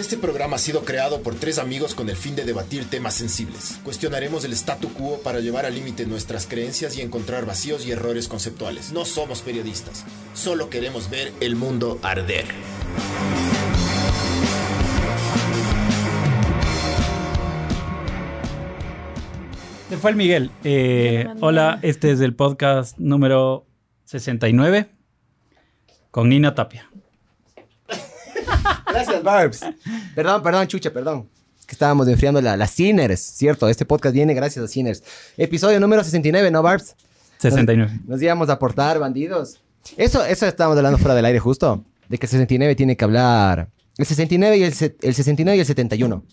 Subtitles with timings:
[0.00, 3.78] Este programa ha sido creado por tres amigos con el fin de debatir temas sensibles.
[3.84, 8.26] Cuestionaremos el statu quo para llevar al límite nuestras creencias y encontrar vacíos y errores
[8.26, 8.92] conceptuales.
[8.92, 12.46] No somos periodistas, solo queremos ver el mundo arder.
[19.90, 20.50] Se fue el Miguel.
[20.64, 23.66] Eh, hola, este es el podcast número
[24.06, 24.88] 69
[26.10, 26.89] con Nina Tapia.
[28.92, 29.60] Gracias, Barbs.
[30.14, 31.28] Perdón, perdón, chucha, perdón.
[31.66, 33.68] Que estábamos enfriando la, las Sinners, ¿cierto?
[33.68, 35.02] Este podcast viene gracias a Sinners.
[35.36, 36.96] Episodio número 69, ¿no, Barbs?
[37.38, 37.92] 69.
[37.92, 39.60] Nos, nos íbamos a aportar, bandidos.
[39.96, 41.84] Eso, eso estábamos hablando fuera del aire justo.
[42.08, 43.68] De que el 69 tiene que hablar...
[43.96, 44.72] El 69 y el,
[45.02, 46.24] el 69 y el 71.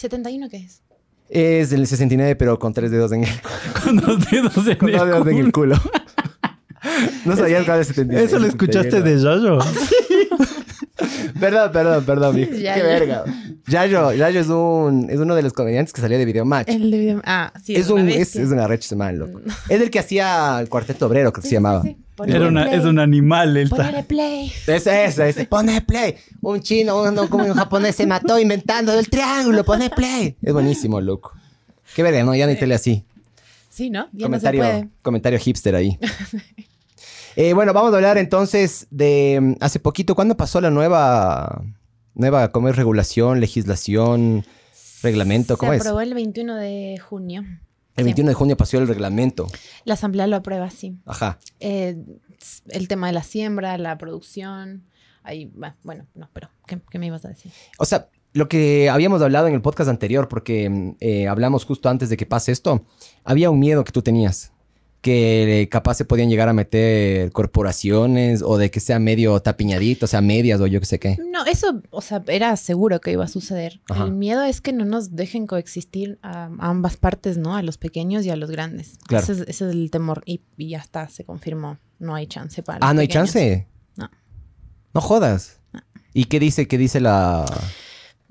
[0.00, 0.82] ¿71 qué es?
[1.28, 3.30] Es el 69, pero con tres dedos en el,
[3.84, 5.76] Con dos dedos en con el dos dedos en el culo.
[5.80, 5.92] culo.
[7.24, 8.26] No sabías cuál es el 79.
[8.26, 9.58] Eso lo escuchaste de Yayo.
[11.40, 12.36] Perdón, perdón, perdón.
[12.36, 13.24] Qué verga.
[13.66, 16.68] Yayo, Yayo es, un, es uno de los comediantes que salía de Video Match.
[16.68, 17.22] El de video.
[17.24, 17.74] Ah, sí.
[17.74, 18.42] es, un, una es, bestia.
[18.42, 19.40] es un arrecho man, loco.
[19.68, 21.82] Es el que hacía el cuarteto obrero, creo que se Sí, llamaba.
[21.82, 21.96] sí.
[22.14, 22.78] Ponele Era una, play.
[22.78, 23.56] es un animal.
[23.56, 24.04] El Ponele tal.
[24.04, 24.52] play.
[24.68, 25.44] Ese, ese, ese.
[25.46, 26.14] Pone play.
[26.42, 29.64] Un chino, uno como un japonés se mató inventando el triángulo.
[29.64, 30.36] Pone play.
[30.40, 31.32] Es buenísimo, loco.
[31.96, 32.36] Qué verga, ¿no?
[32.36, 33.04] Ya ni tele así.
[33.68, 34.06] Sí, ¿no?
[34.12, 34.88] Ya no se comentario, puede.
[35.02, 35.98] comentario hipster ahí.
[37.36, 41.62] Eh, bueno, vamos a hablar entonces de mm, hace poquito, ¿cuándo pasó la nueva,
[42.14, 44.44] nueva, cómo es regulación, legislación,
[45.02, 45.56] reglamento?
[45.58, 45.82] ¿Cómo se es?
[45.82, 47.42] aprobó el 21 de junio.
[47.96, 48.04] El Sí.
[48.04, 49.46] 21 de junio pasó el reglamento.
[49.84, 50.96] La asamblea lo aprueba, sí.
[51.06, 51.38] Ajá.
[51.60, 51.96] Eh,
[52.68, 54.84] el tema de la siembra, la producción.
[55.22, 57.50] Ahí, bueno, no, pero ¿qué, qué me ibas a decir?
[57.78, 61.88] O sea, lo que habíamos hablado en el podcast anterior, porque mm, eh, hablamos justo
[61.88, 62.84] antes de que pase esto,
[63.24, 64.52] había un miedo que tú tenías,
[65.04, 70.06] que eh, capaz se podían llegar a meter corporaciones o de que sea medio tapiñadito,
[70.06, 71.18] o sea, medias o yo qué sé qué.
[71.30, 73.82] No, eso, o sea, era seguro que iba a suceder.
[73.90, 74.04] Ajá.
[74.04, 77.54] El miedo es que no nos dejen coexistir a, a ambas partes, ¿no?
[77.54, 78.96] A los pequeños y a los grandes.
[79.06, 79.22] Claro.
[79.24, 80.22] Ese es, ese es el temor.
[80.24, 81.78] Y, y ya está, se confirmó.
[81.98, 83.68] No hay chance para Ah, los no hay chance.
[83.96, 84.10] No.
[84.94, 85.60] No jodas.
[86.14, 87.44] ¿Y qué dice, qué dice la...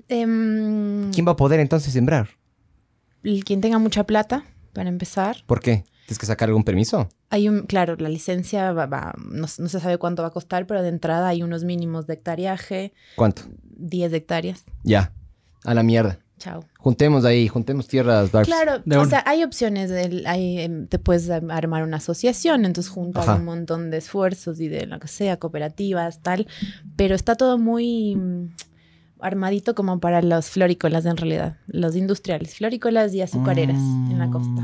[0.08, 2.28] Em, ¿Quién va a poder entonces sembrar?
[3.22, 5.44] el- quien tenga mucha plata, para empezar.
[5.46, 5.84] ¿Por qué?
[6.06, 7.08] ¿Tienes que sacar algún permiso?
[7.30, 10.66] Hay un, claro, la licencia va, va- no, no se sabe cuánto va a costar,
[10.66, 13.42] pero de entrada hay unos mínimos de hectariaje, ¿Cuánto?
[13.76, 14.64] 10 hectáreas.
[14.82, 15.12] Ya.
[15.64, 16.18] A la mierda.
[16.36, 16.64] Chao.
[16.78, 18.48] Juntemos ahí, juntemos tierras, Barbs.
[18.48, 19.08] Claro, De o una.
[19.08, 19.88] sea, hay opciones.
[19.88, 23.34] del- hay, em, te puedes armar una asociación, entonces juntar Ajá.
[23.36, 26.46] un montón de esfuerzos y de lo que sea, cooperativas, tal.
[26.96, 28.48] Pero está todo muy mm,
[29.20, 34.62] armadito como para los florícolas en realidad, los industriales, florícolas y azucareras en la costa.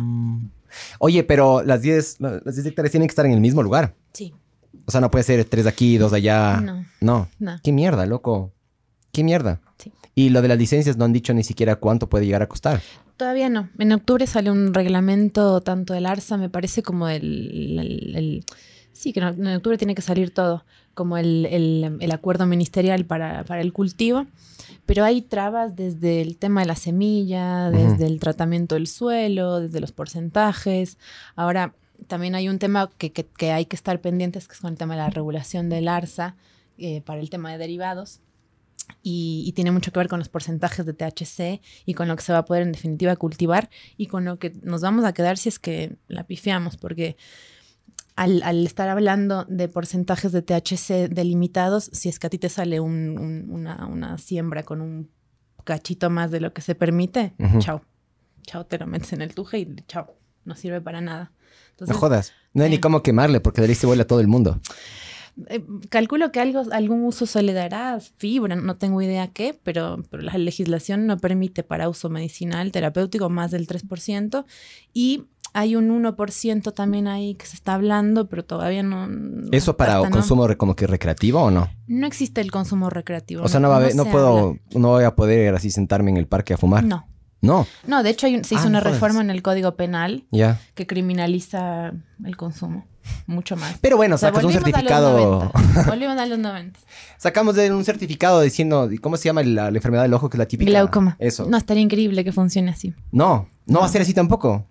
[0.98, 3.94] Oye, pero las 10 las 10 hectáreas tienen que estar en el mismo lugar.
[4.12, 4.32] Sí,
[4.86, 6.60] O sea, no puede ser tres de aquí, dos de allá.
[6.60, 6.84] No.
[7.00, 7.28] No.
[7.38, 7.58] no.
[7.62, 8.52] ¿Qué mierda, loco?
[9.12, 9.60] ¿Qué mierda?
[9.78, 9.92] Sí.
[10.14, 12.80] Y lo de las licencias no han dicho ni siquiera cuánto puede llegar a costar.
[13.16, 13.68] Todavía no.
[13.78, 17.78] En octubre sale un reglamento tanto del ARSA, me parece, como el...
[17.78, 18.44] el- el-
[18.92, 20.64] sí, que en octubre tiene que salir todo,
[21.00, 24.26] como el, el- el acuerdo ministerial para, para el cultivo.
[24.84, 29.80] Pero hay trabas desde el tema de la semilla, desde el tratamiento del suelo, desde
[29.80, 30.98] los porcentajes.
[31.36, 31.72] Ahora,
[32.06, 34.76] también hay un tema que, que- que hay que estar pendientes, que es con el
[34.78, 36.36] tema de la regulación del ARSA
[36.76, 38.20] eh, para el tema de derivados.
[39.02, 42.22] Y, y tiene mucho que ver con los porcentajes de THC y con lo que
[42.22, 45.38] se va a poder en definitiva cultivar y con lo que nos vamos a quedar
[45.38, 47.16] si es que la pifiamos, porque
[48.22, 52.48] al, al estar hablando de porcentajes de THC delimitados, si es que a ti te
[52.50, 55.08] sale un- un- una, una siembra con un
[55.64, 57.82] cachito más de lo que se permite, chao.
[58.42, 60.14] Chao, te lo metes en el tuje y chao.
[60.44, 61.32] No sirve para nada.
[61.86, 62.32] No jodas.
[62.52, 62.80] No hay ni eh.
[62.80, 64.60] cómo quemarle porque de ahí se vuela todo el mundo.
[65.48, 70.02] eh, calculo que algo, algún uso se le dará, fibra, no tengo idea qué, pero,
[70.10, 74.44] pero la legislación no permite para uso medicinal, terapéutico, más del 3%.
[74.92, 79.06] Y hay un 1% también ahí que se está hablando, pero todavía no.
[79.06, 81.68] no- ¿Eso para hasta no- consumo como que recreativo o no?
[81.86, 83.42] No existe el consumo recreativo.
[83.44, 84.60] O sea, no, va a haber, no puedo, habla.
[84.74, 86.84] no voy a poder así sentarme en el parque a fumar.
[86.84, 87.06] No.
[87.42, 87.66] No.
[87.86, 90.26] No, de hecho hay un- se hizo Ah, una reforma en el Código Penal
[90.74, 91.92] que criminaliza
[92.24, 92.86] el consumo
[93.26, 93.76] mucho más.
[93.80, 95.48] Pero bueno, O sea, sacas un certificado.
[95.54, 95.90] 90.
[95.90, 96.78] Volvimos a los 90.
[97.18, 100.38] Sacamos de un certificado diciendo, ¿cómo se llama la, la enfermedad del ojo que es
[100.38, 100.70] la típica?
[100.70, 101.16] Glaucoma.
[101.18, 101.46] Eso.
[101.48, 102.94] No, estaría increíble que funcione así.
[103.10, 104.66] No, no, va a ser así tampoco.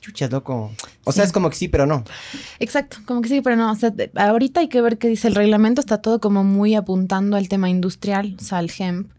[0.00, 0.70] Chuchas, loco.
[1.04, 1.28] O sea, Sí.
[1.28, 2.04] es como que sí, pero no.
[2.58, 3.70] Exacto, como que sí, pero no.
[3.70, 5.80] O sea, ahorita hay que ver qué dice el reglamento.
[5.80, 9.10] Está todo como muy apuntando al tema industrial, o sea, al hemp,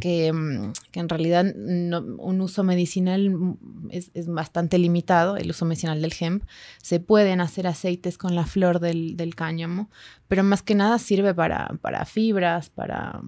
[0.00, 3.56] que, mm, que en realidad no- un uso medicinal
[3.90, 6.42] es, es bastante limitado, el uso medicinal del hemp.
[6.82, 9.88] Se pueden hacer aceites con la flor del, del cáñamo,
[10.26, 13.20] pero más que nada sirve para, para fibras, para,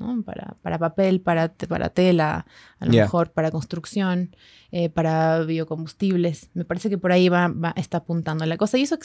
[0.00, 0.22] ¿no?
[0.22, 2.46] Para, para papel, para, para tela,
[2.80, 4.34] a lo mejor para construcción,
[4.72, 6.48] eh, para biocombustibles.
[6.54, 8.78] Me parece que por ahí va, va- está apuntando la cosa.
[8.78, 8.98] Y eso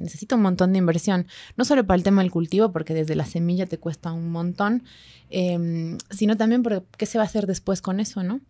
[0.00, 1.26] necesita un montón de inversión,
[1.56, 4.82] no solo para el tema del cultivo, porque desde la semilla te cuesta un montón,
[5.30, 8.40] eh, sino también porque qué se va a hacer después con eso, ¿no?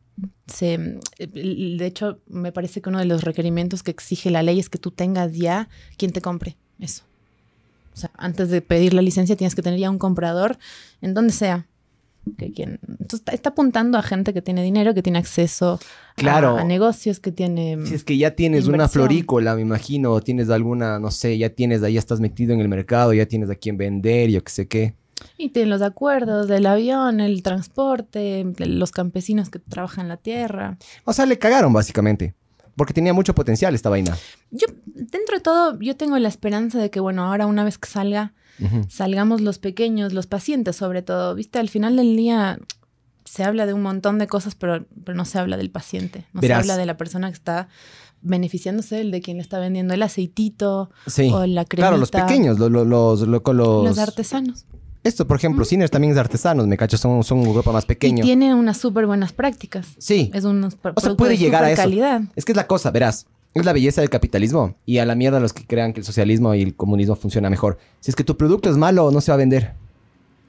[0.47, 0.76] Se,
[1.19, 4.79] de hecho, me parece que uno de los requerimientos que exige la ley es que
[4.79, 7.05] tú tengas ya quien te compre eso.
[7.94, 10.58] O sea, antes de pedir la licencia tienes que tener ya un comprador
[11.02, 11.67] en donde sea.
[12.37, 12.78] Que quien,
[13.12, 16.58] está, está apuntando a gente que tiene dinero, que tiene acceso a- Claro.
[16.58, 17.78] a, negocios, que tiene...
[17.87, 21.49] Si es que ya tienes una florícola, me imagino, o tienes alguna, no sé, ya
[21.50, 24.69] tienes, ahí estás metido en el mercado, ya tienes a quién vender, yo qué sé
[24.69, 24.94] qué.
[25.38, 30.76] Y tienen los acuerdos del avión, el transporte, los campesinos que trabajan la tierra.
[31.05, 32.34] O sea, le cagaron básicamente,
[32.76, 34.16] porque tenía mucho potencial esta vaina.
[34.50, 37.88] Yo, dentro de todo, yo tengo la esperanza de que, bueno, ahora una vez que
[37.88, 38.32] salga,
[38.88, 41.58] Salgamos los pequeños, los pacientes sobre todo, ¿viste?
[41.58, 42.58] Al final del día
[43.25, 46.41] se habla de un montón de cosas, pero, pero no se habla del paciente, no
[46.41, 46.58] Verás.
[46.58, 47.69] se habla de la persona que está
[48.23, 51.31] beneficiándose, el de quien le está vendiendo el aceitito Sí.
[51.32, 51.88] o la cremita.
[51.88, 53.85] Claro, los pequeños, lo- lo- los, lo- con los...
[53.85, 54.67] Los artesanos.
[55.02, 57.87] Esto, por ejemplo, Cines también es artesanos, me cacho, son, son un grupo más Y
[57.87, 58.23] pequeño.
[58.23, 59.87] tiene unas súper buenas prácticas.
[59.97, 61.81] Sí, Es unos O sea, puede de llegar a eso.
[61.81, 62.20] calidad.
[62.37, 63.26] es que es la cosa, verás.
[63.55, 64.76] Es la belleza del capitalismo.
[64.87, 67.79] Y a la mierda los que crean que el socialismo y el comunismo funciona mejor.
[68.00, 69.75] Si es que tu producto es malo, no se va a vender.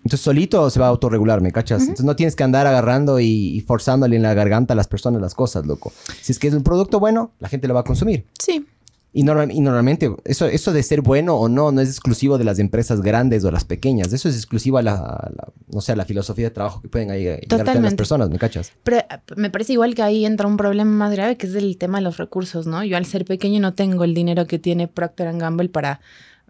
[0.04, 1.82] Entonces solito se va a autorregular, ¿me cachas?
[1.82, 5.22] Entonces no tienes que andar agarrando y, y forzándole en la garganta a las personas
[5.22, 5.94] las cosas, loco.
[6.22, 8.26] Si es que es un producto bueno, la gente lo va a consumir.
[8.40, 8.66] Sí.
[9.14, 12.46] Y, normal- y normalmente eso, eso de ser bueno o no no es exclusivo de
[12.46, 14.14] las empresas grandes o las pequeñas.
[14.14, 16.88] Eso es exclusivo a la, a la- no sé, a la filosofía de trabajo que
[16.88, 18.72] pueden ahí, llegar a las personas, ¿me cachas?
[18.84, 19.06] Pero eh,
[19.36, 22.06] me parece igual que ahí entra un problema más grave que es el tema de
[22.06, 22.84] los recursos, ¿no?
[22.86, 26.00] Yo al ser pequeño no tengo el dinero que tiene Procter Gamble para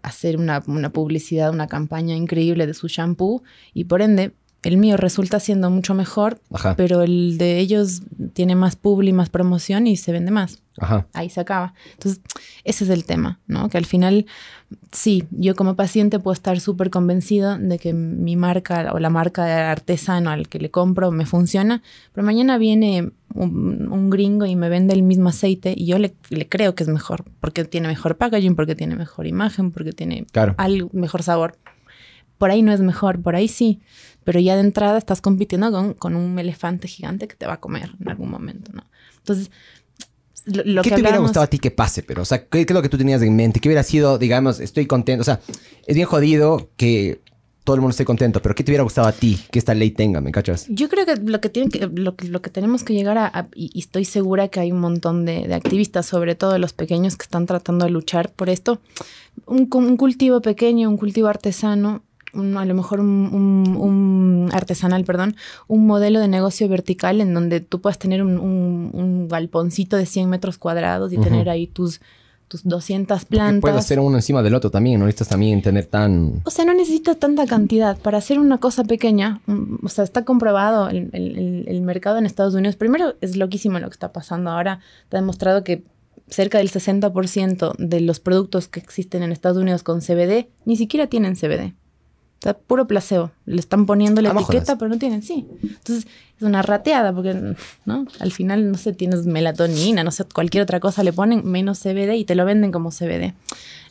[0.02, 3.42] hacer una, una publicidad, una campaña increíble de su shampoo
[3.74, 4.34] y por ende
[4.68, 9.28] el mío resulta siendo mucho mejor, Ajá, pero el de ellos tiene más publi, más
[9.28, 10.62] promoción y se vende más.
[10.78, 11.06] ajá.
[11.12, 11.74] Ahí se acaba.
[11.94, 12.20] Entonces,
[12.64, 13.68] ese es el tema, ¿no?
[13.68, 14.26] Que al final,
[14.92, 19.44] sí, yo como paciente puedo estar súper convencido de que mi marca o la marca
[19.44, 21.82] de artesano al que le compro me funciona,
[22.12, 26.14] pero mañana viene un, un gringo y me vende el mismo aceite y yo le,
[26.30, 30.24] le creo que es mejor, porque tiene mejor packaging, porque tiene mejor imagen, porque tiene
[30.30, 30.54] Claro.
[30.58, 31.58] algo, mejor sabor.
[32.38, 33.80] Por ahí no es mejor, por ahí sí,
[34.24, 37.60] pero ya de entrada estás compitiendo con, con un elefante gigante que te va a
[37.60, 38.84] comer en algún momento, ¿no?
[39.18, 39.50] Entonces,
[40.46, 42.02] lo, lo ¿Qué que te hubiera gustado a ti que pase?
[42.02, 43.60] Pero, o sea, ¿qué, qué es lo que tú tenías en mente?
[43.60, 45.20] ¿Qué hubiera sido, digamos, estoy contento?
[45.22, 45.40] O sea,
[45.86, 47.20] es bien jodido que
[47.64, 49.92] todo el mundo esté contento, pero ¿qué te hubiera gustado a ti que esta ley
[49.92, 50.20] tenga?
[50.20, 50.66] ¿Me cachas?
[50.68, 53.26] Yo creo que lo que, tiene que, lo, que- lo que tenemos que llegar a,
[53.28, 56.72] a- y, y estoy segura que hay un montón de, de activistas, sobre todo los
[56.72, 58.80] pequeños que están tratando de luchar por esto,
[59.46, 59.66] un
[59.96, 62.02] cultivo pequeño, un cultivo artesano,
[62.34, 65.36] un- a lo mejor un, un- un artesanal, perdón,
[65.68, 70.06] un modelo de negocio vertical en donde tú puedas tener un, un- un galponcito de
[70.06, 72.00] 100 metros cuadrados y tener ahí tus,
[72.48, 73.60] tus 200 Porque plantas.
[73.62, 76.42] puedes hacer uno encima del otro también, no necesitas también tener tan...
[76.44, 77.96] O sea, no necesitas tanta cantidad.
[77.98, 82.26] Para hacer una cosa pequeña, mm, o sea, está comprobado el, el- el- mercado en
[82.26, 82.76] Estados Unidos.
[82.76, 84.80] Primero, es loquísimo lo que está pasando ahora.
[85.10, 85.82] Ha demostrado que
[86.28, 91.06] cerca del 60% de los productos que existen en Estados Unidos con CBD ni siquiera
[91.06, 91.74] tienen CBD.
[92.42, 93.30] Sea, puro placebo.
[93.46, 95.46] Le están poniendo la no etiqueta, pero no tienen, sí.
[95.62, 98.04] Entonces, es una rateada, porque, ¿no?
[98.18, 102.16] Al final, no sé, tienes melatonina, no sé, cualquier otra cosa le ponen menos CBD
[102.16, 103.34] y te lo venden como CBD.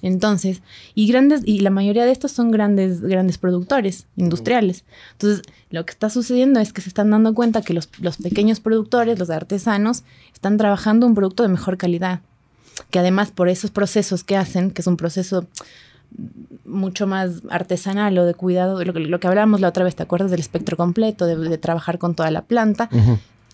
[0.01, 0.62] Entonces,
[0.96, 4.84] y grandes, y la mayoría de estos son grandes, grandes productores industriales.
[5.13, 8.60] Entonces, lo que está sucediendo es que se están dando cuenta que los, los pequeños
[8.60, 10.03] productores, los artesanos,
[10.34, 12.20] están trabajando un producto de mejor calidad.
[12.89, 15.48] Que además, por esos procesos que hacen, que es un proceso
[16.65, 20.03] mucho más artesanal o de cuidado, lo que, lo que hablábamos la otra vez, ¿te
[20.03, 22.89] acuerdas del espectro completo, de, de trabajar con toda la planta?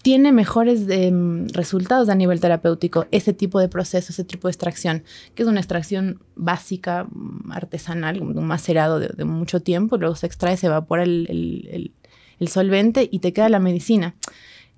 [0.04, 5.04] Tiene mejores em, resultados a nivel terapéutico ese tipo de proceso, ese tipo de extracción,
[5.36, 7.08] que es una extracción básica,
[7.50, 11.92] artesanal, un macerado de, de mucho tiempo, luego se extrae, se evapora el, el- el-
[12.40, 14.14] el solvente y te queda la medicina,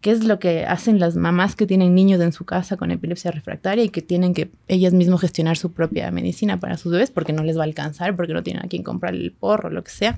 [0.01, 3.31] que es lo que hacen las mamás que tienen niños en su casa con epilepsia
[3.31, 7.33] refractaria y que tienen que ellas mismas gestionar su propia medicina para sus bebés porque
[7.33, 9.91] no les va a alcanzar, porque no tienen a quien comprar el porro, lo que
[9.91, 10.17] sea.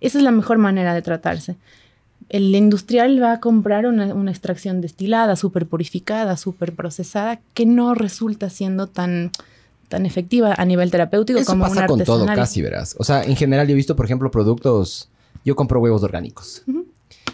[0.00, 1.56] Esa es la mejor manera de tratarse
[2.28, 7.94] el industrial va a comprar una, una extracción destilada, súper purificada, súper procesada, que no
[7.94, 9.30] resulta siendo tan,
[9.88, 12.96] tan efectiva a nivel terapéutico Eso como pasa una con todo casi, verás.
[12.98, 15.08] O sea, en general yo he visto, por ejemplo, productos...
[15.44, 16.64] Yo compro huevos orgánicos.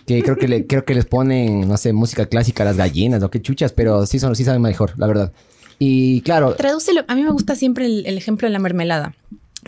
[0.06, 3.22] Que creo que, le, creo que les ponen, no sé, música clásica a las gallinas
[3.22, 5.32] o qué chuchas, pero sí, son, sí saben mejor, la verdad.
[5.78, 7.04] Y claro, Tradúcelo.
[7.08, 9.14] A mí me gusta siempre el, el ejemplo de la mermelada,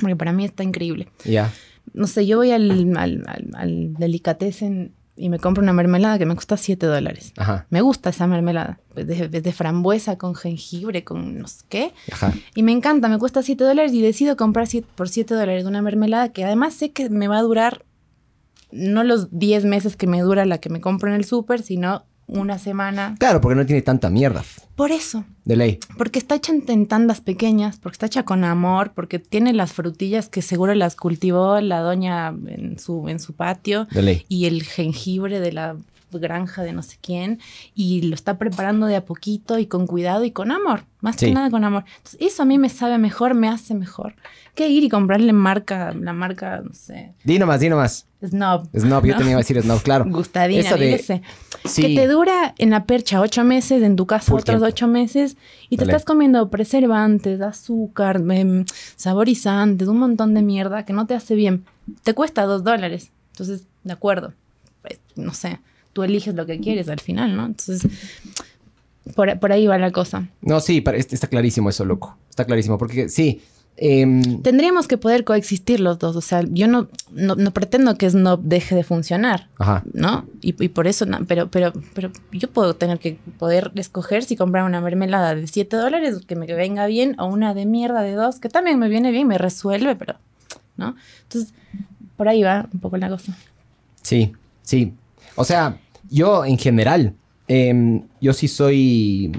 [0.00, 1.08] porque para mí está increíble.
[1.24, 1.52] ya.
[1.92, 6.26] no sé, yo voy al, al, al, al delicatessen y me compro una mermelada que
[6.26, 7.32] me cuesta 7 dólares.
[7.36, 7.66] Ajá.
[7.70, 8.80] Me gusta esa mermelada.
[8.96, 11.92] Es de, es de frambuesa con jengibre, con no sé qué.
[12.10, 12.32] Ajá.
[12.56, 15.82] Y me encanta, me cuesta 7 dólares y decido comprar siete- por 7 dólares una
[15.82, 17.84] mermelada que además sé que me va a durar
[18.74, 22.04] no los 10 meses que me dura la que me compro en el súper, sino
[22.26, 23.16] una semana.
[23.18, 24.42] Claro, porque no tiene tanta mierda.
[24.76, 25.78] Por eso, De ley.
[25.98, 30.28] porque está hecha en, tandas pequeñas, porque está hecha con amor, porque tiene las frutillas
[30.28, 34.24] que seguro las cultivó la doña en su, en su patio De ley.
[34.28, 35.76] y el jengibre de la
[36.18, 37.38] granja de no sé quién
[37.74, 41.26] y lo está preparando de a poquito y con cuidado y con amor, más Sí.
[41.26, 41.84] que nada con amor.
[41.98, 44.14] Entonces, eso a mí me sabe mejor, me hace mejor
[44.54, 48.06] que ir y comprarle marca, la marca, no sé, Di nomás, di nomás.
[48.24, 48.68] Snob.
[48.74, 49.18] Snob, yo ¿no?
[49.18, 50.06] tenía que decir snob, claro.
[50.08, 51.22] Gustadina, Eso de- yo sé.
[51.66, 51.82] Sí.
[51.82, 54.66] Que te dura en la percha ocho meses, en tu casa Full otros tiempo.
[54.66, 55.36] ocho meses,
[55.68, 58.64] y te estás comiendo preservantes, azúcar, em,
[58.96, 61.64] saborizantes, un montón de mierda que no te hace bien.
[62.02, 63.10] Te cuesta dos dólares.
[63.32, 64.32] Entonces, de acuerdo.
[64.82, 65.60] Pues, no sé,
[65.94, 67.46] tú eliges lo que quieres al final, ¿no?
[67.46, 67.90] Entonces,
[69.14, 70.28] por, por ahí va la cosa.
[70.42, 72.16] No, sí, está clarísimo eso, loco.
[72.28, 72.76] Está clarísimo.
[72.78, 73.40] Porque sí.
[73.76, 76.16] em, Tendríamos que poder coexistir los dos.
[76.16, 79.48] O sea, yo no, no, no pretendo que Snob deje de funcionar.
[79.58, 79.82] ajá.
[79.92, 80.26] ¿no?
[80.40, 84.36] Y, y por eso, no, pero, pero, pero yo puedo tener que poder escoger si
[84.36, 88.12] comprar una mermelada de 7 dólares que me venga bien o una de mierda de
[88.12, 90.14] 2 que también me viene bien, me resuelve, pero,
[90.76, 90.96] ¿no?
[91.24, 91.52] Entonces,
[92.16, 93.36] por ahí va un poco la cosa.
[94.02, 94.32] Sí,
[94.62, 94.92] sí.
[95.36, 95.78] O sea,
[96.14, 97.16] yo en general,
[97.48, 99.32] em, yo sí soy...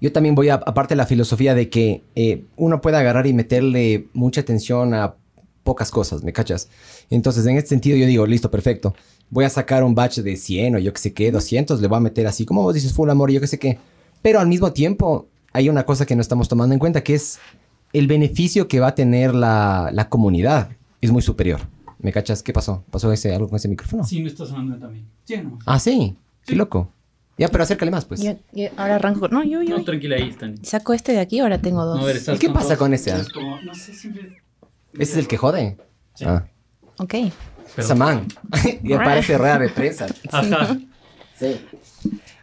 [0.00, 4.08] Yo también voy aparte de la filosofía de que eh, uno puede agarrar y meterle
[4.14, 5.14] mucha atención a
[5.62, 6.68] pocas cosas, ¿me cachas?
[7.08, 8.94] Entonces, en este sentido, yo digo, listo, perfecto.
[9.30, 11.98] Voy a sacar un batch de 100 o yo qué sé qué, 200, le voy
[11.98, 13.78] a meter así, como vos dices, full amor, yo qué sé qué.
[14.22, 17.38] Pero al mismo tiempo, hay una cosa que no estamos tomando en cuenta, que es
[17.92, 20.70] el beneficio que va a tener la, la comunidad.
[21.00, 21.60] Es muy superior.
[22.02, 22.42] ¿Me cachas?
[22.42, 22.84] ¿Qué pasó?
[22.90, 24.04] ¿Pasó ese, algo con ese micrófono?
[24.04, 25.06] Sí, me está sonando también.
[25.24, 25.58] Sí, no.
[25.66, 26.16] Ah, sí.
[26.44, 26.58] Qué Sí.
[26.58, 26.92] loco.
[27.38, 28.20] Ya, pero acércale más, pues.
[28.20, 29.28] Yo- yo ahora arranco.
[29.28, 29.78] No, yo, yo.
[29.78, 30.56] No, tranquila ahí, Tani.
[30.62, 31.96] Saco este de aquí, ahora tengo dos.
[31.98, 32.78] No, a ver, ¿Y qué con pasa dos.
[32.78, 33.10] con ese?
[33.16, 34.36] Es como- no sé, siempre...
[34.94, 35.78] ¿Ese es el que jode?
[36.14, 36.24] Sí.
[36.26, 36.46] Ah.
[36.98, 37.08] Ok.
[37.08, 37.32] Pero-
[37.78, 38.26] Esa man.
[38.82, 40.06] y parece rueda de prensa.
[40.30, 40.76] Ajá.
[41.38, 41.56] Sí.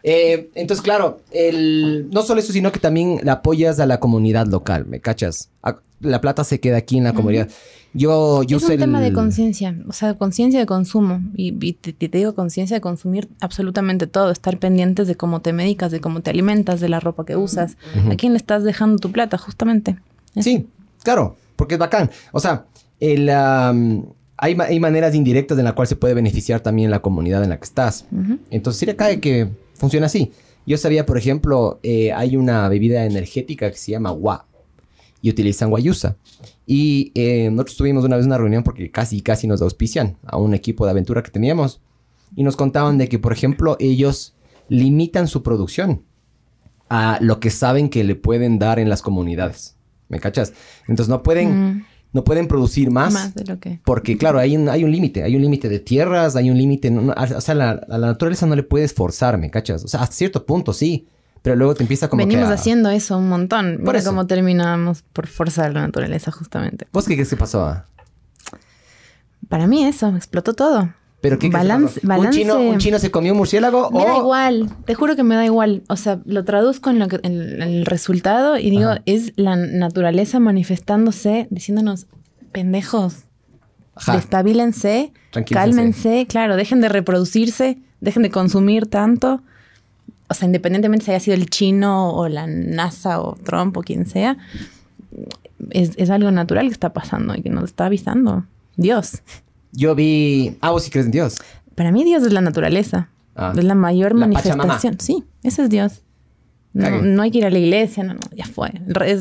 [0.02, 4.46] Eh, entonces, claro, el, no solo eso, sino que también le apoyas a la comunidad
[4.46, 5.50] local, ¿me cachas?
[5.62, 7.48] A- La plata se queda aquí en la comunidad.
[7.92, 11.20] Yo, yo es un tema de conciencia, o sea, conciencia de consumo.
[11.34, 15.52] Y, y te, te digo conciencia de consumir absolutamente todo, estar pendientes de cómo te
[15.52, 17.76] medicas, de cómo te alimentas, de la ropa que usas,
[18.10, 19.98] a quién le estás dejando tu plata, justamente.
[20.34, 20.42] Eso.
[20.48, 20.68] Sí,
[21.02, 22.10] claro, porque es bacán.
[22.30, 22.66] O sea,
[23.00, 27.50] el, hay, hay maneras indirectas en la cual se puede beneficiar también la comunidad en
[27.50, 28.06] la que estás.
[28.50, 30.30] Entonces sí le cae que funciona así.
[30.64, 34.46] Yo sabía, por ejemplo, eh, hay una bebida energética que se llama Wa
[35.22, 36.16] y utilizan guayusa.
[36.66, 40.54] Y eh, nosotros tuvimos una vez una reunión porque casi, casi nos auspician a un
[40.54, 41.80] equipo de aventura que teníamos
[42.36, 44.34] y nos contaban de que, por ejemplo, ellos
[44.68, 46.02] limitan su producción
[46.88, 49.76] a lo que saben que le pueden dar en las comunidades.
[50.08, 50.52] ¿Me cachas?
[50.88, 53.80] Entonces no pueden, Mm, no pueden producir más, más de lo que.
[53.84, 55.22] porque, claro, hay un, hay un límite.
[55.22, 56.90] Hay un límite de tierras, hay un límite.
[56.90, 59.84] no- no, a- o sea, la- a la naturaleza no le puedes forzar, ¿me cachas?
[59.84, 61.06] O sea, hasta cierto punto sí,
[61.42, 63.76] pero luego te empieza como Venimos que a- haciendo eso un montón.
[63.78, 64.10] Por Mira eso.
[64.10, 66.86] cómo terminamos por forzar la naturaleza, justamente.
[66.92, 67.82] ¿Vos qué crees que pasó?
[69.48, 70.92] Para mí eso, explotó todo.
[71.22, 74.20] ¿Pero qué Balance- ¿Un, chino, ¿Un chino se comió un murciélago Me da o...?
[74.20, 75.82] igual, te juro que me da igual.
[75.88, 79.02] O sea, lo traduzco en, lo que- en- el resultado y digo, Ajá.
[79.04, 82.06] es la naturaleza manifestándose, diciéndonos,
[82.52, 83.24] pendejos,
[83.94, 84.18] Ajá,
[85.52, 89.42] cálmense, claro, dejen de reproducirse, dejen de consumir tanto.
[90.30, 94.06] O sea, independientemente si haya sido el chino o la NASA o Trump o quien
[94.06, 94.38] sea,
[95.70, 98.44] es, es algo natural que está pasando y que nos está avisando.
[98.76, 99.22] Dios.
[99.72, 100.56] Yo vi...
[100.60, 101.36] Ah, vos sí crees en Dios.
[101.74, 103.08] Para mí Dios es la naturaleza.
[103.34, 103.52] Ah.
[103.56, 105.00] Es la mayor La manifestación.
[105.00, 106.02] Sí, ese es Dios.
[106.72, 108.70] No, no hay que ir a la iglesia, no, no, ya fue.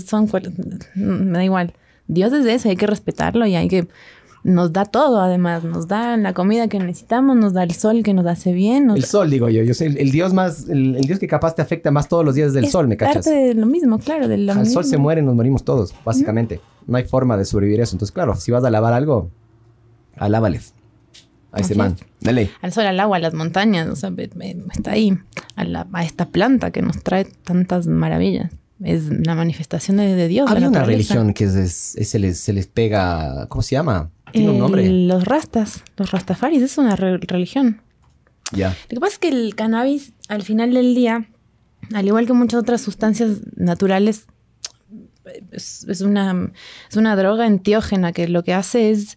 [0.06, 0.54] Son, cual-
[0.96, 1.74] me da igual.
[2.08, 3.88] Dios es eso, hay que respetarlo y hay que...
[4.43, 5.63] Nos da todo, además.
[5.63, 8.88] Nos da la comida que necesitamos, nos da el sol que nos hace bien.
[8.88, 9.63] Nos El sol, digo yo.
[9.63, 10.69] Yo soy el, el Dios más...
[10.69, 12.96] El, el Dios que capaz te afecta más todos los días del es sol, ¿me
[12.98, 13.25] cachas?
[13.25, 14.27] parte de lo mismo, claro.
[14.27, 16.62] De lo Al sol se muere, nos morimos todos, básicamente.
[16.88, 17.96] No hay forma de sobrevivir eso.
[17.96, 19.29] Entonces, claro, si vas a lavar algo,
[20.17, 20.74] alábales.
[21.51, 21.96] A ese Así man.
[22.22, 22.51] Dale.
[22.62, 23.88] Al sol, al agua, a las montañas.
[23.89, 24.12] O sea,
[24.72, 25.17] está ahí.
[25.55, 28.51] A, la- a esta planta que nos trae tantas maravillas.
[28.84, 30.50] Es la manifestación de, de Dios.
[30.50, 31.15] Había una naturaleza.
[31.15, 33.48] religión que es- es- es- se, les, se les pega.
[33.48, 34.12] ¿Cómo se llama?
[34.31, 34.89] Tiene un Eh, nombre.
[34.89, 37.81] Los rastas, los rastafaris, es una re- religión.
[38.51, 38.69] Ya.
[38.89, 41.29] Lo que pasa es que el cannabis, al final del día,
[41.93, 44.25] al igual que muchas otras sustancias naturales,
[45.51, 46.51] es, es una,
[46.89, 49.15] es una droga enteógena que lo que hace es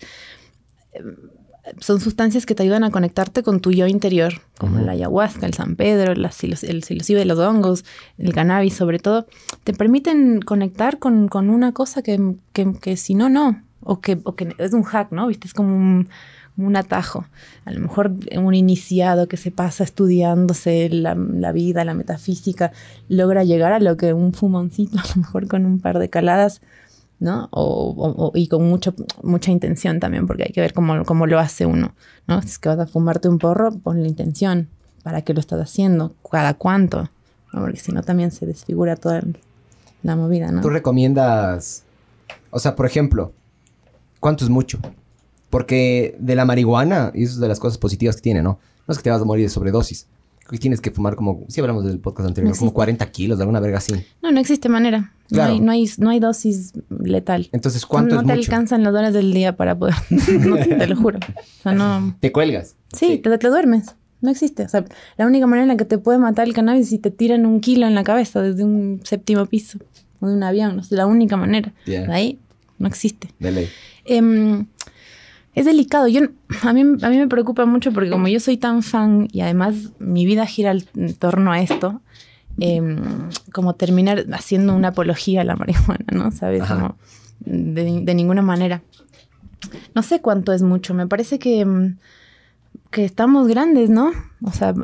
[1.79, 5.55] son sustancias que te ayudan a conectarte con tu yo interior, como la ayahuasca, el
[5.55, 7.85] San Pedro, la el psilocibe, los hongos,
[8.19, 9.27] el cannabis sobre todo,
[9.63, 12.19] te permiten conectar con, una cosa que,
[12.97, 14.19] si no, no, o que,
[14.59, 15.27] es un hack, ¿no?
[15.27, 15.47] ¿Viste?
[15.47, 16.09] Es como un,
[16.57, 17.25] un, atajo.
[17.65, 22.73] A lo mejor un iniciado que se pasa estudiándose la, la vida, la metafísica,
[23.09, 26.61] logra llegar a lo que un fumoncito, a lo mejor con un par de caladas,
[27.19, 27.49] ¿no?
[27.53, 31.67] O, y con mucho, mucha intención también, porque hay que ver cómo, cómo, lo hace
[31.67, 31.95] uno,
[32.27, 32.43] ¿no?
[32.43, 34.69] Si es que vas a fumarte un porro, pon la intención.
[35.05, 36.15] ¿Para qué lo estás haciendo?
[36.31, 37.11] ¿Cada cuánto?
[37.53, 39.23] Porque si no, también se desfigura toda
[40.03, 40.63] la movida, ¿no?
[40.63, 41.85] ¿Tú recomiendas,
[42.51, 43.33] o sea, por ejemplo,
[44.23, 44.79] cuánto es mucho?
[45.51, 48.59] Porque de la marihuana, y eso es de las cosas positivas que tiene, ¿no?
[48.89, 50.07] No es que te vas a morir de sobredosis
[50.59, 53.79] tienes que fumar como, si hablamos del podcast anterior, como 40 kilos de alguna verga
[53.79, 53.95] así.
[54.23, 55.13] No, no existe manera.
[55.31, 55.61] No, hay,
[55.99, 57.49] no, hay, dosis letal.
[57.53, 59.95] Entonces, ¿cuánto no, no te alcanzan las horas del día para poder.
[60.11, 61.19] no, te lo juro.
[61.19, 62.15] O sea, no.
[62.21, 62.77] ¿Te cuelgas?
[62.93, 63.97] Sí, Te, te, duermes.
[64.21, 64.65] No existe.
[64.65, 64.85] O sea,
[65.17, 67.47] la única manera en la que te puede matar el cannabis es si te tiran
[67.47, 69.79] un kilo en la cabeza desde un séptimo piso
[70.21, 70.77] o de un avión.
[70.77, 71.73] No es la única manera.
[71.87, 72.39] De ahí
[72.83, 73.29] no existe.
[73.39, 73.69] De ley.
[74.05, 74.65] Eh,
[75.55, 76.09] es delicado.
[76.09, 76.23] Yo,
[76.63, 79.93] a, mí, a mí me preocupa mucho porque como yo soy tan fan y además
[79.99, 82.01] mi vida gira en torno a esto,
[82.59, 86.31] em, como terminar haciendo una apología a la marihuana, ¿no?
[86.33, 86.65] ¿Sabes?
[86.65, 86.97] Como
[87.41, 88.83] de, ninguna manera.
[89.95, 90.93] No sé cuánto es mucho.
[90.93, 91.99] Me parece que, em,
[92.91, 94.11] que estamos grandes, ¿no?
[94.43, 94.75] O sea,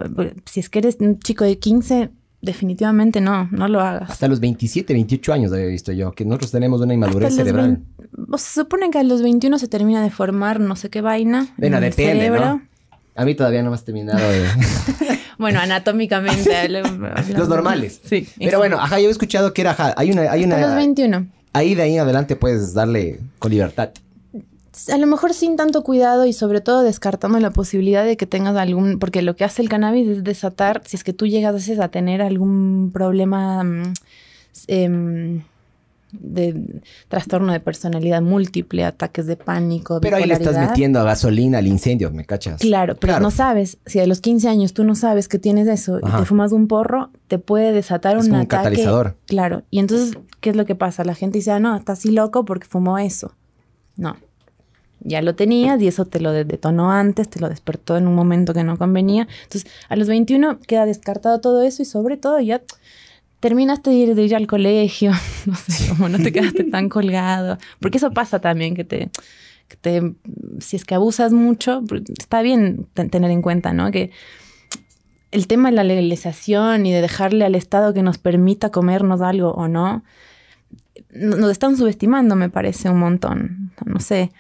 [0.45, 4.11] si es que eres un chico de 15, definitivamente no, no lo hagas.
[4.11, 7.83] Hasta los 27, 28 años había visto yo, que nosotros tenemos una inmadurez cerebral.
[8.37, 11.49] se supone que a los 21 se termina de formar no sé qué vaina.
[11.57, 12.63] Bueno, depende, ¿no?
[13.15, 14.47] A mí todavía no me has terminado de...
[15.39, 16.69] bueno, anatómicamente.
[17.37, 18.01] los normales.
[18.05, 18.29] Sí.
[18.39, 20.31] Pero bueno, ajá, yo he escuchado que era, ajá, hay una...
[20.31, 21.27] Hay Hasta los 21.
[21.53, 23.91] Ahí de ahí en adelante puedes darle con libertad
[24.89, 28.57] a lo mejor sin tanto cuidado y sobre todo descartando la posibilidad de que tengas
[28.57, 31.89] algún, porque lo que hace el cannabis es desatar, si es que tú llegas a
[31.89, 33.93] tener algún problema mm,
[34.69, 35.43] em,
[36.13, 40.01] de trastorno de personalidad múltiple, ataques de pánico.
[40.01, 42.61] Pero ahí le estás metiendo gasolina al incendio, ¿me cachas?
[42.61, 45.99] Claro, pero no sabes, si a los 15 años tú no sabes que tienes eso
[45.99, 48.49] y te fumas un porro, te puede desatar un ataque.
[48.49, 49.17] catalizador.
[49.27, 51.05] Claro, y entonces, ¿qué es lo que pasa?
[51.05, 53.35] La gente dice, ah, no, está así loco porque fumó eso.
[53.97, 54.17] No,
[55.01, 58.55] ya lo tenías y eso te lo detonó antes, te lo despertó en un momento
[58.55, 59.29] que no convenía.
[59.45, 62.63] Entonces, a los 21 queda descartado todo eso y sobre todo ya
[63.41, 65.13] terminaste de ir, de ir al colegio,
[65.47, 69.11] no sé, como no te quedaste tan colgado, porque eso pasa también, que te,
[69.69, 70.15] que te,
[70.61, 71.83] si es que abusas mucho,
[72.19, 73.91] está bien tener en cuenta, ¿no?
[73.91, 74.11] Que
[75.31, 79.51] el tema de la legalización y de dejarle al Estado que nos permita comernos algo
[79.51, 80.03] o no,
[81.11, 83.73] nos están subestimando, me parece, un montón.
[83.85, 84.31] No sé,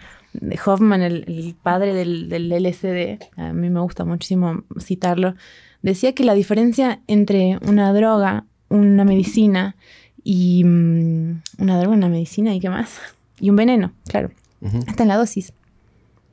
[0.65, 5.35] Hoffman, el, padre del, del, LSD, a mí me gusta muchísimo citarlo,
[5.83, 9.77] decía que la diferencia entre una droga, una medicina
[10.23, 12.99] y mm, una droga, una medicina y qué más,
[13.41, 14.31] y un veneno, claro,
[14.87, 15.53] está en la dosis.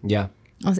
[0.01, 0.29] Ya.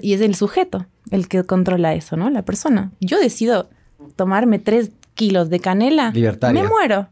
[0.02, 2.30] y es el sujeto el que controla eso, ¿no?
[2.30, 2.92] La persona.
[3.00, 3.70] Yo decido
[4.16, 7.10] tomarme tres kilos de canela, me muero.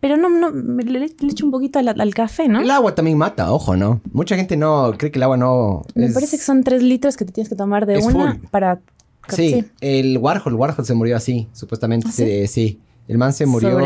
[0.00, 2.60] Pero no, no, le, le echo un poquito al, café, ¿no?
[2.60, 4.00] El agua también mata, ojo, ¿no?
[4.12, 5.82] Mucha gente no cree que el agua no.
[5.94, 8.80] Me parece que son tres litros que te tienes que tomar de una para.
[9.28, 12.08] Sí, el Warhol, Warhol se murió así, supuestamente.
[12.08, 12.78] ¿Ah, sí?
[13.08, 13.76] El man se murió.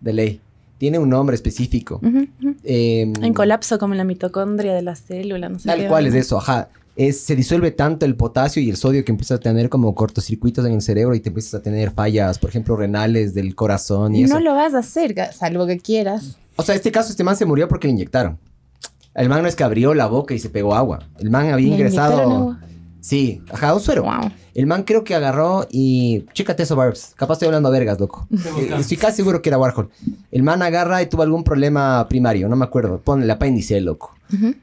[0.00, 0.40] De ley.
[0.78, 2.00] Tiene un nombre específico.
[2.64, 5.68] Em, en colapso, como la mitocondria de la célula, no sé.
[5.68, 9.38] Tal cual es eso, ajá se disuelve tanto el potasio y el sodio que empiezas
[9.38, 12.76] a tener como cortocircuitos en el cerebro y te empiezas a tener fallas, por ejemplo,
[12.76, 16.36] renales del corazón y no lo vas a hacer, salvo que quieras.
[16.56, 18.38] O sea, este caso, este man se murió porque le inyectaron.
[19.14, 21.08] El man no es que abrió la boca y se pegó agua.
[21.18, 22.58] El man había ingresado...
[23.02, 24.06] Sí, ajá, un suero.
[24.54, 26.24] El man creo que agarró y.
[26.34, 27.14] Chécate eso, Barbs.
[27.16, 28.28] Capaz estoy hablando a vergas, loco.
[28.32, 29.90] Eh, estoy casi seguro que era Warhol.
[30.30, 33.00] El man agarra y tuvo algún problema primario, no me acuerdo.
[33.00, 34.14] Pone el apéndice, loco.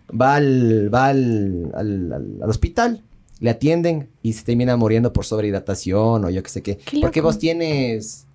[0.09, 3.03] Va, al, va al, al, hospital,
[3.41, 6.79] le atienden y se termina muriendo por sobrehidratación o yo qué sé qué.
[7.01, 8.25] Porque vos tienes.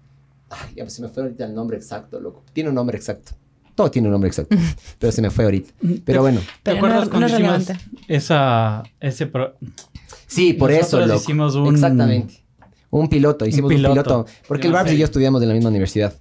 [0.51, 2.43] Ay, ya se me fue ahorita el nombre exacto, loco.
[2.53, 3.33] Tiene un nombre exacto.
[3.75, 4.55] Todo tiene un nombre exacto.
[4.99, 5.73] pero se me fue ahorita.
[6.05, 6.40] Pero bueno.
[6.62, 7.69] ¿Te acuerdas cuando hicimos
[8.07, 9.31] esa, ese
[10.27, 11.21] Sí, por eso, loco.
[11.21, 11.75] hicimos un...
[11.75, 12.45] Exactamente.
[12.90, 14.27] Un piloto, hicimos un piloto.
[14.47, 16.14] porque el Barbs y yo estudiamos en la misma universidad.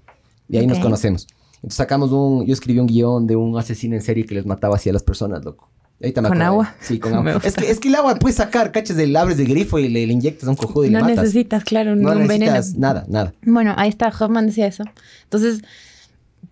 [0.50, 1.28] Y ahí nos conocemos.
[1.56, 2.46] Entonces sacamos un...
[2.46, 5.04] Yo escribí un guion de un asesino en serie que les mataba así a las
[5.04, 5.70] personas, loco.
[6.02, 6.76] Ahorita ¿Con agua?
[6.82, 7.40] Sí, con agua.
[7.44, 10.02] es, que, es que el agua puedes sacar, caches, del abres de grifo y le,
[10.04, 11.16] inyectas a un cojudo y no le matas.
[11.16, 13.34] No necesitas, claro, no necesitas nada, nada.
[13.44, 14.84] Bueno, ahí está, Hoffman decía eso.
[15.24, 15.62] Entonces,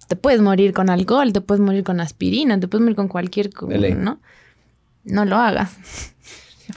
[0.07, 3.51] te puedes morir con alcohol, te puedes morir con aspirina, te puedes morir con cualquier
[3.53, 3.77] cosa.
[3.77, 4.19] ¿no?
[5.03, 5.71] No lo hagas.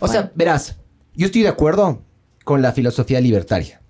[0.00, 0.76] O sea, verás,
[1.14, 2.02] yo estoy de acuerdo
[2.44, 3.80] con la filosofía libertaria.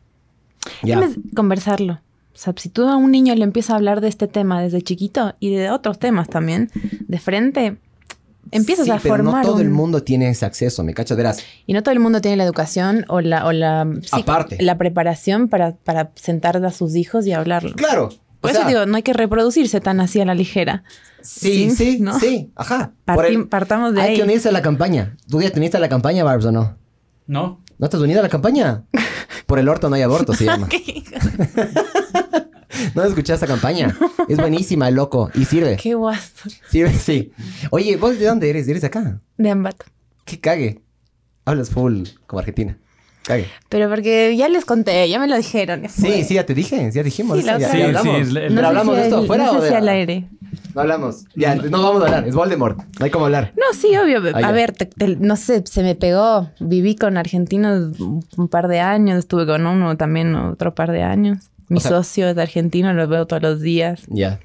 [0.82, 0.98] Ya.
[1.00, 1.94] Debes conversarlo.
[2.34, 4.82] O sea, si tú a un niño le empiezas a hablar de este tema desde
[4.82, 6.70] chiquito y de otros temas también,
[7.06, 7.76] de frente,
[8.50, 11.16] empiezas Sí, a pero formar no todo un- el mundo tiene ese acceso, ¿me cachas?
[11.16, 14.56] Verás, Y no todo el mundo tiene la educación o la, o la, sí, Aparte.
[14.60, 17.74] la preparación para, para sentar a sus hijos y hablarlo.
[17.76, 18.10] claro.
[18.44, 20.84] Por o eso digo, no hay que reproducirse tan así a la ligera.
[21.22, 22.18] Sí, Sí, sí, ¿no?
[22.20, 22.92] sí, ajá.
[23.06, 24.16] Partim- Por el- partamos de Hay ahí.
[24.16, 25.16] que unirse a la campaña.
[25.30, 26.76] ¿Tú ya te uniste a la campaña, Barbs, o no?
[27.26, 27.62] ¿No?
[27.78, 28.84] ¿No te has unido a la campaña?
[29.46, 30.68] Por el orto no hay aborto, se llama.
[32.94, 33.96] ¿No has escuchado esa campaña?
[34.28, 35.30] Es buenísima, el loco.
[35.34, 35.76] Y sirve.
[35.76, 36.50] Qué guasto.
[36.68, 37.32] Sirve, sí.
[37.70, 38.68] Oye, ¿vos de dónde eres?
[38.68, 39.20] ¿Eres de acá?
[39.38, 39.86] De Ambato.
[40.24, 40.82] Qué cague.
[41.44, 42.78] Hablas full como argentina.
[43.24, 43.46] Cague.
[43.70, 45.82] Pero porque ya les conté, ya me lo dijeron.
[45.88, 46.90] Sí, sí, ya te dije.
[46.92, 47.38] Ya dijimos.
[47.38, 47.96] Sí, la ya, otra ya vez.
[47.96, 48.28] hablamos.
[48.28, 50.28] Sí, No hablamos de esto afuera no sé si al aire.
[50.74, 51.24] No hablamos.
[51.34, 52.28] Ya, no vamos a hablar.
[52.28, 52.78] Es Voldemort.
[52.98, 53.52] No hay como hablar.
[53.56, 54.20] No, sí, obvio.
[54.34, 54.48] Ah, ya.
[54.48, 56.50] a ver, te- te- no sé, se me pegó.
[56.60, 61.02] Viví con argentinos un un par de años, estuve con uno también otro par de
[61.02, 61.50] años.
[61.68, 64.02] Mi O sea- socio es argentino, lo veo todos los días.
[64.08, 64.38] Ya.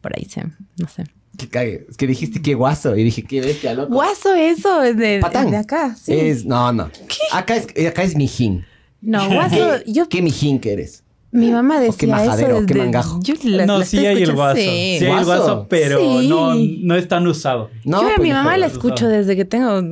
[0.00, 1.04] Por ahí se, no sé.
[1.38, 1.86] Qué cague.
[1.90, 2.96] Es que dijiste qué guaso.
[2.96, 3.92] Y dije, qué bestia, loco.
[3.94, 5.46] Guaso, eso es de, Patán.
[5.46, 6.12] es de acá, sí.
[6.14, 6.90] Es, no, no.
[7.32, 8.64] Acá es, acá es mijín.
[9.00, 11.02] No, guaso, ¿Qué, yo, qué mijín que eres?
[11.32, 13.18] mi mamá decía qué majadero, eso qué mangajo.
[13.20, 14.54] yo la- no, la sí hay el guaso.
[14.54, 14.96] sí.
[15.00, 15.66] Sí, hay el ¿Guaso?
[15.68, 16.28] pero Sí.
[16.28, 17.70] no, no es tan usado.
[17.84, 19.82] No, yo a pues, mi mamá hijo, la escucho desde que tengo...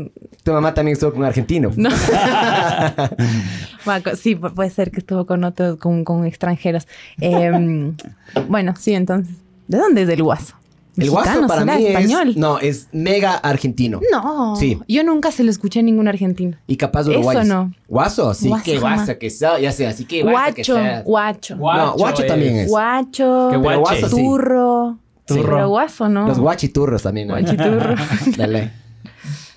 [0.44, 1.72] Tu mamá también estuvo con un argentino.
[1.76, 1.90] No.
[3.84, 6.86] Bueno, sí, pu- puede ser que estuvo con otros, con, con extranjeros.
[7.20, 7.96] Em,
[8.48, 9.34] bueno, sí, entonces.
[9.66, 10.54] ¿De dónde es el guaso?
[10.96, 12.28] El guaso ¿Mexicano para mí español?
[12.30, 12.36] es...
[12.36, 14.00] No, es mega argentino.
[14.12, 14.56] No.
[14.56, 14.78] Sí.
[14.88, 16.58] Yo nunca se lo escuché a ningún argentino.
[16.66, 17.72] Y capaz de Eso no.
[17.88, 18.98] Guaso, sí, Guaso qué jamás.
[19.06, 19.58] guaso que sea.
[19.58, 21.02] Ya sé, así que guaso que Guacho, sea.
[21.02, 21.56] guacho.
[21.56, 22.68] No, guacho también es.
[22.68, 23.48] Guacho.
[23.52, 24.10] Que Pero sí.
[24.10, 24.98] Turro.
[25.26, 25.54] Sí, Turro.
[25.56, 26.26] pero guaso, ¿no?
[26.26, 27.28] Los guachiturros también.
[27.28, 27.34] ¿no?
[27.38, 27.94] Guachiturro.
[28.36, 28.70] Dale.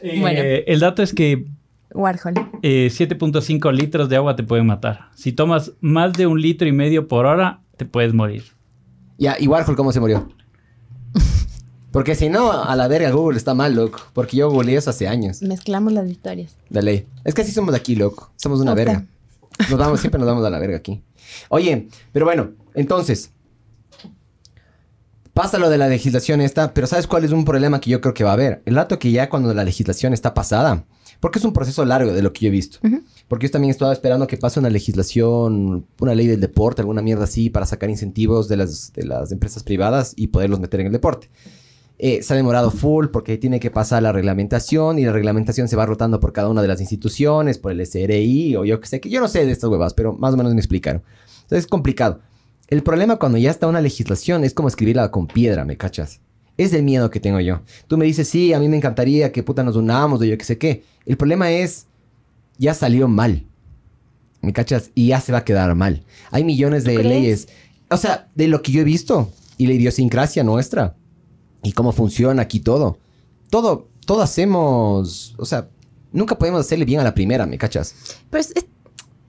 [0.01, 0.39] Eh, Bueno.
[0.67, 1.45] El dato es que
[1.93, 2.33] Warhol.
[2.61, 5.09] eh, 7.5 litros de agua te pueden matar.
[5.15, 8.43] Si tomas más de un litro y medio por hora, te puedes morir.
[9.17, 10.29] Ya, ¿y Warhol cómo se murió?
[11.95, 14.01] Porque si no, a la verga Google está mal, loco.
[14.11, 15.41] Porque yo googleé eso hace años.
[15.41, 16.57] Mezclamos las historias.
[16.69, 17.07] Dale.
[17.23, 18.33] Es que así somos de aquí, loco.
[18.35, 19.05] Somos una verga.
[19.69, 21.01] Nos vamos, siempre nos vamos a la verga aquí.
[21.47, 23.31] Oye, pero bueno, entonces.
[25.31, 28.13] Pasa lo de la legislación esta, pero ¿sabes cuál es un problema que yo creo
[28.13, 28.61] que va a haber?
[28.65, 30.83] El rato que ya cuando la legislación está pasada,
[31.21, 32.79] porque es un proceso largo de lo que yo he visto.
[33.29, 37.23] Porque yo también estaba esperando que pase una legislación, una ley del deporte, alguna mierda
[37.23, 40.91] así, para sacar incentivos de las, de las empresas privadas y poderlos meter en el
[40.91, 41.29] deporte.
[41.97, 45.77] Eh, se ha demorado full porque tiene que pasar la reglamentación y la reglamentación se
[45.77, 48.99] va rotando por cada una de las instituciones, por el SRI o yo que sé,
[48.99, 51.03] que yo no sé de estas huevas, pero más o menos me explicaron.
[51.43, 52.19] Entonces es complicado.
[52.67, 56.19] El problema cuando ya está una legislación es como escribirla con piedra, ¿me cachas?
[56.57, 57.61] Es el miedo que tengo yo.
[57.87, 60.45] Tú me dices, sí, a mí me encantaría que puta nos unamos o yo que
[60.45, 60.83] sé qué.
[61.05, 61.85] El problema es,
[62.57, 63.45] ya salió mal.
[64.41, 64.91] ¿Me cachas?
[64.95, 66.03] Y ya se va a quedar mal.
[66.31, 67.47] Hay millones de leyes.
[67.89, 70.95] O sea, de lo que yo he visto y la idiosincrasia nuestra
[71.65, 72.97] y cómo funciona aquí todo.
[73.49, 75.67] Todo, todo hacemos, o sea,
[76.11, 77.95] nunca podemos hacerle bien a la primera, ¿me cachas?
[78.29, 78.65] Pero es- es-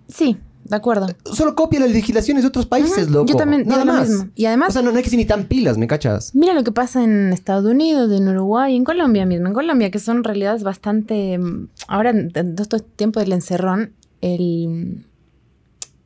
[0.08, 1.06] sí, de acuerdo.
[1.32, 3.26] Solo copia las legislaciones de otros países, Ajá, loco.
[3.26, 4.08] Yo también digo Nada lo más.
[4.08, 4.28] mismo.
[4.34, 6.34] Y además, O sea, no, no hay que ser ni tan pilas, ¿me cachas?
[6.34, 9.46] Mira lo que pasa en Estados Unidos, en Uruguay, en Colombia mismo.
[9.48, 11.38] En Colombia, que son realidades bastante.
[11.38, 15.04] mm, Ahora, en en todo este tiempo del encerrón, el.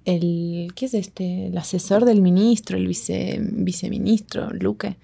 [0.05, 1.47] el ¿Qué es este?
[1.49, 4.97] El asesor del ministro, el vice, viceministro, Luque,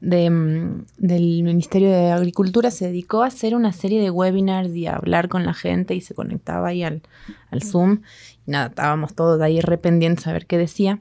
[0.00, 4.86] de, mm, del Ministerio de Agricultura, se dedicó a hacer una serie de webinars y
[4.86, 7.02] a hablar con la gente y se conectaba ahí al,
[7.50, 8.00] al Zoom.
[8.46, 11.00] Y nada, estábamos todos ahí re pendientes a ver qué decía.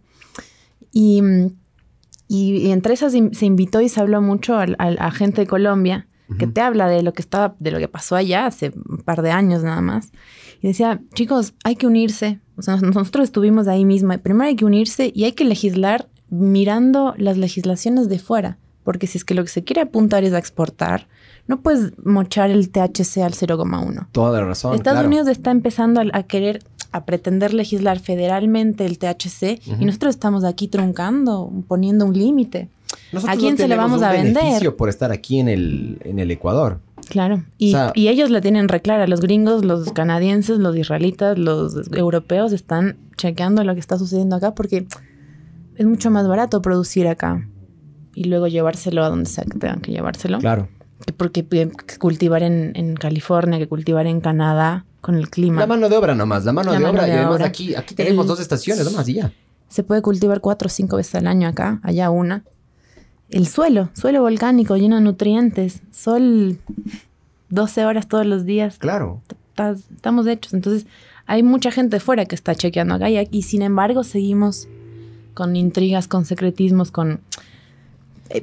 [0.92, 1.22] Y.
[1.22, 1.48] mm,
[2.32, 5.48] y, y entre esas se invitó y se habló mucho al- al- a, gente de
[5.48, 6.06] Colombia
[6.38, 9.24] que te habla de lo que estaba, de lo que pasó allá hace un par
[9.24, 10.12] de años nada más.
[10.62, 12.40] Y decía, chicos, hay que unirse.
[12.56, 14.16] O sea, nos- nosotros estuvimos ahí mismo.
[14.20, 18.60] Primero hay que unirse y hay que legislar mirando las legislaciones de fuera.
[18.90, 21.06] Porque si es que lo que se quiere apuntar es a exportar,
[21.46, 24.08] no puedes mochar el THC al 0,1.
[24.12, 24.74] Toda la razón.
[24.74, 25.08] Estados claro.
[25.08, 30.44] Unidos está empezando a, a querer, a pretender legislar federalmente el THC y nosotros estamos
[30.44, 32.70] aquí truncando, poniendo un límite.
[33.28, 34.76] ¿A quién no se le vamos un a vender?
[34.76, 36.80] por estar aquí en el, en el Ecuador.
[37.10, 37.44] Claro.
[37.60, 39.06] Y, O sea- y ellos la tienen reclara.
[39.06, 44.56] Los gringos, los canadienses, los israelitas, los europeos están chequeando lo que está sucediendo acá
[44.56, 44.88] porque
[45.76, 47.46] es mucho más barato producir acá
[48.20, 50.40] y luego llevárselo a donde sea que tengan que llevárselo.
[50.40, 50.68] Claro.
[51.06, 55.62] Que porque que cultivar en, en California, que cultivar en Canadá con el clima.
[55.62, 57.04] La mano de obra nomás, la mano La de mano obra.
[57.06, 57.46] de y además obra.
[57.46, 59.32] aquí, aquí tenemos El- dos estaciones nomás y ya.
[59.70, 62.44] Se puede cultivar cuatro o cinco veces al año acá, allá una.
[63.30, 66.58] el suelo, suelo volcánico lleno de nutrientes, sol
[67.50, 68.78] 12 horas todos los días.
[68.80, 69.22] Claro.
[69.96, 70.54] Estamos hechos.
[70.54, 70.86] Entonces,
[71.26, 74.68] hay mucha gente fuera que está chequeando acá y, sin embargo seguimos
[75.34, 77.22] con intrigas, con secretismos, con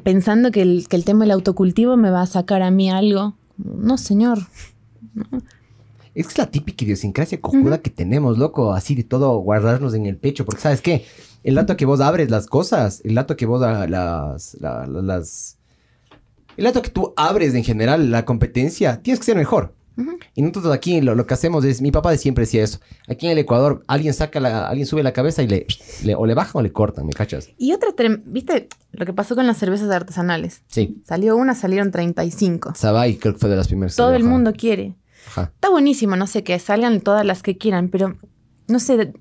[0.03, 3.37] pensando que el, que el tema del autocultivo me va a sacar a mí algo.
[3.57, 4.39] No, señor.
[6.15, 10.07] Es que es la típica idiosincrasia cojuda que tenemos, loco, así de todo guardarnos en
[10.07, 11.05] el pecho, porque sabes qué,
[11.45, 15.59] el dato que vos abres las cosas, el dato que vos las, las,
[16.57, 19.75] el dato que tú abres en general la competencia, tienes que ser mejor.
[20.35, 23.33] Y nosotros aquí lo, que hacemos es, mi papá de siempre decía eso, aquí en
[23.33, 25.67] el Ecuador alguien saca la, alguien sube la cabeza y le,
[26.15, 27.51] o le baja o le cortan, ¿me cachas?
[27.57, 27.89] Y otra,
[28.27, 30.63] viste lo que pasó con las cervezas artesanales.
[30.67, 31.03] Sí.
[31.07, 32.75] Salió una, salieron 35.
[32.75, 33.97] Sabay creo que fue de las primeras.
[33.97, 34.95] Todo el mundo quiere.
[35.29, 38.17] Está buenísimo, no sé, que salgan todas las que quieran, pero
[38.69, 39.13] no sé,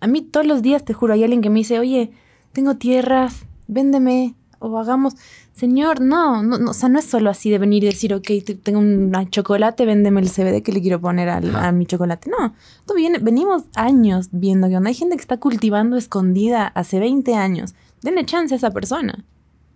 [0.00, 2.10] a mí todos los días, te juro, hay alguien que me dice, oye,
[2.52, 5.14] tengo tierras, véndeme o hagamos.
[5.54, 8.26] Señor, no, no, o sea, no es solo así de venir y decir, ok,
[8.62, 12.30] tengo un chocolate, véndeme el CBD que le quiero poner a mi chocolate.
[12.30, 17.34] No, esto viene, venimos años viendo que hay gente que está cultivando escondida hace 20
[17.34, 17.74] años.
[18.00, 19.24] Denle chance a esa persona.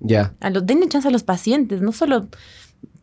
[0.01, 0.35] Ya.
[0.51, 2.27] Los, denle chance a los pacientes, no solo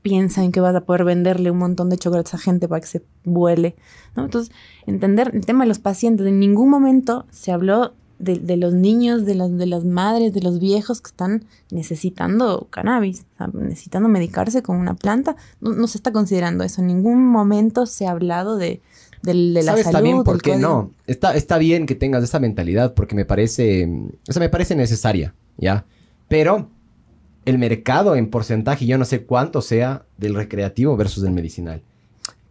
[0.01, 2.87] piensa en que vas a poder venderle un montón de chocolates a gente para que
[2.87, 3.75] se vuele.
[4.15, 4.25] ¿no?
[4.25, 4.53] Entonces,
[4.85, 9.35] entender el tema de los pacientes, en ningún momento se habló de, los niños, de
[9.35, 14.95] las, de las madres, de los viejos que están necesitando cannabis, necesitando medicarse con una
[14.95, 15.35] planta.
[15.59, 16.81] No, se está considerando eso.
[16.81, 18.81] En ningún momento se ha hablado de,
[19.23, 19.79] de, la salud.
[19.79, 20.91] Está bien, ¿por qué no?
[21.07, 23.89] Está, está bien que tengas esa mentalidad porque me parece,
[24.27, 25.85] o sea, me parece necesaria, ¿ya?
[26.27, 26.69] Pero
[27.45, 31.81] el mercado en porcentaje, yo no sé cuánto sea del recreativo versus del medicinal.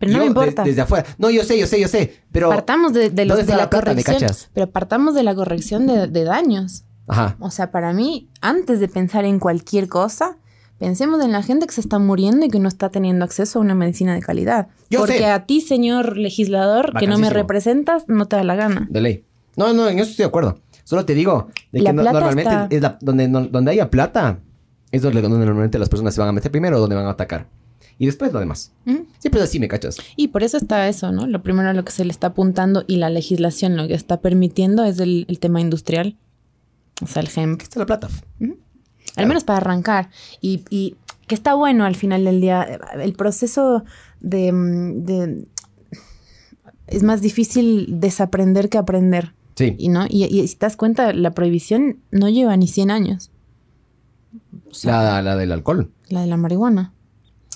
[0.03, 0.65] Pero no me importa.
[0.65, 1.07] desde afuera.
[1.17, 2.17] No, yo sé, yo sé, yo sé.
[2.33, 2.49] Pero.
[2.49, 4.19] Partamos de, los, de la, corrección.
[4.53, 6.83] pero partamos de la corrección de, daños.
[7.07, 7.37] Ajá.
[7.38, 10.38] O sea, para mí, antes de pensar en cualquier cosa,
[10.79, 13.62] pensemos en la gente que se está muriendo y que no está teniendo acceso a
[13.62, 14.67] una medicina de calidad.
[14.91, 18.88] Yo Porque a ti, señor legislador, que no me representas, no te da la gana.
[18.91, 19.25] De ley.
[19.57, 20.59] No, no, en eso estoy de acuerdo.
[20.83, 24.41] Solo te digo de que normalmente es donde, donde haya plata,
[24.91, 27.47] es donde, normalmente las personas se van a meter primero o donde van a atacar.
[28.03, 28.73] Y después lo demás.
[29.21, 29.97] Siempre es así, ¿me cachas?
[30.17, 31.29] Y por eso está eso, ¿no?
[31.29, 34.21] Lo primero a lo que se le está apuntando y la legislación lo que está
[34.21, 36.17] permitiendo es el, tema industrial.
[37.01, 37.59] O sea, el GEM.
[37.59, 38.09] Que está la plata.
[39.15, 40.11] Al menos para arrancar.
[40.41, 40.97] Y,
[41.29, 42.81] que está bueno al final del día.
[43.01, 43.85] El proceso
[44.19, 44.51] de,
[44.97, 45.47] de
[46.88, 49.33] es más difícil desaprender que aprender.
[49.55, 49.77] Sí.
[49.79, 50.07] Y, ¿no?
[50.09, 53.31] y, y, si te das cuenta, la prohibición no lleva ni 100 años
[54.83, 55.93] la, la, del alcohol.
[56.09, 56.93] La de la marihuana.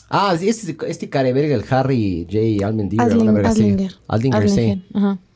[0.09, 2.67] Ah, sí, este, este careverga, el Harry J.
[2.67, 3.51] Almendinger.
[4.49, 4.83] Sí.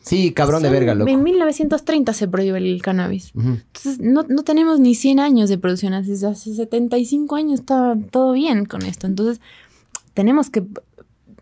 [0.03, 1.11] Sí, cabrón de verga, loco.
[1.11, 3.33] En 1930 se prohíbe el cannabis.
[3.35, 5.93] Entonces, no, no, tenemos ni 100 años de producción.
[5.93, 9.07] Hace, hace 75 años está todo bien con esto.
[9.07, 9.41] Entonces,
[10.15, 10.65] tenemos que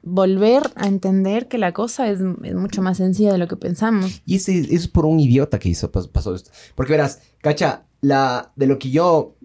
[0.02, 4.22] volver a entender que la cosa es, mucho más sencilla de lo que pensamos.
[4.26, 6.50] Y eso es por un idiota que hizo, pasó esto.
[6.74, 9.36] Porque verás, cacha, la, de lo que yo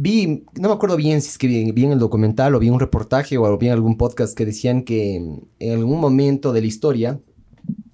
[0.00, 2.78] vi, no me acuerdo bien si es que vi, en el documental o vi un
[2.78, 7.20] reportaje o vi en algún podcast que decían que en algún momento de la historia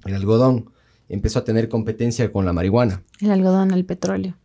[0.05, 0.71] el algodón
[1.09, 3.03] empezó a tener competencia con la marihuana.
[3.21, 4.37] El algodón, el petróleo.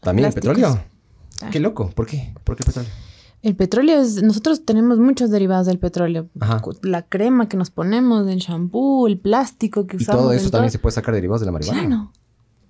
[0.00, 0.78] ¿También el petróleo?
[1.42, 1.50] Ah.
[1.50, 2.32] Qué loco, ¿por qué?
[2.44, 2.90] ¿Por qué el petróleo?
[3.42, 6.28] El petróleo es, nosotros tenemos muchos derivados del petróleo.
[6.82, 10.20] La crema que nos ponemos, el shampoo, el plástico que usamos.
[10.20, 11.80] ¿Y todo eso también se puede sacar derivados de la marihuana?
[11.80, 12.12] Claro,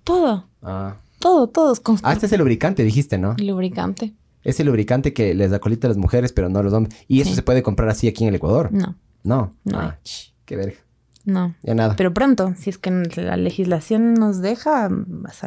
[0.04, 0.46] todo.
[0.62, 0.96] Ah.
[1.18, 3.36] Todo, todo es Ah, este es el lubricante, dijiste, ¿no?
[3.38, 4.14] El lubricante.
[4.44, 6.96] Es el lubricante que les da colita a las mujeres, pero no a los hombres.
[7.08, 8.72] ¿Y eso se puede comprar así aquí en el Ecuador?
[8.72, 8.96] No.
[9.22, 9.54] No.
[9.64, 9.78] No.
[9.78, 9.98] Ah,
[10.44, 10.78] qué verga.
[11.24, 11.54] No.
[11.62, 11.94] Ya nada.
[11.96, 14.90] Pero pronto, si es que la legislación nos deja,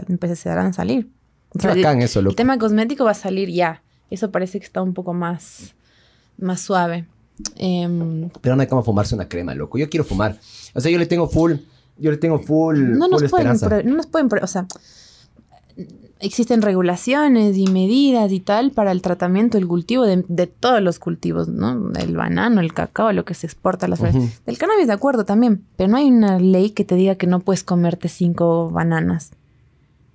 [0.08, 1.10] empezarán a salir.
[1.60, 2.32] Qué bacán eso, loco.
[2.32, 3.82] El tema cosmético va a salir ya.
[4.10, 5.76] Eso parece que está un poco más,
[6.38, 7.06] más suave.
[7.58, 9.78] Em, pero no hay como fumarse una crema, loco.
[9.78, 10.40] Yo quiero fumar.
[10.74, 11.54] O sea, yo le tengo full,
[11.98, 14.68] yo le tengo full, no nos pueden, no nos pueden, o sea,
[16.20, 21.48] existen regulaciones y medidas y tal para el tratamiento, el cultivo de, todos los cultivos,
[21.48, 21.92] ¿no?
[21.94, 24.46] El banano, el cacao, lo que se exporta a las flores.
[24.46, 27.42] Del cannabis, de acuerdo también, pero no hay una ley que te diga que no
[27.42, 29.32] puedes comerte cinco bananas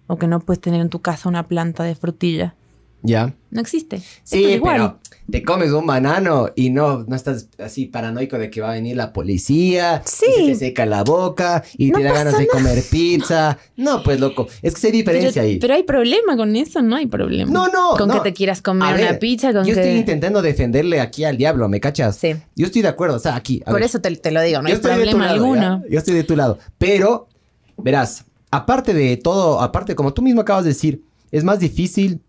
[0.06, 2.54] o que no puedes tener en tu casa una planta de frutilla.
[3.02, 3.34] Ya.
[3.50, 4.00] No existe.
[4.22, 8.70] Sí, pero te comes un banano y no, no estás así paranoico de que va
[8.70, 10.02] a venir la policía.
[10.04, 10.26] Sí.
[10.28, 13.58] Y se te seca la boca y te da ganas de comer pizza.
[13.76, 14.48] No, pues loco.
[14.62, 15.58] Es que se diferencia ahí.
[15.58, 17.50] Pero hay problema con eso, no hay problema.
[17.50, 17.96] No, no.
[17.96, 19.52] Con que te quieras comer una pizza.
[19.52, 22.16] Con yo estoy intentando defenderle aquí al diablo, ¿me cachas?
[22.16, 22.34] Sí.
[22.54, 23.16] Yo estoy de acuerdo.
[23.16, 23.62] O sea, aquí.
[23.66, 25.82] Por eso te, lo digo, no hay problema alguno.
[25.88, 26.58] Yo estoy de tu lado.
[26.78, 27.28] Pero,
[27.76, 32.20] verás, aparte de todo, aparte, como tú mismo acabas de decir, es más difícil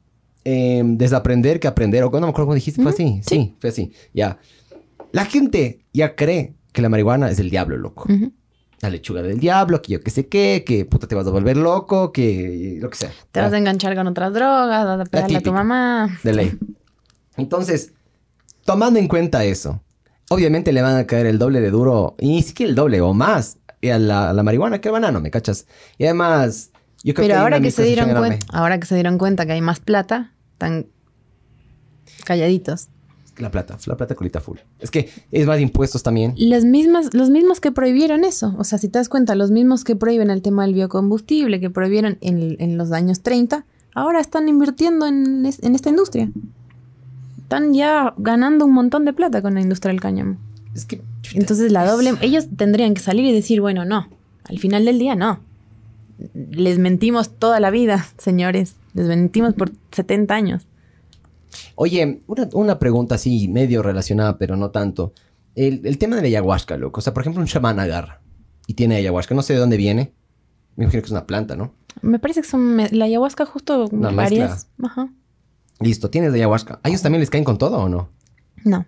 [0.46, 2.04] eh, desaprender que aprender.
[2.04, 3.22] O no me acuerdo cómo dijiste, fue así.
[3.28, 3.56] Sí.
[3.60, 3.92] fue así.
[4.14, 4.38] Ya.
[5.12, 8.06] La gente ya cree que la marihuana es el diablo, loco.
[8.12, 8.32] Ujú.
[8.82, 11.56] La lechuga del diablo, que yo qué sé qué, que puta te vas a volver
[11.58, 13.12] loco, que lo que sea.
[13.32, 16.20] Te vas a enganchar con otras drogas, vas a pegarle a tu mamá.
[16.24, 16.58] De ley.
[17.38, 17.94] Entonces,
[18.66, 19.82] tomando en cuenta eso,
[20.30, 23.14] obviamente le van a caer el doble de duro, y ni siquiera el doble o
[23.14, 25.68] más, y a la, a la marihuana que al banano, ¿me cachas?
[26.00, 26.72] Y además,
[27.04, 29.52] yo creo Pero que ahora que se dieron cuenta, ahora que se dieron cuenta que
[29.54, 30.88] hay más plata, están
[32.26, 32.84] calladitos.
[32.84, 33.02] enorme.
[33.38, 34.58] La plata, la plata colita full.
[34.80, 36.34] Es que es más impuestos también.
[36.38, 39.84] Las mismas, los mismos que prohibieron eso, o sea, si te das cuenta, los mismos
[39.84, 44.48] que prohíben el tema del biocombustible, que prohibieron en, en los años 30, ahora están
[44.50, 46.30] invirtiendo en, es- en esta industria.
[47.42, 50.38] Están ya ganando un montón de plata con la industria del cáñamo.
[50.76, 51.02] Es que...
[51.22, 54.08] chuta, Entonces la doble, ellos tendrían que salir y decir, bueno, no,
[54.44, 55.40] al final del día no.
[56.34, 58.76] Les mentimos toda la vida, señores.
[58.94, 60.68] Les mentimos por 70 años.
[61.76, 65.14] Oye, una, una pregunta así medio relacionada, pero no tanto.
[65.56, 67.00] El, el tema de la ayahuasca, loco.
[67.00, 68.22] O sea, por ejemplo, un chamán agarra
[68.68, 69.36] y tiene ayahuasca.
[69.36, 70.14] No sé de dónde viene.
[70.76, 71.74] Me imagino que es una planta, ¿no?
[72.02, 74.68] Me parece que son la ayahuasca justo Una varias.
[74.82, 75.12] Ajá.
[75.80, 76.80] Listo, tienes ayahuasca.
[76.84, 78.10] ¿A ellos también les caen con todo o no?
[78.64, 78.86] No.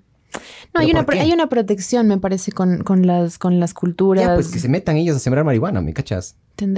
[0.74, 1.20] No, hay ¿Pero una, qué?
[1.20, 4.26] hay una protección, me parece, con, con las, con las culturas.
[4.26, 6.36] Ya, pues que se metan ellos a sembrar marihuana, ¿me cachas?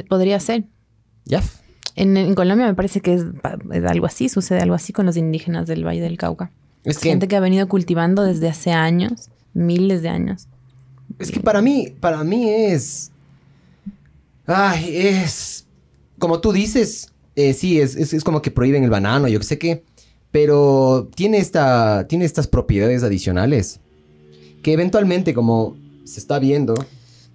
[0.10, 0.66] Podría ser.
[1.24, 1.42] Ya.
[1.96, 3.24] En, en Colombia me parece que es,
[3.72, 6.52] es algo así, sucede algo así con los indígenas del Valle del Cauca.
[6.84, 10.48] Es que, Gente que ha venido cultivando desde hace años, miles de años.
[11.18, 13.12] es que para mí, para mí es...
[14.46, 15.68] Ay, es...
[16.20, 19.46] Como tú dices, eh, sí, es, es, es como que prohíben el banano, yo que
[19.46, 19.84] sé qué.
[20.32, 23.80] Pero tiene, esta, tiene estas propiedades adicionales
[24.66, 26.74] que eventualmente, como se está viendo,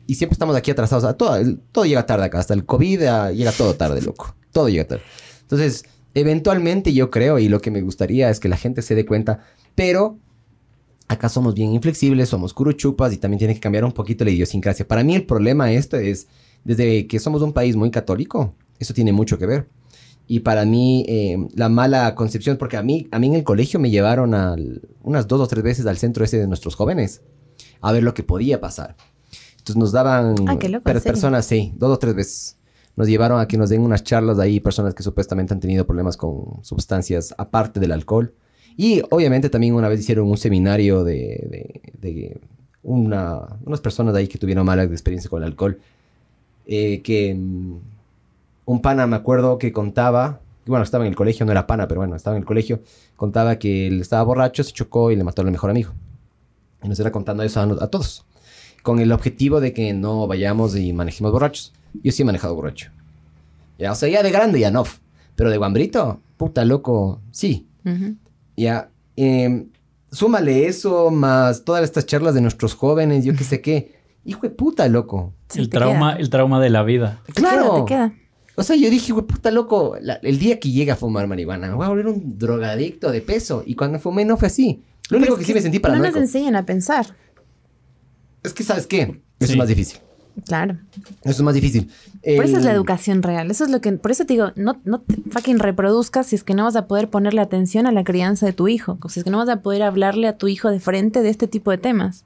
[0.09, 1.37] y siempre estamos aquí atrasados, todo,
[1.71, 4.35] todo llega tarde acá, hasta el COVID ah, llega todo tarde, loco.
[4.51, 5.05] Todo llega tarde.
[5.43, 9.07] Entonces, eventualmente yo creo, y lo que me gustaría es que la gente se dé
[9.07, 9.45] cuenta,
[9.77, 10.19] pero
[11.07, 14.89] acá somos bien inflexibles, somos curuchupas y también tiene que cambiar un poquito la idiosincrasia.
[14.89, 16.27] Para mí el problema esto es,
[16.65, 19.69] desde que somos un país muy católico, eso tiene mucho que ver.
[20.33, 23.81] Y para mí, eh, la mala concepción, porque a mí, a mí en el colegio
[23.81, 27.23] me llevaron al- unas dos o tres veces al centro ese de nuestros jóvenes
[27.81, 28.95] a ver lo que podía pasar.
[29.59, 32.57] Entonces nos daban Ah, loco, per- personas, sí, dos o tres veces.
[32.95, 36.17] Nos llevaron a que nos den unas charlas ahí, personas que supuestamente han tenido problemas
[36.17, 38.33] con sustancias aparte del alcohol.
[38.77, 42.41] Y obviamente también una vez hicieron un seminario de, de- de
[42.85, 45.81] una- unas personas de ahí que tuvieron mala experiencia con el alcohol.
[46.67, 47.77] Eh, que mm,
[48.71, 52.03] un pana, me acuerdo, que contaba, bueno, estaba en el colegio, no era pana, pero
[52.03, 52.81] bueno, estaba en el colegio,
[53.17, 55.93] contaba que él estaba borracho, se chocó y le mató al mejor amigo.
[56.81, 58.25] Y nos era contando eso a, todos,
[58.85, 61.73] con el objetivo de que no vayamos y manejemos borrachos.
[62.05, 62.93] Yo sí he manejado borracho.
[63.77, 64.85] Ya, o sea, ya de grande ya no.
[65.35, 67.67] Pero de guambrito, puta loco, sí.
[67.85, 68.15] Ujú.
[68.57, 69.67] Ya, em,
[70.13, 73.99] súmale eso, más todas estas charlas de nuestros jóvenes, yo qué sé qué.
[74.25, 75.33] Hijo de puta, loco.
[75.49, 76.21] Sí, el, trauma, queda.
[76.21, 77.21] el trauma de la vida.
[77.27, 78.15] Te queda, te queda.
[78.61, 81.69] O sea, yo dije, de puta, loco, la- el día que llegue a fumar marihuana,
[81.69, 83.63] me voy a volver un drogadicto de peso.
[83.65, 84.83] Y cuando fumé no fue así.
[85.09, 86.13] Lo único que es sí me sentí No paranoico.
[86.17, 87.07] nos enseñan a pensar.
[88.43, 89.01] Es que, ¿sabes qué?
[89.03, 89.53] Eso Sí.
[89.53, 89.99] es más difícil.
[90.47, 90.77] Claro.
[91.23, 91.91] Eso es más difícil.
[92.37, 93.51] Por eso es la educación real.
[93.51, 93.93] Eso es lo que.
[93.93, 96.87] Por eso te digo, no, no te fucking reproduzcas si es que no vas a
[96.87, 98.99] poder ponerle atención a la crianza de tu hijo.
[99.09, 101.47] Si es que no vas a poder hablarle a tu hijo de frente de este
[101.49, 102.25] tipo de temas.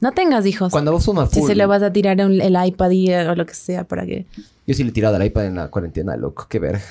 [0.00, 0.72] No tengas hijos.
[0.72, 3.28] Cuando vos fumas si full, se le vas a tirar un- el iPad y, eh,
[3.28, 4.26] o lo que sea para que.
[4.68, 6.46] Yo sí le he tirado al iPad en la cuarentena, loco.
[6.48, 6.82] Qué verga.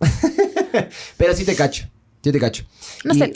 [1.16, 1.86] Pero sí te cacho.
[2.22, 2.64] Sí te cacho.
[3.04, 3.32] No Y- sé.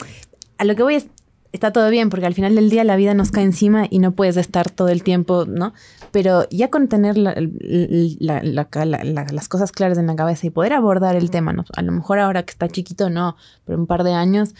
[0.57, 1.07] A lo que voy es.
[1.51, 4.11] Está todo bien, porque al final del día la vida nos cae encima y no
[4.11, 5.73] puedes estar todo el tiempo, ¿no?
[6.11, 10.73] Pero ya con tener la- la- la- las cosas claras en la cabeza y poder
[10.73, 11.63] abordar el tema, ¿no?
[11.77, 14.53] A lo mejor ahora que está chiquito, no, pero un par de años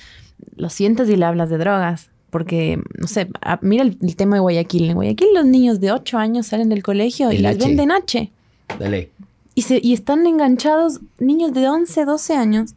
[0.56, 2.12] lo sientes y le hablas de drogas.
[2.30, 4.90] Porque, no sé, a- mira el, el tema de Guayaquil.
[4.90, 7.66] En Guayaquil los niños de 8 años salen del colegio y El les H.
[7.68, 8.32] venden H.
[8.80, 9.12] Dale.
[9.56, 12.72] Y, se, y están enganchados niños de 11, 12 años.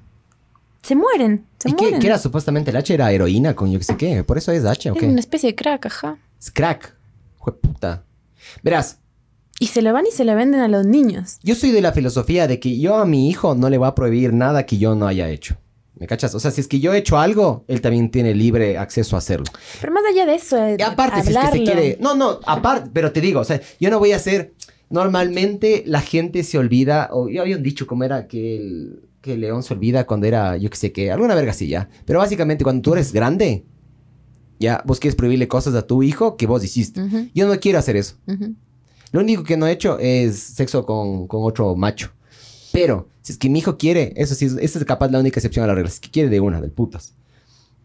[0.83, 2.03] Se mueren, se ¿Y mueren.
[2.05, 2.95] era supuestamente el H?
[2.95, 4.23] Era heroína con yo qué sé qué.
[4.25, 5.07] Por eso es H, ¿o Es qué?
[5.07, 6.17] una especie de crack, ajá.
[6.41, 6.95] Es crack.
[7.37, 8.05] Hijo de puta.
[8.63, 8.99] Verás,
[9.61, 11.39] Y se le van y se le venden a los niños.
[11.43, 13.95] yo soy de la filosofía de que yo a mi hijo no le voy a
[13.95, 15.57] prohibir nada que yo no haya hecho.
[15.97, 16.33] ¿Me cachas?
[16.37, 19.19] O sea, si es que yo he hecho algo, él también tiene libre acceso a
[19.19, 19.47] hacerlo.
[19.81, 21.65] Pero más allá de eso, eh, Y aparte, si es que se hablarlo.
[21.65, 21.99] quiere.
[22.01, 24.55] No, no, aparte, pero te digo, o sea, yo no voy a hacer.
[24.91, 29.35] Normalmente la gente se olvida, o yo había un dicho como era que el, que
[29.35, 31.89] el león se olvida cuando era, yo qué sé qué, alguna verga así ya.
[32.07, 33.65] Pero básicamente cuando tú eres grande,
[34.59, 37.31] ya vos quieres prohibirle cosas a tu hijo que vos hiciste.
[37.35, 38.17] Yo no quiero hacer eso.
[39.13, 42.11] Lo único que no he hecho es sexo con, con otro macho.
[42.73, 45.65] Pero, si es que mi hijo quiere, eso sí, esa es capaz la única excepción
[45.65, 45.91] a la regla.
[45.91, 47.15] Si es que quiere de una, del putas.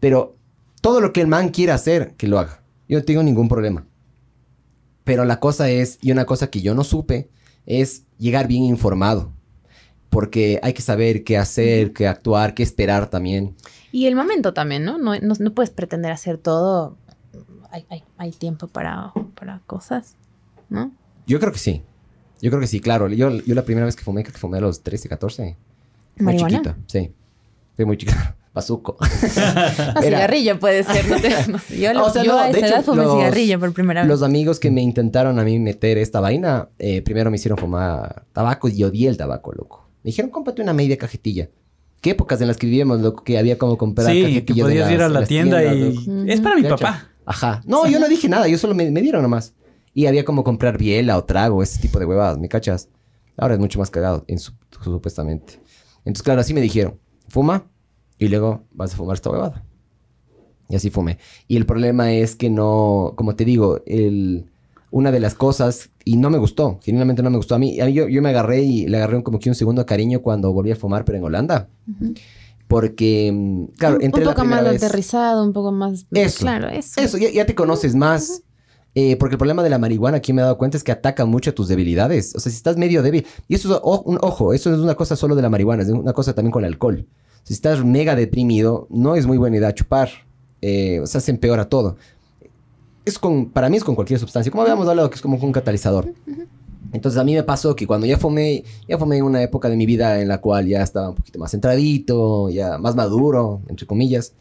[0.00, 0.36] Pero
[0.80, 2.62] todo lo que el man quiera hacer, que lo haga.
[2.88, 3.86] Yo no tengo ningún problema.
[5.04, 7.28] Pero la cosa es, y una cosa que yo no supe,
[7.66, 9.32] es llegar bien informado.
[10.08, 13.54] Porque hay que saber qué hacer, qué actuar, qué esperar también.
[13.92, 14.96] Y el momento también, ¿no?
[14.98, 16.96] No, no, no puedes pretender hacer todo.
[17.70, 20.14] Hay, hay, hay tiempo para, para cosas,
[20.68, 20.92] ¿no?
[21.26, 21.82] Yo creo que sí.
[22.40, 23.08] Yo creo que sí, claro.
[23.08, 25.56] Yo, yo la primera vez que fumé, creo que fumé a los 13, 14.
[26.16, 26.58] Muy ¿Marihuana?
[26.58, 27.12] chiquita, sí.
[27.74, 28.36] Fui muy chiquita.
[28.54, 28.96] Bazuco.
[29.36, 31.08] Era- cigarrillo puede ser.
[31.08, 31.58] No te- no.
[31.76, 34.02] Yo, lo- O sea, yo no, a esa hecho, edad fumé los- cigarrillo por primera
[34.02, 34.08] vez.
[34.08, 38.26] Los amigos que me intentaron a mí meter esta vaina, eh, primero me hicieron fumar
[38.32, 39.88] tabaco y odié el tabaco, loco.
[40.04, 41.48] Me dijeron, cómprate una media cajetilla.
[42.00, 43.24] ¿Qué épocas en las que vivíamos, loco?
[43.24, 45.76] Que había como comprar Sí, que cajetillas podías ir las- a la tienda tiendas,
[46.06, 46.06] y...
[46.08, 46.30] loco.
[46.30, 46.76] Es para mi ¿Cacha?
[46.76, 47.08] papá.
[47.26, 47.62] Ajá.
[47.66, 49.54] No, yo no dije nada, yo solo me, me dieron nomás.
[49.94, 52.88] Y había como comprar biela o trago, ese tipo de huevadas, ¿me cachas?
[53.36, 54.52] Ahora es mucho más cagado, en su-
[54.82, 55.60] supuestamente.
[56.04, 56.98] Entonces, claro, así me dijeron,
[57.28, 57.64] fuma
[58.18, 59.64] y luego vas a fumar esta huevada.
[60.68, 61.18] Y así fumé.
[61.46, 64.46] Y el problema es que no, como te digo, el,
[64.90, 67.54] una de las cosas, y no me gustó, genuinamente no me gustó.
[67.54, 69.54] A mí, a mí yo, yo me agarré y le agarré un- como que un
[69.54, 71.68] segundo cariño cuando volví a fumar, pero en Holanda.
[72.66, 76.06] Porque, mm, claro, un, un la poco más vez- aterrizado, un poco más.
[76.12, 76.40] Eso.
[76.40, 77.00] Claro, eso.
[77.00, 78.42] eso, ya, ya te conoces más.
[78.96, 81.24] Eh, porque el problema de la marihuana, aquí me he dado cuenta, es que ataca
[81.26, 82.32] mucho tus debilidades.
[82.36, 83.26] O sea, si estás medio débil.
[83.48, 85.82] Y eso es o- un ojo, eso no es una cosa solo de la marihuana,
[85.82, 87.06] es una cosa también con el alcohol.
[87.44, 90.08] Si estás mega deprimido, no es muy buena idea chupar.
[90.60, 91.96] Eh, o sea, se empeora todo.
[93.04, 94.50] Es con, para mí es con cualquier sustancia.
[94.50, 96.12] Como habíamos hablado, que es como un catalizador.
[96.92, 99.84] Entonces a mí me pasó que cuando ya fumé, ya fumé una época de mi
[99.84, 104.32] vida en la cual ya estaba un poquito más centradito, ya más maduro, entre comillas.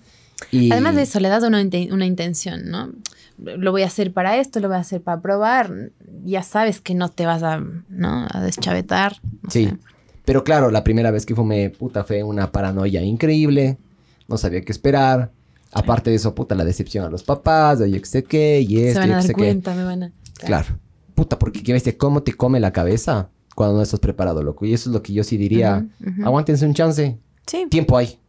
[0.51, 0.71] Y...
[0.71, 2.91] Además de eso, le das una, una intención, ¿no?
[3.39, 5.91] Lo voy a hacer para esto, lo voy a hacer para probar.
[6.23, 8.27] Ya sabes que no te vas a, ¿no?
[8.29, 9.17] a deschavetar.
[9.41, 9.65] no Sí.
[9.65, 9.77] sé.
[10.25, 13.77] Pero claro, la primera vez que fumé, puta, fue una paranoia increíble.
[14.27, 15.31] No sabía qué esperar.
[15.71, 18.77] Aparte de eso, puta, la decepción a los papás, de yo qué sé qué, y
[18.77, 20.11] Se esto, van yo a dar cuenta, me van a.
[20.45, 20.79] Claro.
[21.15, 24.65] Puta, porque qué bestia, cómo te come la cabeza cuando no estás preparado, loco.
[24.65, 25.85] Y eso es lo que yo sí diría.
[25.99, 26.25] Ujú, ujú.
[26.25, 27.17] Aguántense un chance.
[27.47, 27.65] Sí.
[27.69, 28.19] Tiempo hay.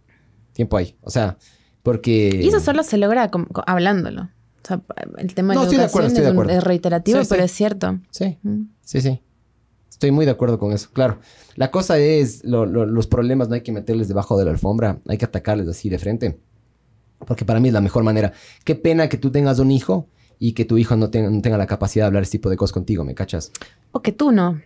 [0.52, 0.96] Tiempo hay.
[1.02, 1.36] O sea,
[1.82, 2.40] porque...
[2.42, 4.22] Y eso solo se logra com- co- hablándolo.
[4.22, 4.80] O sea,
[5.18, 6.52] el tema de No, estoy de acuerdo, estoy de acuerdo.
[6.52, 7.28] es reiterativo, Sí, sí.
[7.30, 8.00] pero es cierto.
[8.10, 8.38] Sí.
[8.42, 8.62] Mm.
[8.82, 9.20] Sí, sí.
[9.94, 11.20] Estoy muy de acuerdo con eso, claro.
[11.54, 14.98] La cosa es, lo- lo- los problemas no hay que meterles debajo de la alfombra,
[15.06, 16.36] hay que atacarles así de frente.
[17.24, 18.32] Porque para mí es la mejor manera.
[18.64, 20.08] Qué pena que tú tengas un hijo
[20.40, 22.56] y que tu hijo no tenga, no tenga la capacidad de hablar ese tipo de
[22.56, 23.52] cosas contigo, ¿me cachas?
[23.92, 24.60] O que tú no.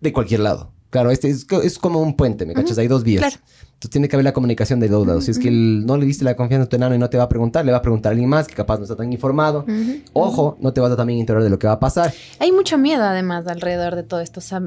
[0.00, 0.72] De cualquier lado.
[0.96, 2.78] Claro, este es, co- es como un puente, ¿me cachas?
[2.78, 3.20] Hay dos vías.
[3.20, 3.36] claro.
[3.74, 5.24] Entonces tiene que haber la comunicación de dos lados.
[5.24, 7.18] Si es que el- no le diste la confianza a tu enano y no te
[7.18, 9.12] va a preguntar, le va a preguntar a alguien más que capaz no está tan
[9.12, 9.66] informado.
[10.14, 12.14] Ojo, no te vas a también enterar de lo que va a pasar.
[12.38, 14.62] Hay mucho miedo además alrededor de todo esto, o sea,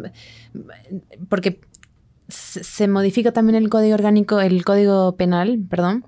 [1.29, 1.59] porque
[2.27, 6.05] se, modifica también el código orgánico, el código penal, perdón,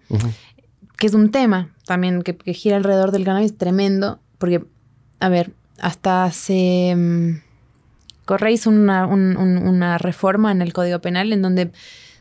[0.98, 4.64] que es un tema también que, que gira alrededor del cannabis tremendo, porque,
[5.20, 7.42] a ver, hasta hace...
[8.26, 11.72] Correa hizo una, un- un- una reforma en el código penal en donde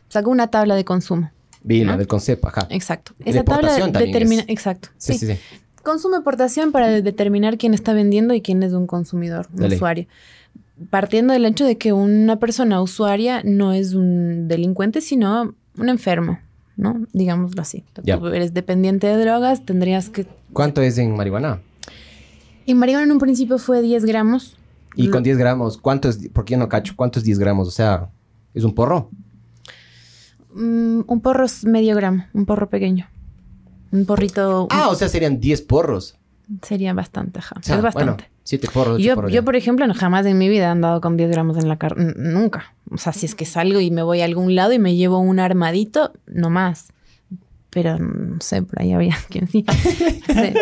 [0.09, 1.31] sacó una tabla de consumo.
[1.63, 1.97] Vi la ¿No?
[1.99, 2.67] del concepto, ajá.
[2.69, 3.13] Exacto.
[3.23, 4.41] Y Esa tabla determina...
[4.41, 4.49] es.
[4.49, 4.89] Exacto.
[4.97, 5.27] Sí, sí.
[5.27, 5.39] sí, sí.
[5.83, 9.63] Consumo y portación para de- determinar quién está vendiendo y quién es un consumidor, un
[9.65, 10.07] usuario.
[10.89, 16.39] Partiendo del hecho de que una persona usuaria no es un delincuente, sino un enfermo,
[16.77, 17.05] ¿no?
[17.13, 17.83] Digámoslo así.
[18.03, 18.17] Ya.
[18.17, 20.25] Tú eres dependiente de drogas, tendrías que...
[20.53, 21.59] ¿Cuánto es en marihuana?
[22.65, 24.57] En marihuana en un principio fue 10 gramos.
[24.95, 26.29] Y con 10 gramos, ¿cuánto es?
[26.29, 26.93] ¿Por qué no cacho?
[26.95, 27.67] ¿Cuánto es 10 gramos?
[27.67, 28.09] O sea,
[28.53, 29.09] ¿es un porro?
[30.53, 33.07] Mm, un porro es medio gramo, un porro pequeño.
[33.91, 36.17] Un porrito Ah, o sea, serían 10 porros.
[36.63, 37.55] sería bastante, ajá.
[37.59, 38.23] O sea, es bastante.
[38.25, 39.31] Bueno, 7 porros, Yo, porros.
[39.31, 41.77] yo, por ejemplo, no- jamás en mi vida he andado con 10 gramos en la
[41.77, 42.13] carne.
[42.17, 42.73] Nunca.
[42.89, 45.19] O sea, si es que salgo y me voy a algún lado y me llevo
[45.19, 46.87] un armadito, no más.
[47.73, 49.63] Pero no sé, por ahí había quien sí.
[50.27, 50.53] Sí.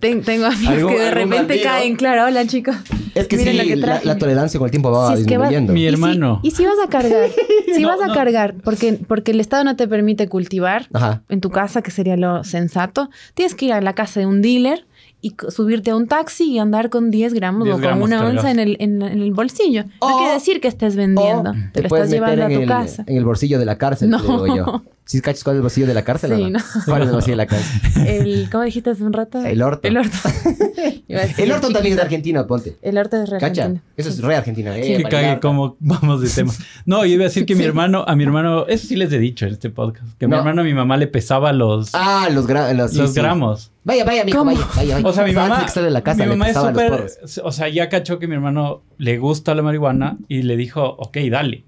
[0.00, 1.62] Ten- tengo amigos ¿Algún- que de repente bandido?
[1.64, 2.76] caen, claro, hola chicos.
[3.14, 5.72] Es que Miren sí, lo que la, la tolerancia con el tiempo va Si disminuyendo.
[5.72, 6.40] Mi Y si- hermano.
[6.42, 7.30] Y si, vas a cargar,
[7.74, 8.14] si No, vas a no.
[8.14, 11.22] cargar, porque, porque el Estado no te permite cultivar Ajá.
[11.30, 14.42] en tu casa, que sería lo sensato, tienes que ir a la casa de un
[14.42, 14.86] dealer
[15.22, 18.26] y subirte a un taxi y andar con 10 gramos 10 o con gramos una
[18.26, 19.84] onza en el, en, el bolsillo.
[20.00, 23.04] O- no quiere decir que estés vendiendo, te lo estás llevando a tu el, casa.
[23.06, 24.18] En el bolsillo de la cárcel, No.
[24.18, 24.82] te digo yo.
[25.08, 26.32] ¿Sí cachas cuál es el bolsillo de la cárcel?
[26.32, 26.58] o no.
[26.84, 27.80] ¿Cuál es el bolsillo de la cárcel?
[28.08, 29.40] El, ¿Cómo dijiste hace un rato?
[29.40, 29.86] El orto.
[29.86, 30.16] El orto.
[31.08, 32.02] A El orto también es de.
[32.02, 32.76] Argentina, ponte.
[32.82, 33.62] El orto es re ¿Cacha?
[33.66, 33.84] argentino.
[33.96, 34.74] Eso es re Argentina.
[34.74, 34.80] Sí.
[34.94, 36.52] Eh, Que cague como vamos de tema.
[36.86, 39.18] No, yo iba a decir que mi hermano, a mi hermano, eso sí les he
[39.20, 40.38] dicho en este podcast, que mi No.
[40.38, 43.20] hermano a mi mamá le pesaba los, Ah, los, gra- los, sí, los sí.
[43.20, 43.70] gramos.
[43.84, 44.50] Vaya, vaya, mijo, ¿Cómo?
[44.52, 45.08] vaya, vaya, vaya.
[45.08, 46.56] O sea, mi Antes mamá, de que salga de la casa, mi le mamá es
[46.56, 47.06] súper,
[47.44, 51.16] o sea, ya cachó que mi hermano le gusta la marihuana y le dijo, ok,
[51.30, 51.64] dale.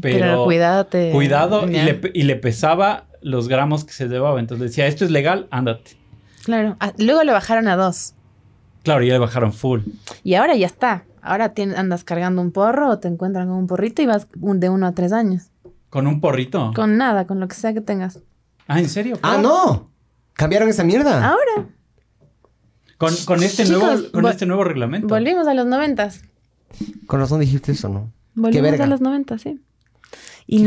[0.00, 1.10] Pero, cuídate.
[1.12, 4.40] Cuidado y le, y le, pesaba los gramos que se llevaba.
[4.40, 5.96] Entonces decía, esto es legal, ándate.
[6.44, 6.76] Claro.
[6.80, 8.14] Ah, luego le bajaron a dos.
[8.82, 9.80] Claro, ya le bajaron full.
[10.24, 11.04] Y ahora ya está.
[11.22, 14.86] Ahora andas cargando un porro o te encuentran con un porrito y vas de uno
[14.86, 15.50] a tres años.
[15.90, 16.72] ¿Con un porrito?
[16.74, 18.20] Con nada, con lo que sea que tengas.
[18.68, 19.18] Ah, ¿en serio?
[19.22, 19.90] Ah, no.
[20.34, 21.28] ¿Cambiaron esa mierda?
[21.28, 21.68] Ahora.
[22.96, 25.08] Con, este, nuevo, con este nuevo reglamento.
[25.08, 26.22] Volvimos a los noventas.
[27.06, 28.12] Con razón dijiste eso, ¿no?
[28.34, 29.60] Volvimos a los noventas, sí.
[30.52, 30.66] Y,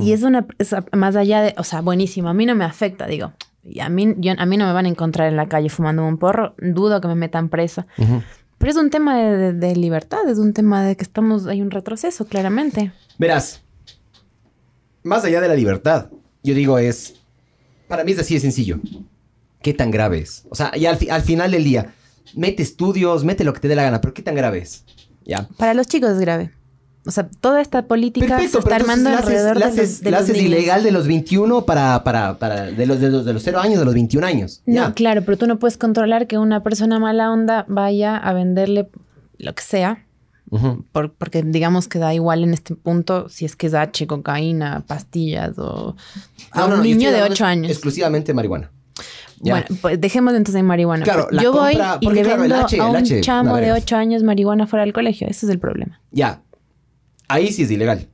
[0.00, 0.48] y, es una,
[0.90, 4.16] más allá de, o sea, buenísimo, a mí no me afecta, digo, y a mí,
[4.18, 7.00] yo, a mí no me van a encontrar en la calle fumando un porro, dudo
[7.00, 7.86] que me metan presa.
[8.58, 12.26] Pero es un tema de, libertad, es un tema de que estamos, hay un retroceso,
[12.26, 12.90] claramente.
[13.16, 13.62] Verás,
[15.04, 16.08] más allá de la libertad,
[16.42, 17.14] yo digo es,
[17.86, 18.80] para mí es así de sencillo.
[19.62, 20.46] ¿Qué tan grave es?
[20.48, 21.94] O sea, ya al, al final del día,
[22.34, 24.84] mete estudios, mete lo que te dé la gana, pero ¿qué tan grave es?
[25.24, 25.46] ¿Ya?
[25.58, 26.50] Para los chicos es grave.
[27.04, 30.92] O sea, toda esta política se está armando alrededor de, los, de la ilegal de
[30.92, 33.94] los 21 para, para, para de, los, de, los, de los 0 años, de los
[33.94, 34.62] 21 años.
[34.66, 38.88] No, claro, pero tú no puedes controlar que una persona mala onda vaya a venderle
[39.38, 40.06] lo que sea.
[40.92, 45.58] porque digamos que da igual en este punto si es que es H, cocaína, pastillas
[45.58, 45.96] o
[46.52, 47.70] a un niño de 8 años.
[47.72, 48.70] Exclusivamente marihuana.
[49.40, 51.02] Bueno, pues dejemos entonces en marihuana.
[51.02, 54.92] Claro, yo voy y le vendo a un chamo de 8 años marihuana fuera del
[54.92, 55.26] colegio.
[55.26, 56.00] Ese es el problema.
[56.12, 56.42] Ya,
[57.28, 58.08] Ahí sí es ilegal.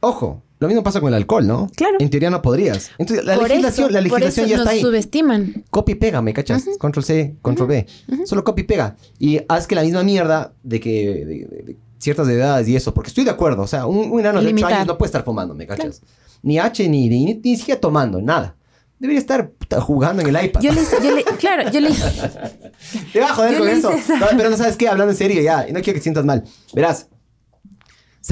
[0.00, 1.70] Ojo, lo mismo pasa con el alcohol, ¿no?
[1.74, 1.96] Claro.
[2.00, 2.90] En teoría no podrías.
[2.98, 4.82] Entonces, la legislación, la legislación ya está ahí.
[4.82, 5.64] subestiman.
[5.70, 6.64] Copy pega, ¿me cachas?
[6.78, 7.86] Control C, control B.
[8.26, 8.96] Solo copy pega.
[9.18, 13.30] Y haz que la misma mierda de que ciertas edades y eso, porque estoy de
[13.30, 13.62] acuerdo.
[13.62, 16.02] O sea, un, enano de 8 años no puede estar fumando, ¿me cachas?
[16.42, 18.56] Ni H, ni, ni, ni, siquiera tomando, nada.
[18.98, 20.60] Debería estar jugando en el iPad.
[20.60, 21.88] Yo le, yo le claro, yo le.
[23.12, 23.90] Te va a joder con eso.
[24.36, 25.66] pero no sabes qué, hablando en serio ya.
[25.66, 26.44] Y no quiero que te sientas mal.
[26.74, 27.08] Verás,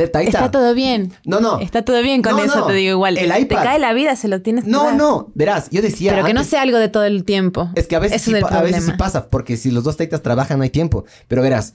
[0.05, 1.13] Está todo bien.
[1.25, 1.59] No, no.
[1.59, 3.17] Está todo bien con eso, te digo igual.
[3.19, 3.59] El iPad.
[3.59, 5.31] Te cae la vida, se lo tienes que No, no.
[5.35, 6.13] Verás, yo decía.
[6.13, 7.71] Pero que no sea algo de todo el tiempo.
[7.75, 10.59] Es que a veces, sí, a veces sí pasa, porque si los dos taitas trabajan
[10.59, 11.05] no hay tiempo.
[11.27, 11.75] Pero verás,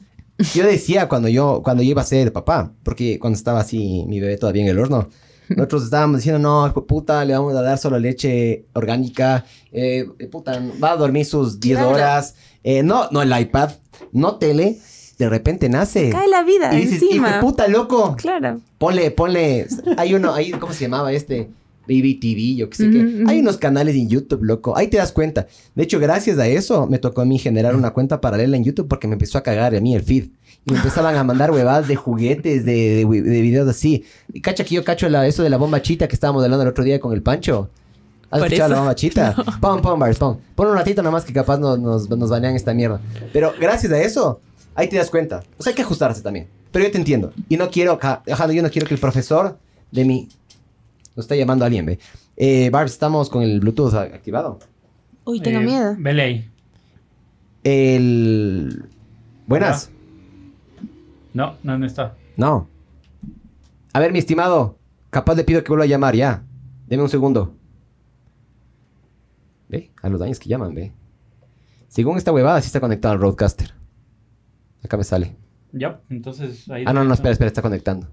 [0.53, 4.19] yo decía cuando yo, cuando yo iba a ser papá, porque cuando estaba así mi
[4.19, 5.09] bebé todavía en el horno,
[5.49, 10.91] nosotros estábamos diciendo, no, puta, le vamos a dar solo leche orgánica, eh, puta, va
[10.91, 13.71] a dormir sus 10 horas, eh, no, no el iPad,
[14.11, 14.79] no tele,
[15.17, 16.09] de repente nace.
[16.09, 17.39] Cae la vida y dices, encima.
[17.39, 18.15] puta, loco.
[18.17, 18.59] Claro.
[18.77, 21.49] Ponle, ponle, hay uno, ahí, ¿cómo se llamaba este?
[21.87, 23.23] Baby TV, yo qué sé qué.
[23.27, 24.77] Hay unos canales en YouTube, loco.
[24.77, 25.47] Ahí te das cuenta.
[25.75, 28.87] De hecho, gracias a eso me tocó a mí generar una cuenta paralela en YouTube
[28.87, 30.29] porque me empezó a cagar a mí el feed.
[30.65, 34.05] Y me empezaban a mandar huevadas de juguetes, de, de, videos así.
[34.31, 36.85] Y cacha que yo cacho eso de la bomba chita que estábamos hablando el otro
[36.85, 37.69] día con el Pancho.
[38.31, 39.35] ¿Has escuchado la bomba chita?
[39.61, 40.39] Pon, pon, Bars, pon.
[40.55, 43.01] Pon un ratito nomás que capaz nos, nos, nos banean esta mierda.
[43.33, 44.39] Pero gracias a eso,
[44.75, 45.43] Ahí te das cuenta.
[45.57, 46.47] O sea, hay que ajustarse también.
[46.71, 47.31] Pero yo te entiendo.
[47.49, 49.59] Y no quiero, yo no quiero que el profesor
[49.91, 50.27] de mí
[51.15, 51.99] nos esté llamando a alguien, ¿ve?
[52.35, 54.59] Eh, Barbs, estamos con el Bluetooth activado.
[55.25, 55.95] Uy, tengo eh, miedo.
[56.21, 56.49] Ahí.
[57.63, 58.85] El...
[59.45, 59.91] Buenas.
[61.33, 62.15] No, no, no está.
[62.35, 62.67] No.
[63.93, 64.77] A ver, mi estimado.
[65.11, 66.43] Capaz le pido que vuelva a llamar, ya.
[66.87, 67.55] Deme un segundo.
[69.69, 69.91] ¿Ve?
[70.01, 70.91] A los daños que llaman, ve.
[71.87, 73.75] Según esta huevada, sí está conectado al Roadcaster.
[74.83, 75.35] Acá me sale.
[75.71, 76.83] Ya, entonces ahí.
[76.85, 78.07] Ah, no, no, espera, espera, está conectando.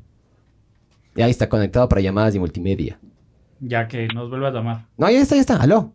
[1.14, 2.98] Y ahí está conectado para llamadas y multimedia.
[3.60, 4.86] Ya que nos vuelva a llamar.
[4.96, 5.56] No, ya está, ya está.
[5.56, 5.92] Aló.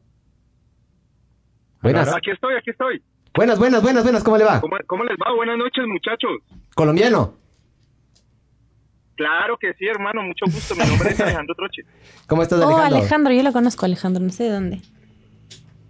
[1.81, 2.13] Buenas.
[2.13, 3.01] Aquí estoy, aquí estoy.
[3.33, 4.23] Buenas, buenas, buenas, buenas.
[4.23, 4.61] ¿Cómo le va?
[4.61, 5.33] ¿Cómo, les va?
[5.35, 6.31] Buenas noches, muchachos.
[6.75, 7.35] ¿Colombiano?
[9.15, 10.21] Claro que sí, hermano.
[10.21, 10.75] Mucho gusto.
[10.75, 11.83] Mi nombre es Alejandro Troche.
[12.27, 12.95] ¿Cómo estás, oh, Alejandro?
[12.95, 13.33] Oh, Alejandro.
[13.33, 14.23] Yo lo conozco, Alejandro.
[14.23, 14.81] No sé de dónde.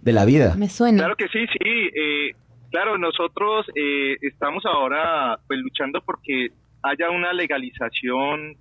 [0.02, 0.54] De la vida.
[0.56, 0.98] Me suena.
[0.98, 1.58] Claro que sí, sí.
[1.62, 2.32] Eh,
[2.76, 6.48] Claro, nosotros eh, estamos ahora pues luchando porque
[6.82, 8.54] haya una legalización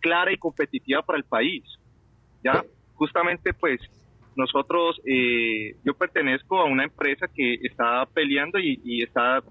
[0.00, 1.64] clara y competitiva para el país.
[2.42, 2.62] Ya,
[2.92, 3.80] justamente pues
[4.36, 9.42] nosotros, eh, yo pertenezco a una empresa que está peleando y, está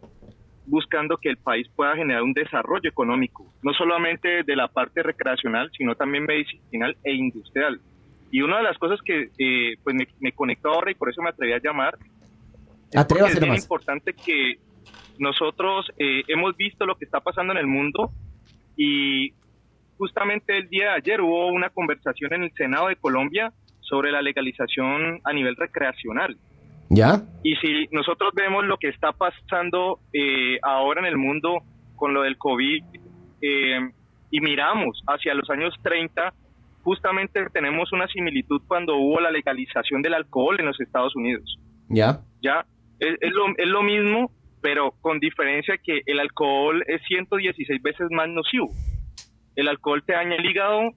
[0.67, 5.71] buscando que el país pueda generar un desarrollo económico, no solamente de la parte recreacional,
[5.75, 7.81] sino también medicinal e industrial.
[8.29, 11.23] Y una de las cosas que eh, pues me, me conectó ahora y por eso
[11.23, 11.97] me atreví a llamar
[12.93, 14.59] es bien importante que
[15.19, 18.11] nosotros eh, hemos visto lo que está pasando en el mundo
[18.75, 19.33] y
[19.97, 24.21] justamente el día de ayer hubo una conversación en el Senado de Colombia sobre la
[24.21, 26.37] legalización a nivel recreacional.
[26.89, 27.23] ¿Ya?
[27.43, 31.63] Y si nosotros vemos lo que está pasando eh, ahora en el mundo
[31.95, 32.83] con lo del COVID
[33.41, 33.91] eh,
[34.29, 36.33] y miramos hacia los años 30,
[36.83, 41.57] justamente tenemos una similitud cuando hubo la legalización del alcohol en los Estados Unidos.
[41.89, 42.21] ¿Ya?
[42.41, 42.65] Ya,
[42.99, 44.31] es, lo, es lo mismo,
[44.61, 48.69] pero con diferencia que el alcohol es 116 veces más nocivo.
[49.55, 50.91] El alcohol te daña el hígado,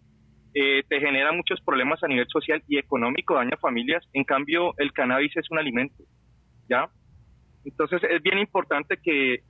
[0.55, 4.09] eh, te genera muchos problemas a nivel social y económico, daña familias.
[4.12, 6.05] En cambio, el cannabis es un alimento,
[6.68, 6.88] ¿ya?
[7.64, 9.40] Entonces es bien importante que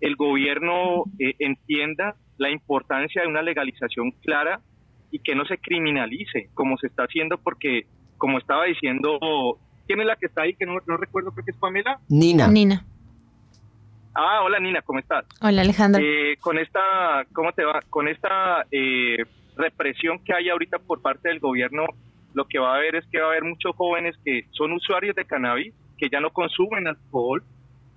[0.00, 4.60] el gobierno eh, entienda la importancia de una legalización clara
[5.10, 9.18] y que no se criminalice como se está haciendo porque, como estaba diciendo,
[9.86, 10.54] ¿quién es la que está ahí?
[10.54, 11.98] Que no, no recuerdo, creo que es Pamela.
[12.08, 12.48] Nina.
[12.48, 12.84] Nina.
[14.14, 15.24] Ah, hola Nina, ¿cómo estás?
[15.40, 16.02] Hola Alejandro.
[16.04, 17.80] Eh, con esta, ¿cómo te va?
[17.88, 19.24] Con esta eh,
[19.56, 21.86] represión que hay ahorita por parte del gobierno,
[22.34, 25.16] lo que va a haber es que va a haber muchos jóvenes que son usuarios
[25.16, 27.42] de cannabis, que ya no consumen alcohol,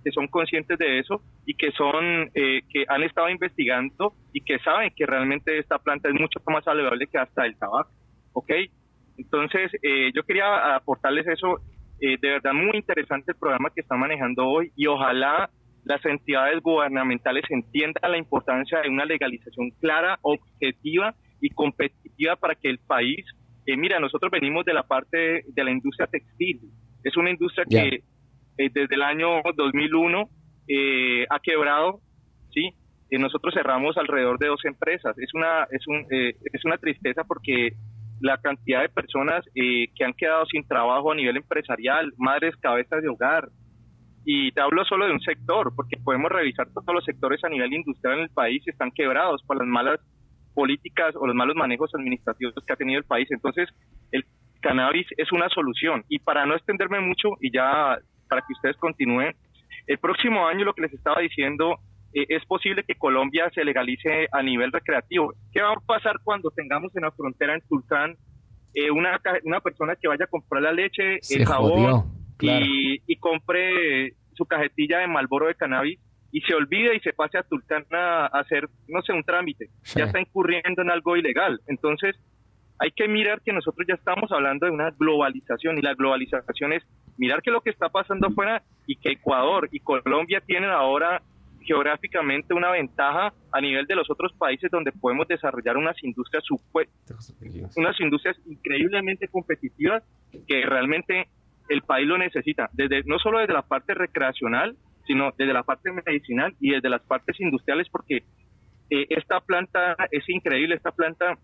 [0.06, 4.60] que son conscientes de eso y que son, eh, que han estado investigando y que
[4.60, 7.90] saben que realmente esta planta es mucho más saludable que hasta el tabaco,
[8.34, 8.52] ¿ok?
[9.18, 11.60] Entonces, eh, yo quería aportarles eso,
[12.02, 15.50] eh, de verdad muy interesante el programa que están manejando hoy y ojalá
[15.84, 22.70] las entidades gubernamentales entiendan la importancia de una legalización clara, objetiva y competitiva para que
[22.70, 23.24] el país,
[23.66, 26.62] eh, mira, nosotros venimos de la parte de la industria textil,
[27.04, 28.04] es una industria que
[28.58, 30.30] eh, desde el año 2001
[30.68, 32.00] eh, ha quebrado,
[32.52, 32.74] ¿sí?
[33.12, 35.18] Eh, nosotros cerramos alrededor de dos empresas.
[35.20, 37.74] Es una, es un, eh, es una tristeza porque
[38.22, 43.01] la cantidad de personas eh, que han quedado sin trabajo a nivel empresarial, madres cabezas
[43.01, 43.49] de hogar,
[44.26, 47.72] y te hablo solo de un sector, porque podemos revisar todos los sectores a nivel
[47.74, 49.99] industrial en el país están quebrados por las malas
[50.55, 53.30] políticas o los malos manejos administrativos que ha tenido el país.
[53.30, 53.70] Entonces,
[54.11, 54.26] el
[54.61, 56.03] cannabis es una solución.
[56.09, 59.36] Y para no extenderme mucho y ya para que ustedes continúen,
[59.86, 61.78] el próximo año lo que les estaba diciendo
[62.16, 65.34] eh, es posible que Colombia se legalice a nivel recreativo.
[65.51, 68.16] ¿Qué va a pasar cuando tengamos en la frontera en Tulcán
[68.74, 72.05] eh, una, una persona que vaya a comprar la leche, Se el jabón jodió,
[72.38, 72.66] claro.
[72.66, 75.99] y, y compre su cajetilla de Malboro de cannabis
[76.32, 79.68] y se olvide y se pase a Tulcán a, a hacer, no sé, un trámite?
[79.84, 79.99] Sí.
[79.99, 81.59] Ya está incurriendo en algo ilegal.
[81.68, 82.16] Entonces,
[82.80, 86.84] hay que mirar que nosotros ya estamos hablando de una globalización y la globalización es
[87.18, 91.22] mirar qué es lo que está pasando afuera y que Ecuador y Colombia tienen ahora
[91.66, 96.43] geográficamente una ventaja a nivel de los otros países donde podemos desarrollar unas industrias
[97.76, 100.03] unas industrias increíblemente competitivas
[100.47, 101.28] que realmente
[101.68, 104.76] el país lo necesita, desde no solo desde la parte recreacional,
[105.07, 108.24] sino desde la parte medicinal y desde las partes industriales, porque
[108.89, 111.38] eh, esta planta es increíble, esta planta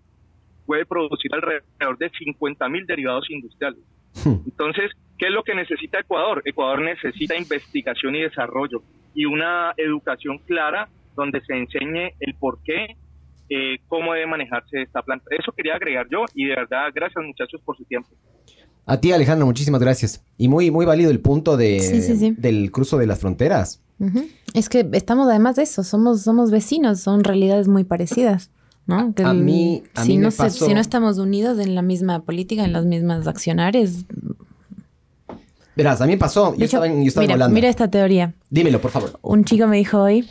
[0.66, 3.80] puede producir alrededor de 50 mil derivados industriales.
[4.26, 6.42] Entonces, ¿qué es lo que necesita Ecuador?
[6.46, 8.84] Ecuador necesita investigación y desarrollo
[9.14, 12.96] y una educación clara donde se enseñe el por qué,
[13.50, 15.26] eh, cómo debe manejarse esta planta.
[15.38, 18.10] Eso quería agregar yo y de verdad, gracias muchachos por su tiempo.
[18.86, 20.26] A ti, Alejandro, muchísimas gracias.
[20.38, 22.32] Y muy, muy válido el punto de, Sí, sí, sí.
[22.38, 23.82] del cruzo de las fronteras.
[24.00, 24.24] Ujú.
[24.54, 28.52] Es que estamos además de eso, somos, somos vecinos, son realidades muy parecidas.
[28.88, 29.14] ¿no?
[29.14, 31.60] Que A el- mí- a si, mí no me se- pasó- si no estamos unidos
[31.60, 34.06] en la misma política, en las mismas accionarios.
[35.82, 36.52] Verás, a mí pasó.
[36.52, 37.54] Yo hecho, estaba en, yo estaba en mira, Holanda.
[37.56, 38.36] mira esta teoría.
[38.52, 39.18] Dímelo, por favor.
[39.24, 40.30] Un chico me dijo hoy,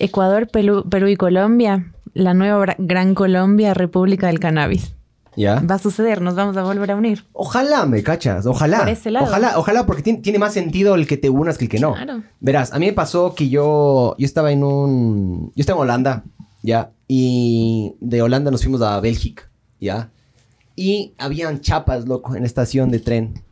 [0.00, 4.96] Ecuador, Perú, Perú y Colombia, la nueva Gran Colombia, República del Cannabis.
[5.36, 5.60] ¿Ya?
[5.60, 7.24] Va a suceder, nos vamos a volver a unir.
[7.34, 8.80] Ojalá, me cachas, ojalá.
[8.80, 9.26] Por ese lado.
[9.26, 11.94] Ojalá, ojalá, porque tiene, tiene más sentido el que te unas que el que no.
[11.94, 12.24] Claro.
[12.40, 16.24] Verás, a mí me pasó que yo, yo estaba en un, yo estaba en Holanda,
[16.62, 19.48] ya, y de Holanda nos fuimos a Bélgica,
[19.80, 20.10] ya,
[20.74, 23.44] y habían chapas, loco, en la estación de tren.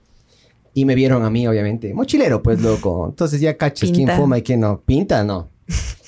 [0.79, 1.93] Y me vieron a mí, obviamente.
[1.93, 3.09] Mochilero, pues, loco.
[3.09, 4.81] Entonces ya cachas quién fuma y quién no.
[4.81, 5.49] Pinta, no.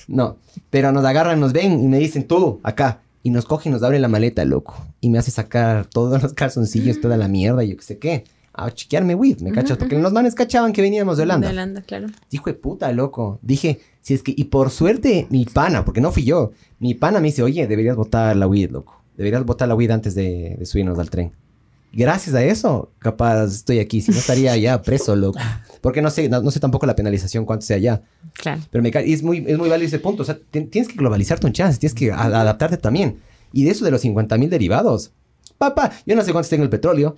[0.07, 0.37] No.
[0.69, 3.01] Pero nos agarran, nos ven y me dicen, tú, acá.
[3.21, 4.75] Y nos coge y nos abre la maleta, loco.
[5.01, 8.23] Y me hace sacar todos los calzoncillos, toda la mierda, yo qué sé qué.
[8.53, 9.77] A chequearme weed, ¿me cachas?
[9.77, 11.49] Porque los manes cachaban que veníamos de Holanda.
[11.49, 12.07] De Holanda, claro.
[12.31, 13.39] Hijo de puta, loco.
[13.41, 17.19] Dije, si es que, y por suerte, mi pana, porque no fui yo, mi pana
[17.19, 19.01] me dice, oye, deberías botar la weed, loco.
[19.17, 21.33] Deberías botar la weed antes de, de subirnos al tren.
[21.93, 24.01] Gracias a eso, capaz estoy aquí.
[24.01, 25.39] Si no estaría ya preso, loco.
[25.81, 28.01] Porque no sé, no, no sé tampoco la penalización cuánto sea allá.
[28.33, 28.61] Claro.
[28.71, 30.23] Pero me y es muy, es muy válido ese punto.
[30.23, 33.19] O sea, ti- tienes que globalizar tu chance, tienes que a- adaptarte también.
[33.51, 35.11] Y de eso de los 50 mil derivados.
[35.57, 37.15] Papá, yo no sé cuántos tengo el petróleo,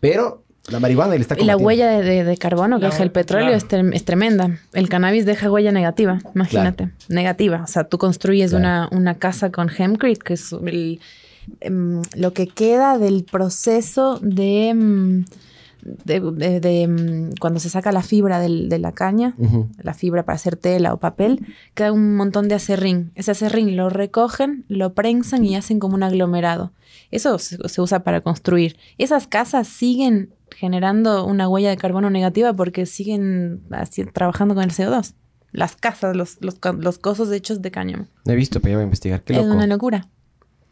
[0.00, 3.10] pero la marihuana le está Y la huella de, de- de carbono que deja el
[3.10, 3.58] petróleo claro.
[3.58, 4.58] es, trem- es tremenda.
[4.72, 6.90] El cannabis deja huella negativa, imagínate.
[7.08, 7.62] Negativa.
[7.64, 8.60] O sea, tú construyes Claro.
[8.62, 11.00] una, una casa con hempcrete, que es el,
[12.16, 15.24] lo que queda del proceso de, em,
[15.82, 19.34] de, de- de, em, cuando se saca la fibra del- de la caña,
[19.82, 23.12] la fibra para hacer tela o papel, queda un montón de acerrín.
[23.14, 26.72] Ese acerrín lo recogen, lo prensan y hacen como un aglomerado.
[27.10, 28.76] Eso se, se usa para construir.
[28.98, 34.70] Esas casas siguen generando una huella de carbono negativa porque siguen así, trabajando con el
[34.70, 35.14] CO2.
[35.52, 38.06] Las casas, los, los, los cosos hechos de cáñamo.
[38.24, 39.22] No he visto, pero ya voy a investigar.
[39.22, 39.54] Qué Es loco.
[39.54, 40.08] una locura.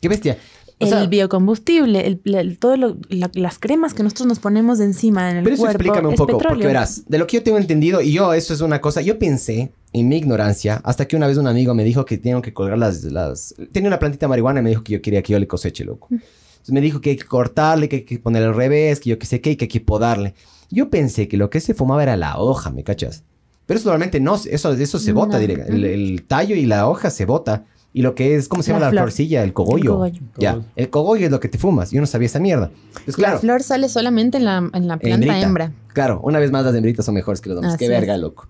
[0.01, 0.39] Qué bestia.
[0.83, 4.79] O el sea, biocombustible, el, el- todo lo- la- las cremas que nosotros nos ponemos
[4.79, 6.49] de encima en el Pero eso cuerpo explícame un poco, petróleo.
[6.49, 9.19] porque verás, de lo que yo tengo entendido, y yo, eso es una cosa, yo
[9.19, 12.53] pensé, en mi ignorancia, hasta que una vez un amigo me dijo que tenían que
[12.55, 13.55] colgar las, las...
[13.73, 15.85] Tenía una plantita de marihuana y me dijo que yo quería que yo le coseche,
[15.85, 16.09] loco.
[16.11, 19.19] Entonces me dijo que hay que cortarle, que hay que ponerle al revés, que yo
[19.19, 20.35] qué sé qué, y que hay que podarle.
[20.71, 23.25] Yo pensé que lo que se fumaba era la hoja, ¿me cachas?
[23.67, 25.45] Pero eso normalmente no, eso, eso se bota No.
[25.45, 27.65] El, el tallo y la hoja se bota.
[27.95, 29.03] Y lo que es, ¿cómo se La llama la flor.
[29.05, 29.43] florcilla?
[29.43, 30.05] El cogollo.
[30.07, 30.21] El cogollo.
[30.39, 31.91] Ya, el cogollo es lo que te fumas.
[31.91, 32.71] Yo no sabía esa mierda.
[33.05, 33.35] Pues claro.
[33.35, 35.41] La flor sale solamente en la, en la planta Hembrita.
[35.41, 35.73] hembra.
[35.93, 37.75] Claro, una vez más las hembritas son mejores que los hombres.
[37.75, 38.21] Así Qué verga, es.
[38.21, 38.49] loco.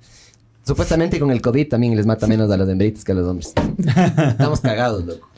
[0.65, 3.53] Supuestamente con el COVID también les mata menos a las hembritas que a los hombres.
[4.29, 5.29] Estamos cagados, loco.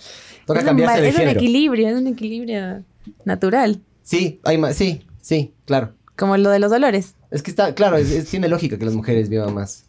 [0.46, 2.82] Toca es un, cambiarse ba- de es un equilibrio, es un equilibrio
[3.24, 3.80] natural.
[4.02, 5.92] Sí, hay más, sí, sí, claro.
[6.16, 7.14] Como lo de los dolores.
[7.30, 9.86] Es que está, claro, es- es- tiene lógica que las mujeres vivan más.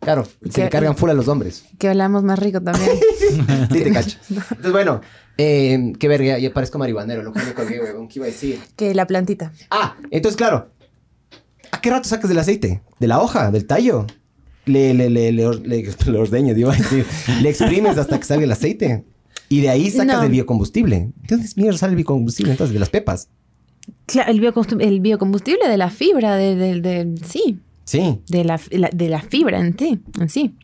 [0.00, 1.64] Claro, y se Que- le cargan full a los hombres.
[1.78, 2.90] Que hablamos más rico también.
[3.70, 4.18] Sí, te cacho.
[4.30, 5.00] Entonces, bueno,
[5.36, 8.58] eh, qué verga, ya parezco marihuanero, lo que me colgué, huevón, ¿qué iba a decir?
[8.76, 9.52] que la plantita.
[9.70, 10.70] Ah, entonces, claro.
[11.70, 12.80] ¿A qué rato sacas del aceite?
[12.98, 13.50] ¿De la hoja?
[13.50, 14.06] ¿Del tallo?
[14.64, 16.70] Le, le, le, le, or- le- le ordeñas, digo,
[17.42, 19.04] le exprimes hasta que salga el aceite.
[19.50, 20.22] Y de ahí sacas No.
[20.24, 21.10] el biocombustible.
[21.16, 22.72] ¿De dónde mierda sale el biocombustible entonces?
[22.74, 23.28] De las pepas.
[24.06, 27.58] Claro, el, biocombustible, el biocombustible de la fibra, de, de- de- sí,
[27.88, 28.20] Sí.
[28.28, 28.60] de la,
[28.92, 30.54] de la fibra en sí, en sí.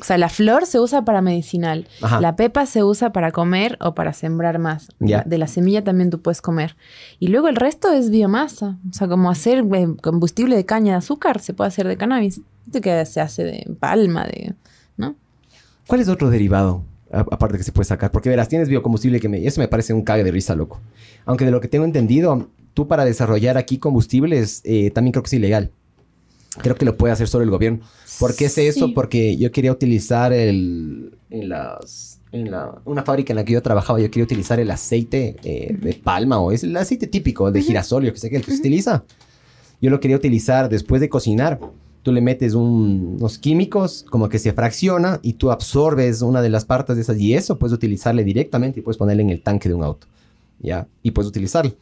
[0.00, 1.88] O sea, la flor se usa para medicinal.
[2.00, 2.20] Ajá.
[2.20, 4.88] La pepa se usa para comer o para sembrar más.
[5.00, 5.24] Ya.
[5.26, 6.76] De la semilla también tú puedes comer.
[7.18, 8.78] Y luego el resto es biomasa.
[8.88, 12.40] O sea, como hacer eh, combustible de caña de azúcar, se puede hacer de cannabis.
[12.66, 14.54] Esto que se hace de palma, de...
[14.96, 15.16] ¿No?
[15.88, 16.84] ¿Cuál es otro derivado?
[17.10, 18.12] Aparte que se puede sacar.
[18.12, 19.44] Porque verás, tienes biocombustible que me...
[19.44, 20.80] Eso me parece un cague de risa, loco.
[21.26, 25.28] Aunque de lo que tengo entendido, tú para desarrollar aquí combustibles eh, también creo que
[25.28, 25.72] es ilegal.
[26.60, 27.80] Creo que lo puede hacer solo el gobierno.
[28.18, 28.86] ¿Por qué sé eso?
[28.86, 28.92] Sí.
[28.92, 31.16] Porque yo quería utilizar el...
[31.30, 32.18] En las...
[32.32, 35.76] En la, una fábrica en la que yo trabajaba, yo quería utilizar el aceite eh,
[35.78, 38.52] de palma o es el aceite típico de girasol, yo que sé que el que
[38.52, 39.04] se utiliza.
[39.82, 41.60] Yo lo quería utilizar después de cocinar.
[42.02, 46.48] Tú le metes un- unos químicos, como que se fracciona y tú absorbes una de
[46.48, 49.68] las partes de esas y eso puedes utilizarle directamente y puedes ponerle en el tanque
[49.68, 50.06] de un auto.
[50.58, 50.88] ¿Ya?
[51.02, 51.72] Y puedes utilizarlo.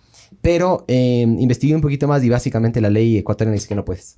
[0.43, 4.17] Pero eh, investigué un poquito más y básicamente la ley ecuatoriana dice que no puedes.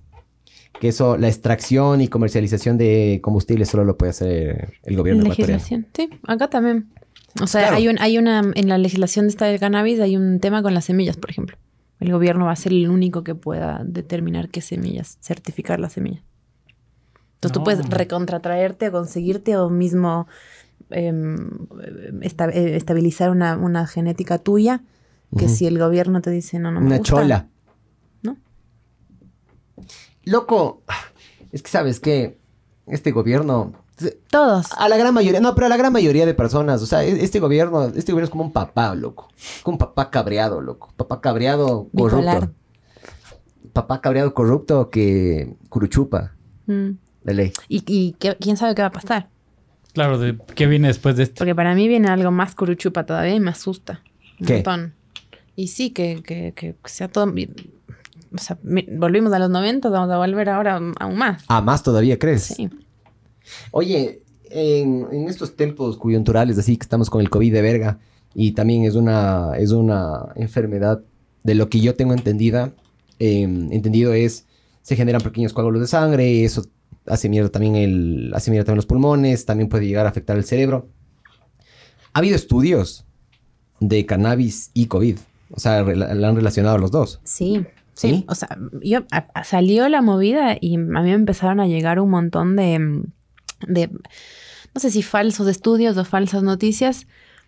[0.80, 5.52] Que eso, la extracción y comercialización de combustible solo lo puede hacer el gobierno ecuatoriano.
[5.58, 5.86] Legislación.
[5.94, 6.88] Sí, acá también.
[7.40, 7.76] O sea, Claro.
[7.76, 10.74] hay, un, hay una, en la legislación de esta del cannabis hay un tema con
[10.74, 11.56] las semillas, por ejemplo.
[12.00, 16.24] El gobierno va a ser el único que pueda determinar qué semillas, certificar las semillas.
[17.34, 20.26] Entonces tú puedes recontratraerte o conseguirte o mismo
[20.90, 21.48] em,
[22.22, 24.82] esta- eh, estabilizar una, una genética tuya
[25.38, 27.48] que si el gobierno te dice no, no me Una gusta, chola.
[28.22, 28.36] ¿no?
[30.24, 30.82] Loco,
[31.52, 32.38] es que sabes que
[32.86, 33.72] este gobierno,
[34.30, 34.72] Todos.
[34.76, 37.22] a la gran mayoría, no, pero a la gran mayoría de personas, o sea, e-
[37.24, 39.28] este gobierno, este gobierno es como un papá, loco.
[39.62, 40.92] Como un papá cabreado, loco.
[40.96, 42.16] Papá cabreado corrupto.
[42.18, 42.50] Bipolar.
[43.72, 46.34] Papá cabreado corrupto que curuchupa,
[46.66, 46.90] Mm.
[47.24, 47.52] de ley.
[47.68, 49.28] Y, y qué- quién sabe qué va a pasar.
[49.94, 51.38] Claro, de, ¿qué viene después de esto?
[51.38, 54.02] Porque para mí viene algo más curuchupa todavía y me asusta.
[54.40, 54.54] Un ¿Qué?
[54.54, 54.94] montón.
[55.54, 57.26] Y sí, que, que, que sea todo...
[58.34, 61.44] O sea, volvimos a los 90, vamos a volver ahora aún más.
[61.48, 62.42] Ah, más todavía, ¿crees?
[62.42, 62.70] Sí.
[63.70, 67.98] Oye, en, en estos tiempos coyunturales, así que estamos con el COVID de verga,
[68.34, 71.02] y también es una, es una enfermedad,
[71.42, 72.72] de lo que yo tengo entendida,
[73.18, 74.46] eh, entendido es,
[74.82, 76.64] se generan pequeños coágulos de sangre, eso
[77.06, 80.44] hace mierda también el, hace mierda también los pulmones, también puede llegar a afectar el
[80.44, 80.88] cerebro.
[82.12, 83.04] Ha habido estudios
[83.80, 85.18] de cannabis y COVID,
[85.50, 87.20] o sea, la han relacionado a los dos.
[87.24, 87.64] Sí,
[87.94, 88.08] sí.
[88.10, 88.24] ¿Sí?
[88.28, 92.00] O sea, yo, a- a- salió la movida y a mí me empezaron a llegar
[92.00, 93.02] un montón de,
[93.66, 97.06] de, no sé si falsos estudios o falsas noticias.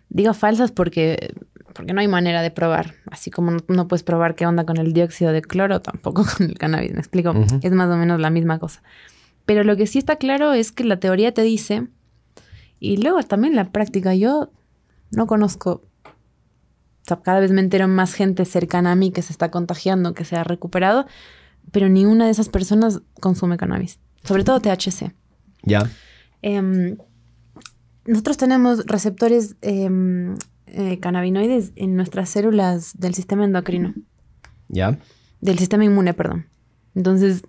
[0.09, 1.33] Digo falsas porque,
[1.73, 2.93] porque no hay manera de probar.
[3.09, 6.47] Así como no, no puedes probar qué onda con el dióxido de cloro, tampoco con
[6.47, 7.33] el cannabis, me explico.
[7.63, 8.83] Es más o menos la misma cosa.
[9.45, 11.87] Pero lo que sí está claro es que la teoría te dice,
[12.79, 14.51] y luego también la práctica, yo
[15.11, 15.83] no conozco
[17.05, 20.15] o sea, cada vez me entero más gente cercana a mí que se está contagiando,
[20.15, 21.05] que se ha recuperado,
[21.71, 23.99] pero ni una de esas personas consume cannabis.
[24.23, 25.13] Sobre todo THC.
[25.61, 25.87] ¿Ya?
[26.41, 26.97] Em,
[28.07, 30.35] nosotros tenemos receptores em,
[30.65, 33.93] eh, cannabinoides en nuestras células del sistema endocrino,
[34.67, 34.97] ¿Ya?
[35.41, 36.47] del sistema inmune, perdón.
[36.95, 37.43] Entonces,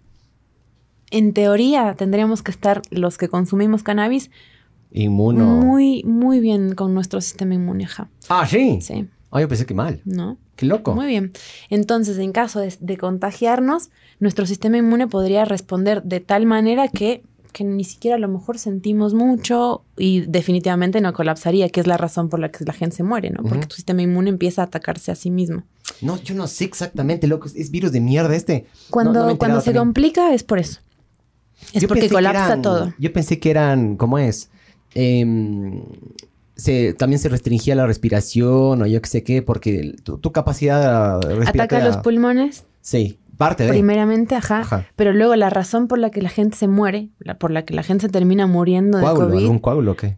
[1.10, 4.30] en teoría, tendríamos que estar los que consumimos cannabis
[4.92, 5.46] Inmuno.
[5.46, 7.84] muy, muy bien con nuestro sistema inmune.
[7.84, 8.08] ajá.
[8.28, 8.80] Ah, sí.
[8.82, 10.00] Sí, Ah, yo pensé que mal.
[10.04, 10.38] ¿no?
[10.56, 10.94] Qué loco.
[10.94, 11.32] Muy bien.
[11.70, 17.22] Entonces, en caso de, de contagiarnos, nuestro sistema inmune podría responder de tal manera que,
[17.52, 21.96] que ni siquiera a lo mejor sentimos mucho y definitivamente no colapsaría, que es la
[21.96, 23.42] razón por la que la gente se muere, ¿no?
[23.42, 25.62] Porque tu sistema inmune empieza a atacarse a sí mismo.
[26.00, 27.46] No, yo no sé exactamente, loco.
[27.54, 28.66] Es virus de mierda este.
[28.90, 29.84] Cuando, No, no cuando se también.
[29.84, 30.80] complica es por eso.
[31.72, 32.94] Es Yo porque pensé que colapsa eran- todo.
[32.98, 34.50] Yo pensé que eran, ¿cómo es?
[34.94, 35.82] Em,
[36.56, 41.18] se, también se restringía la respiración o yo qué sé qué, porque tu, tu capacidad
[41.18, 41.86] Ataca respiratoria...
[41.86, 43.68] los pulmones, Sí, parte de...
[43.70, 44.86] primeramente, ajá, Ajá.
[44.96, 47.74] Pero luego la razón por la que la gente se muere, la- por la que
[47.74, 49.28] la gente se termina muriendo de ¿Coágulo?
[49.28, 50.16] COVID, ¿Algún coágulo o qué?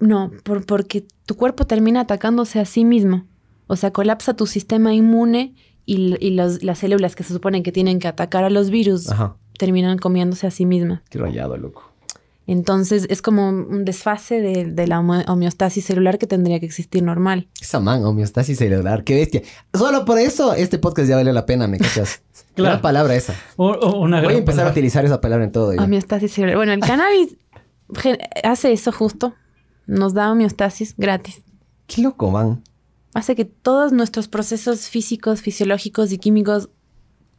[0.00, 3.26] no, por- porque tu cuerpo termina atacándose a sí mismo.
[3.66, 5.54] O sea, colapsa tu sistema inmune
[5.84, 9.10] y, y los- las células que se suponen que tienen que atacar a los virus
[9.10, 9.36] Ajá.
[9.58, 11.00] terminan comiéndose a sí mismas.
[11.10, 11.87] Qué rayado, loco.
[12.48, 17.46] Entonces es como un desfase de, de la homeostasis celular que tendría que existir normal.
[17.60, 19.42] Esa man, homeostasis celular, qué bestia.
[19.74, 22.22] Solo por eso este podcast ya vale la pena, ¿me cachas?
[22.54, 22.70] Claro.
[22.72, 23.34] Gran palabra esa.
[23.56, 25.74] O- o una Voy a empezar a utilizar esa palabra en todo.
[25.74, 25.82] ya.
[25.84, 26.56] Homeostasis celular.
[26.56, 27.36] Bueno, el cannabis
[28.42, 29.34] hace eso justo.
[29.86, 31.42] Nos da homeostasis gratis.
[31.86, 32.64] Qué loco, man.
[33.14, 36.68] Hace que todos nuestros procesos físicos, fisiológicos y químicos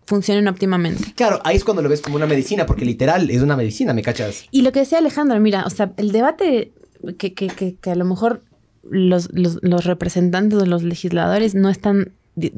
[0.10, 1.14] funcionen óptimamente.
[1.16, 4.02] Claro, ahí es cuando lo ves como una medicina, porque literal es una medicina, ¿me
[4.02, 4.46] cachas?
[4.52, 6.74] Y lo que decía Alejandro, mira, o sea, el debate
[7.18, 8.42] que, que- que- que a lo mejor
[8.90, 12.12] los, los- los representantes o los legisladores no están,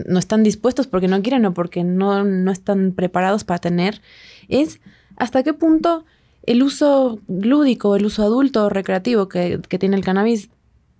[0.07, 4.01] no están dispuestos porque no quieren o porque no, no están preparados para tener,
[4.47, 4.79] es
[5.17, 6.05] hasta qué punto
[6.43, 10.49] el uso lúdico, el uso adulto o recreativo que, que tiene el cannabis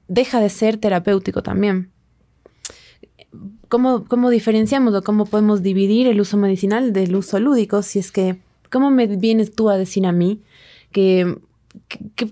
[0.08, 1.90] deja de ser terapéutico también.
[3.72, 7.82] ¿Cómo, ¿Cómo diferenciamos o cómo podemos dividir el uso medicinal del uso lúdico?
[7.82, 8.38] Si es que,
[8.70, 10.42] ¿cómo me vienes tú a decir a mí
[10.92, 11.38] que,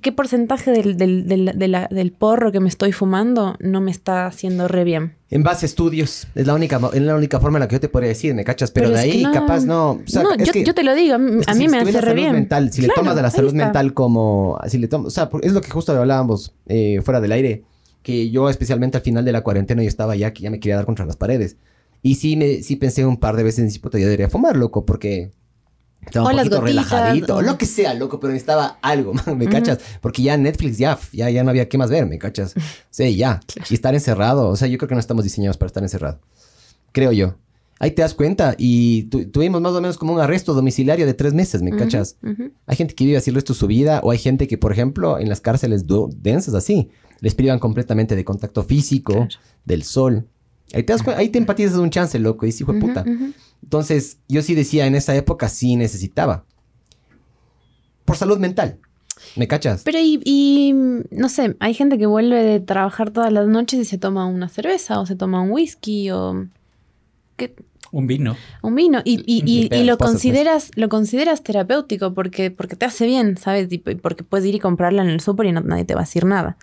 [0.01, 4.67] qué porcentaje del, del- del- del porro que me estoy fumando no me está haciendo
[4.67, 5.15] re bien?
[5.31, 6.27] En base a estudios.
[6.35, 8.43] Es la única, es la única forma en la que yo te podría decir, ¿me
[8.43, 8.71] cachas?
[8.71, 9.91] Pero, de ahí no- capaz no.
[9.91, 12.13] o sea, no, yo, que- yo te lo digo, a mí, si me hace re
[12.15, 12.33] bien.
[12.33, 14.59] mental, si le tomas de la salud mental como.
[14.67, 17.63] Si le tomas, o sea, es lo que justo hablábamos eh, fuera del aire.
[18.09, 20.75] Que yo, especialmente al final de la cuarentena, yo estaba ya que ya me quería
[20.75, 21.57] dar contra las paredes.
[22.01, 24.85] Y sí, me, sí pensé un par de veces, decir, puta, yo debería fumar, loco,
[24.85, 25.31] porque.
[26.05, 29.25] Estaba O un poquito gotitas, relajadito, o- lo que sea, loco, pero necesitaba algo, man,
[29.37, 29.51] ¿me Ujú.
[29.51, 29.79] cachas?
[30.01, 32.55] Porque ya Netflix, ya, ya, ya no había qué más ver, ¿me cachas?
[32.89, 33.41] Sí, ya.
[33.69, 36.19] Y estar encerrado, o sea, yo creo que no estamos diseñados para estar encerrado.
[36.93, 37.35] Creo yo.
[37.81, 41.13] Ahí te das cuenta y tu- tuvimos más o menos como un arresto domiciliario de
[41.13, 42.17] tres meses, ¿me Ujú, cachas?
[42.23, 42.51] ujú.
[42.65, 44.71] Hay gente que vive así el resto de su vida o hay gente que, por
[44.71, 45.85] ejemplo, en las cárceles
[46.17, 46.89] densas así,
[47.21, 49.29] les privan completamente de contacto físico, Claro.
[49.65, 50.27] del sol.
[50.73, 52.79] Ahí te, das cuen- ahí te empatizas de un chance, loco, y dices, hijo de
[52.79, 53.03] puta.
[53.63, 56.45] Entonces, yo sí decía, en esa época sí necesitaba.
[58.05, 58.79] Por salud mental.
[59.35, 59.81] ¿Me cachas?
[59.83, 60.73] Pero y, y,
[61.11, 64.47] no sé, hay gente que vuelve de trabajar todas las noches y se toma una
[64.47, 66.47] cerveza o se toma un whisky o
[67.35, 67.53] ¿qué?
[67.91, 68.35] Un vino.
[68.61, 73.37] un vino y, y- y- lo consideras lo consideras terapéutico porque porque te hace bien,
[73.37, 73.67] ¿sabes?
[73.71, 76.03] Y porque puedes ir y comprarla en el súper y no- nadie te va a
[76.03, 76.57] decir nada.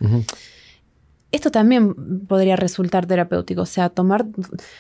[1.33, 1.95] Esto también
[2.27, 4.27] podría resultar terapéutico, o sea, tomar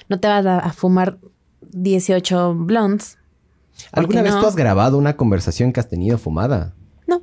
[0.09, 1.19] no te vas a, a fumar
[1.73, 3.19] 18 blondes.
[3.93, 4.41] ¿Alguna vez no?
[4.41, 6.75] tú has grabado una conversación que has tenido fumada?
[7.07, 7.23] No.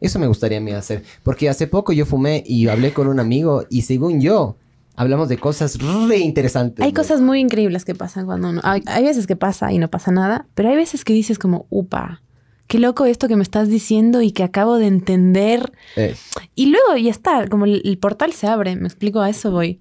[0.00, 1.02] Eso me gustaría a mí hacer.
[1.24, 4.56] Porque hace poco yo fumé y hablé con un amigo y según yo,
[4.98, 5.78] hablamos de cosas
[6.08, 6.84] re interesantes.
[6.84, 8.60] Hay cosas muy increíbles que pasan cuando uno.
[8.64, 11.66] Hay, hay veces que pasa y no pasa nada, pero hay veces que dices como,
[11.70, 12.20] upa,
[12.66, 15.72] qué loco esto que me estás diciendo y que acabo de entender.
[15.96, 16.14] Eh,
[16.54, 19.80] Y luego ya está, como el, el portal se abre, me explico, a eso voy.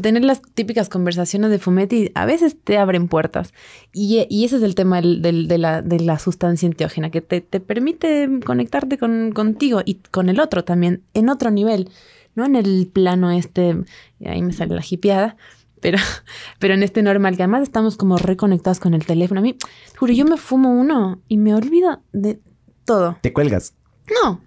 [0.00, 3.52] Tener las típicas conversaciones de Fumetti a veces te abren puertas.
[3.92, 7.20] Y, y ese es el tema del- del- de, la, de la sustancia enteógena, que
[7.20, 11.90] te, te permite conectarte con, contigo y con el otro también, en otro nivel.
[12.36, 13.76] No en el plano este,
[14.20, 15.36] y ahí me sale la hipiada,
[15.80, 15.98] pero,
[16.58, 19.40] pero en este normal, que además estamos como reconectados con el teléfono.
[19.40, 19.56] A mí,
[19.98, 22.38] juro, yo me fumo uno y me olvido de
[22.84, 23.18] todo.
[23.20, 23.74] te cuelgas.
[24.22, 24.40] No.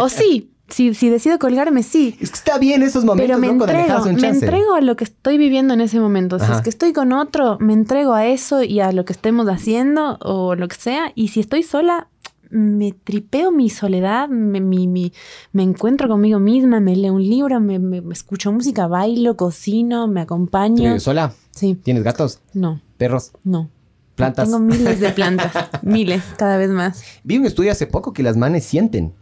[0.00, 2.16] O sí, si, si decido colgarme, sí.
[2.20, 4.96] Es que está bien esos momentos, Pero me de entrego, un me entrego a lo
[4.96, 6.38] que estoy viviendo en ese momento.
[6.38, 6.56] Si Ajá.
[6.56, 10.18] es que estoy con otro, me entrego a eso y a lo que estemos haciendo
[10.20, 11.12] o lo que sea.
[11.14, 12.08] Y si estoy sola,
[12.52, 15.12] me tripeo mi soledad, me, mi- mi-
[15.52, 20.20] me encuentro conmigo misma, me leo un libro, me, me- escucho música, bailo, cocino, me
[20.20, 20.76] ¿Tú acompaño.
[20.84, 21.32] vives sola?
[21.50, 22.40] Sí, ¿Tienes gatos?
[22.54, 23.32] no, ¿Perros?
[23.42, 23.68] no.
[24.14, 24.44] ¿Plantas?
[24.50, 27.02] Tengo miles de plantas, miles, cada vez más.
[27.24, 29.14] Vi un estudio hace poco que las manes sienten.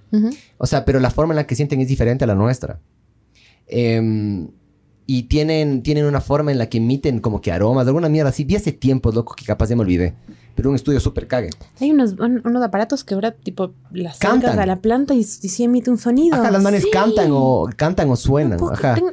[0.59, 2.81] O sea, pero la forma en la que sienten es diferente a la nuestra.
[3.68, 4.49] Em,
[5.07, 8.45] y tienen, tienen una forma en la que emiten como que aromas, alguna mierda así.
[8.45, 10.14] Vi hace tiempo, loco, que capaz ya me olvidé.
[10.61, 11.48] Pero un estudio súper cague.
[11.80, 14.58] Hay unos, un- unos aparatos que ahora, tipo, las Cantan.
[14.58, 16.36] a la planta y, y sí emite un sonido.
[16.36, 16.90] Ajá, las manes Sí.
[16.92, 18.58] cantan o cantan o suenan.
[18.58, 18.94] No puedo- Ajá.
[18.94, 19.12] tengo-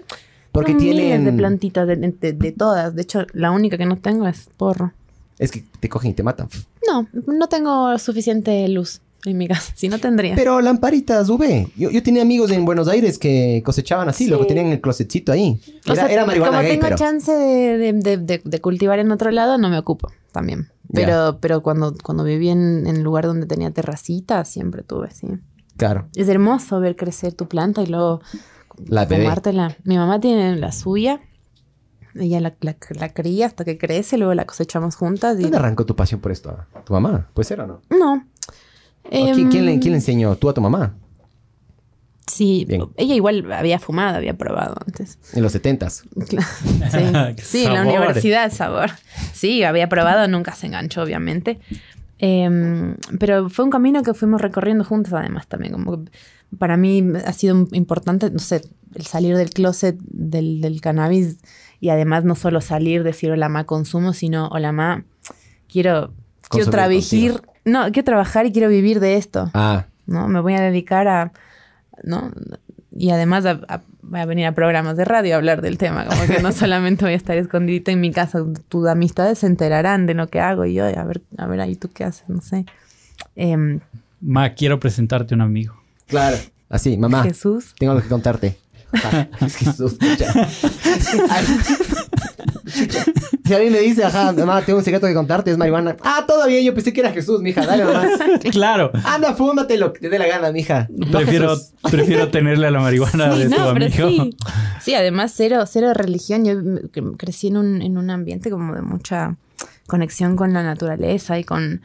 [0.52, 1.06] Porque tengo tienen.
[1.22, 2.94] miles de plantitas, de, de- de todas.
[2.96, 4.92] De hecho, la única que no tengo es porro.
[5.40, 6.50] Es que te cogen y te matan.
[6.86, 9.72] No, no tengo suficiente luz en mi casa.
[9.76, 10.36] Si no tendría.
[10.36, 11.68] Pero lamparitas UV.
[11.78, 15.32] Yo, yo tenía amigos en Buenos Aires que cosechaban así, lo que tenían el closetcito
[15.32, 15.62] ahí.
[15.88, 16.98] O Era, sea, era marihuana como gay, tengo pero...
[16.98, 20.68] chance de- de cultivar en otro lado, no me ocupo también.
[20.94, 25.28] Pero, pero cuando, cuando viví en, en el lugar donde tenía terracita, siempre tuve, sí.
[25.76, 26.08] Claro.
[26.16, 28.22] Es hermoso ver crecer tu planta y luego
[28.86, 29.76] La tomártela.
[29.84, 31.22] Mi mamá tiene la suya.
[32.16, 35.38] Ella la, la, la cría hasta que crece, luego la cosechamos juntas.
[35.40, 35.44] Y...
[35.44, 36.58] ¿Dónde arrancó tu pasión por esto?
[36.84, 37.30] ¿Tu mamá?
[37.34, 37.82] ¿Puede ser o no?
[37.90, 38.26] No.
[39.04, 40.36] ¿O ¿Quién, quién le, Em, quién le enseñó?
[40.36, 40.96] ¿Tú a tu mamá?
[42.28, 42.84] Sí, Bien.
[42.98, 45.18] ella igual había fumado, había probado antes.
[45.34, 46.04] En los setentas.
[46.28, 48.92] Sí, sí en la universidad, sabor.
[49.34, 51.60] Sí, había probado, nunca se enganchó, obviamente.
[52.20, 55.74] Em, pero fue un camino que fuimos recorriendo juntos, además, también.
[55.74, 56.12] Como que
[56.58, 58.62] para mí ha sido importante, no sé,
[58.96, 61.38] el salir del closet del, del cannabis
[61.80, 65.04] y además no solo salir, decir hola ma consumo, sino hola ma
[65.68, 66.14] quiero,
[66.50, 69.52] quiero trabajar, no, quiero trabajar y quiero vivir de esto.
[69.54, 70.28] Ah, ¿no?
[70.28, 71.34] Me voy a dedicar a,
[72.04, 72.32] ¿no?
[72.96, 76.06] Y además a, a- voy a venir a programas de radio a hablar del tema,
[76.06, 78.40] como que no solamente voy a estar escondidita en mi casa,
[78.70, 81.76] tus amistades se enterarán de lo que hago y yo, a ver, a ver ahí
[81.76, 82.66] tú qué haces, no sé.
[83.36, 83.80] Em,
[84.22, 85.76] Ma, quiero presentarte a un amigo.
[86.08, 86.38] claro.
[86.70, 87.24] Así, mamá.
[87.24, 87.74] Jesús.
[87.80, 88.58] Tengo algo que contarte.
[88.94, 90.34] Ah, es Jesús, chucha.
[91.30, 91.46] Ay,
[92.74, 93.06] chucha.
[93.48, 95.96] Si a mí me dice, ajá, mamá, tengo un secreto que contarte, es marihuana.
[96.04, 98.08] Ah, todavía yo pensé que era Jesús, mija, dale nomás.
[98.52, 98.92] claro.
[99.06, 100.88] Anda, fúmate lo que te dé la gana, mija.
[100.90, 101.72] No, Prefiero, Jesús.
[101.92, 103.90] prefiero tenerle a la marihuana Sí, de tu pero amigo.
[104.10, 104.38] sí.
[104.82, 106.46] Sí, además cero, cero religión.
[106.46, 109.36] Yo cre- crecí en un, en un ambiente como de mucha
[109.88, 111.82] conexión con la naturaleza y con,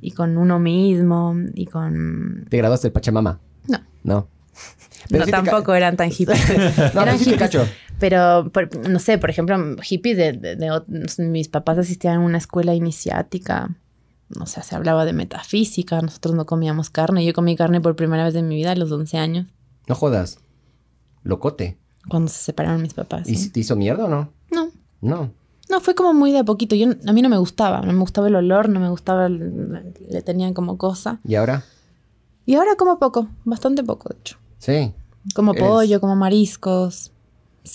[0.00, 2.46] y con uno mismo y con...
[2.48, 3.38] ¿Te graduaste del Pachamama?
[3.68, 3.78] No.
[4.04, 4.28] No.
[5.10, 6.38] No, sí te tampoco eran tan hippies.
[6.48, 6.56] No,
[6.90, 7.38] pero eran sí hippies.
[7.40, 7.66] cacho.
[7.98, 12.16] Pero, por- no sé, por ejemplo, hippies de, de- de no sé, mis papás asistían
[12.16, 13.76] a una escuela iniciática.
[14.40, 16.00] O sea, se hablaba de metafísica.
[16.00, 17.24] Nosotros no comíamos carne.
[17.24, 19.46] Yo comí carne por primera vez en mi vida a los 11 años,
[19.88, 20.38] No jodas.
[21.22, 21.78] Locote.
[22.08, 23.28] cuando se separaron mis papás.
[23.28, 24.32] ¿Y te hizo mierda o no?
[24.50, 25.30] No, No.
[25.70, 26.74] no, fue como muy de a poquito.
[26.74, 27.80] Yo, a mí no me gustaba.
[27.82, 29.26] No me gustaba el olor, no me gustaba...
[29.26, 31.20] el- le tenían como cosa.
[31.24, 31.62] ¿Y ahora?
[32.44, 34.36] Y ahora como poco, bastante poco, de hecho.
[34.62, 34.92] Sí.
[35.34, 37.10] Como pollo, como mariscos.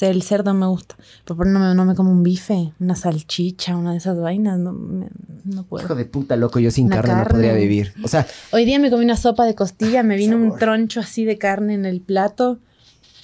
[0.02, 0.96] El cerdo me gusta.
[1.26, 4.58] Pero por no me, no me como un bife, una salchicha, una de esas vainas.
[4.60, 5.08] No, me-
[5.46, 5.84] no puedo.
[5.86, 7.94] Hijo de puta, loco, yo sin carne, no podría vivir.
[8.04, 11.24] O sea, Hoy día me comí una sopa de costilla, me vino un troncho así
[11.26, 12.60] de carne en el plato.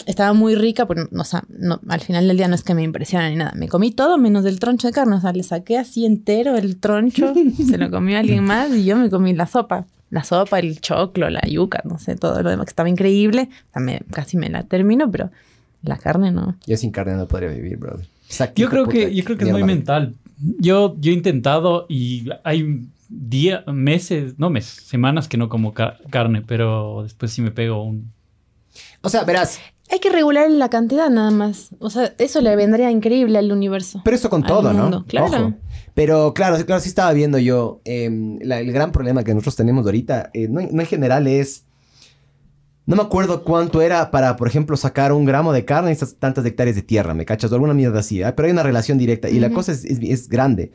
[0.06, 2.74] Estaba muy rica, pero no, o sea, no, al final del día no es que
[2.74, 3.52] me impresiona ni nada.
[3.56, 5.16] Me comí todo menos del troncho de carne.
[5.18, 7.34] O sea, le saqué así entero el troncho,
[7.70, 9.86] se lo comió alguien más y yo me comí la sopa.
[10.14, 13.50] La sopa, el choclo, la yuca, no sé, todo lo demás que estaba increíble.
[13.70, 15.32] O sea, me- casi me la termino, pero
[15.82, 16.56] la carne no.
[16.68, 18.06] yo sin carne no podría vivir, brother.
[18.28, 20.14] Exacto, Yo creo que, yo creo que es muy mental.
[20.60, 25.98] Yo, yo he intentado y hay días, meses, no meses, semanas que no como ca-
[26.10, 28.12] carne, pero después sí me pego un...
[29.02, 29.60] O sea, verás,
[29.92, 31.70] Hay que regular la cantidad nada más.
[31.80, 34.02] O sea, eso le vendría increíble al universo.
[34.04, 35.06] pero eso con todo, ¿no?
[35.06, 35.28] claro.
[35.48, 35.54] Ojo.
[35.94, 37.82] Pero claro, claro, sí estaba viendo yo.
[37.86, 38.10] eh,
[38.42, 41.66] la- el gran problema que nosotros tenemos ahorita, eh, no en general es.
[42.86, 46.16] No me acuerdo cuánto era para, por ejemplo, sacar un gramo de carne y estas
[46.16, 47.50] tantas hectáreas de tierra, ¿me cachas?
[47.52, 48.36] O alguna mierda así, ¿ah?
[48.36, 50.74] pero hay una relación directa y la cosa es, es- es grande.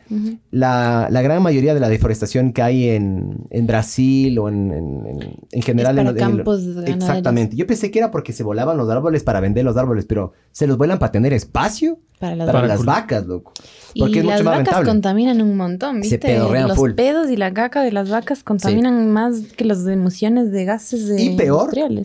[0.51, 5.07] La, la gran mayoría de la deforestación que hay en, en Brasil o en, en-
[5.07, 5.99] en- en general...
[5.99, 6.63] Es para en, campos.
[6.87, 7.57] Exactamente.
[7.57, 10.67] Yo pensé que era porque se volaban los árboles para vender los árboles, pero se
[10.67, 13.53] los vuelan para tener espacio Para las para, las vacas, loco.
[13.95, 14.89] Y Porque es las mucho más vacas rentable.
[14.91, 16.19] contaminan un montón, Se ¿viste?
[16.19, 16.93] pedorrean los full.
[16.93, 21.21] pedos y la caca de las vacas contaminan más que las emisiones de gases de
[21.23, 21.98] Y peor, industriales.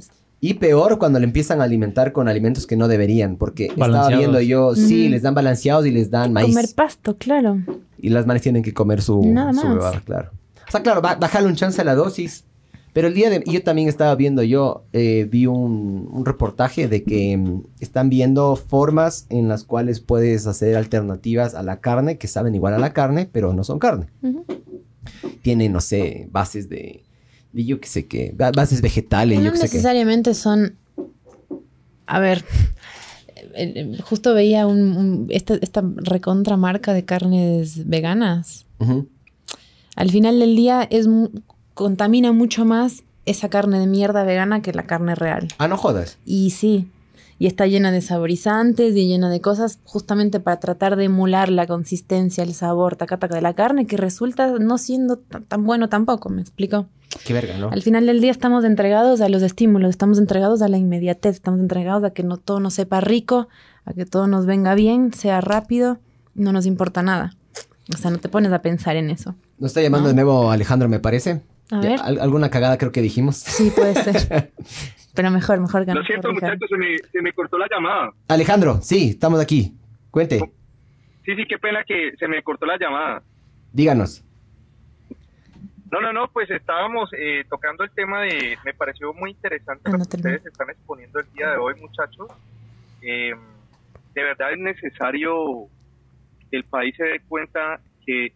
[0.45, 4.41] Y peor cuando le empiezan a alimentar con alimentos que no deberían, porque estaba viendo
[4.41, 6.49] yo, sí, les dan balanceados y les dan maíz.
[6.53, 7.59] Comer pasto, claro.
[7.97, 10.31] Y las manes tienen que comer su, Nada su huevada, claro.
[10.67, 12.43] O sea, claro, ba- bajarle un chance a la dosis.
[12.91, 13.41] Pero el día de...
[13.45, 18.09] y Yo también estaba viendo, yo eh, vi un, un reportaje de que mm, están
[18.09, 22.79] viendo formas en las cuales puedes hacer alternativas a la carne, que saben igual a
[22.79, 24.07] la carne, pero no son carne.
[24.21, 24.45] Ujú.
[25.41, 27.03] Tienen, no sé, bases de...
[27.53, 29.73] de yo qué sé qué, ba- bases vegetales, no yo qué sé qué.
[29.75, 30.75] necesariamente son.
[32.05, 32.43] A ver,
[33.55, 38.65] el- el- justo veía un, un- esta, esta recontra marca de carnes veganas.
[39.95, 41.07] Al final del día es
[41.73, 45.47] contamina mucho más esa carne de mierda vegana que la carne real.
[45.57, 46.17] Ah, no jodas.
[46.25, 46.87] Y sí,
[47.43, 51.67] y está llena de saborizantes y llena de cosas justamente para tratar de emular la
[51.67, 55.89] consistencia, el sabor, taca, taca de la carne, que resulta no siendo tan, tan bueno
[55.89, 56.87] tampoco, ¿me explico?
[57.25, 57.67] Qué verga, ¿no?
[57.69, 61.59] Al final del día estamos entregados a los estímulos, estamos entregados a la inmediatez, estamos
[61.59, 63.49] entregados a que no todo nos sepa rico,
[63.83, 65.97] a que todo nos venga bien, sea rápido,
[66.35, 67.35] no nos importa nada.
[67.93, 69.35] O sea, no te pones a pensar en eso.
[69.59, 70.07] Nos está llamando No.
[70.07, 71.41] de nuevo Alejandro, me parece.
[71.71, 71.99] A ver.
[72.01, 73.37] ¿Alguna cagada creo que dijimos?
[73.37, 74.51] Sí, puede ser.
[75.15, 78.11] Pero mejor, mejor que Lo siento, muchachos, se me, se me cortó la llamada.
[78.27, 79.73] Alejandro, sí, estamos aquí.
[80.09, 80.39] Cuente.
[81.23, 83.21] Sí, sí, qué pena que se me cortó la llamada.
[83.71, 84.23] Díganos.
[85.91, 89.91] No, no, no, pues estábamos eh, tocando el tema de, me pareció muy interesante Ah,
[89.91, 92.27] lo que ustedes están exponiendo el día de hoy, muchachos.
[93.03, 93.33] Eh,
[94.15, 95.67] de verdad es necesario
[96.49, 98.33] que el país se dé cuenta que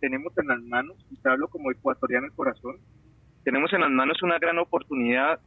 [0.00, 2.76] tenemos en las manos, y te hablo como ecuatoriano el corazón,
[3.44, 5.40] tenemos en las manos una gran oportunidad,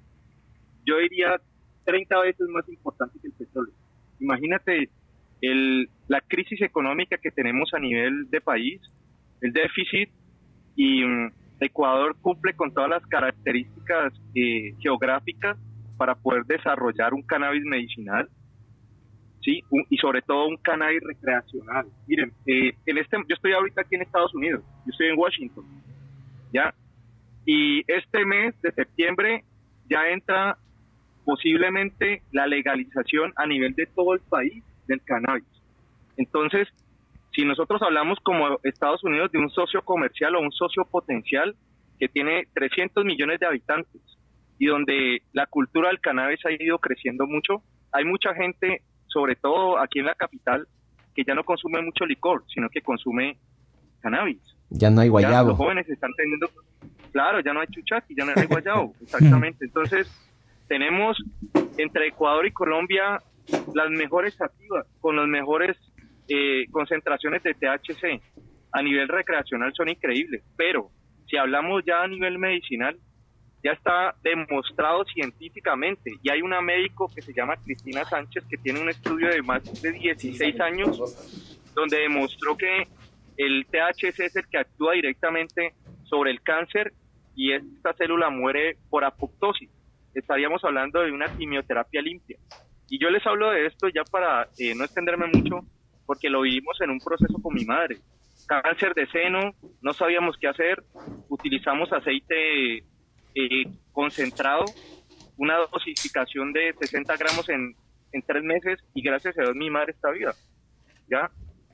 [0.85, 1.39] yo diría
[1.85, 3.73] 30 veces más importante que el petróleo.
[4.19, 4.89] Imagínate
[5.41, 8.81] el, la crisis económica que tenemos a nivel de país,
[9.41, 10.09] el déficit,
[10.75, 15.57] y mm, Ecuador cumple con todas las características eh, geográficas
[15.97, 18.27] para poder desarrollar un cannabis medicinal,
[19.41, 21.85] sí, Un- y sobre todo un cannabis recreacional.
[22.07, 25.65] Miren, eh, en este, yo estoy ahorita aquí en Estados Unidos, yo estoy en Washington,
[26.53, 26.73] ya,
[27.45, 29.43] y este mes de septiembre
[29.89, 30.57] ya entra
[31.25, 35.45] posiblemente la legalización a nivel de todo el país del cannabis.
[36.17, 36.67] Entonces,
[37.33, 41.55] si nosotros hablamos como Estados Unidos de un socio comercial o un socio potencial
[41.99, 44.01] que tiene 300 millones de habitantes
[44.59, 48.81] y donde la cultura del cannabis ha ido creciendo mucho, hay mucha gente,
[49.11, 50.67] sobre todo aquí en la capital,
[51.13, 53.37] que ya no consume mucho licor, sino que consume
[54.01, 54.41] cannabis.
[54.69, 55.49] Ya no hay Ya guayabo.
[55.49, 56.49] los jóvenes están teniendo,
[57.11, 59.65] claro, ya no hay chuchaqui, ya no hay guayabo, exactamente.
[59.65, 60.07] Entonces,
[60.67, 61.17] tenemos
[61.77, 63.21] entre Ecuador y Colombia
[63.73, 65.77] las mejores activas, con las mejores
[66.29, 68.21] eh, concentraciones de THC.
[68.73, 70.89] A nivel recreacional son increíbles, pero
[71.27, 72.97] si hablamos ya a nivel medicinal,
[73.63, 76.11] ya está demostrado científicamente.
[76.23, 79.63] Y hay una médico que se llama Cristina Sánchez que tiene un estudio de más
[79.81, 80.99] de 16 años
[81.73, 82.87] donde demostró que
[83.37, 86.93] el THC es el que actúa directamente sobre el cáncer
[87.35, 89.69] y esta célula muere por apoptosis.
[90.13, 92.37] Estaríamos hablando de una quimioterapia limpia.
[92.89, 95.61] Y yo les hablo de esto ya para eh, no extenderme mucho,
[96.05, 97.99] porque lo vivimos en un proceso con mi madre.
[98.47, 100.83] Cáncer de seno, no sabíamos qué hacer,
[101.29, 102.83] utilizamos aceite
[103.35, 104.65] eh, concentrado,
[105.37, 107.75] una dosificación de 60 gramos en,
[108.11, 110.33] en tres meses y gracias a Dios mi madre está viva.
[111.09, 111.29] ¿ya?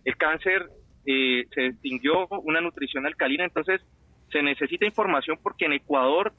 [0.06, 0.70] El cáncer
[1.06, 3.82] eh, se extinguió, una nutrición alcalina, entonces
[4.32, 6.34] se necesita información porque en Ecuador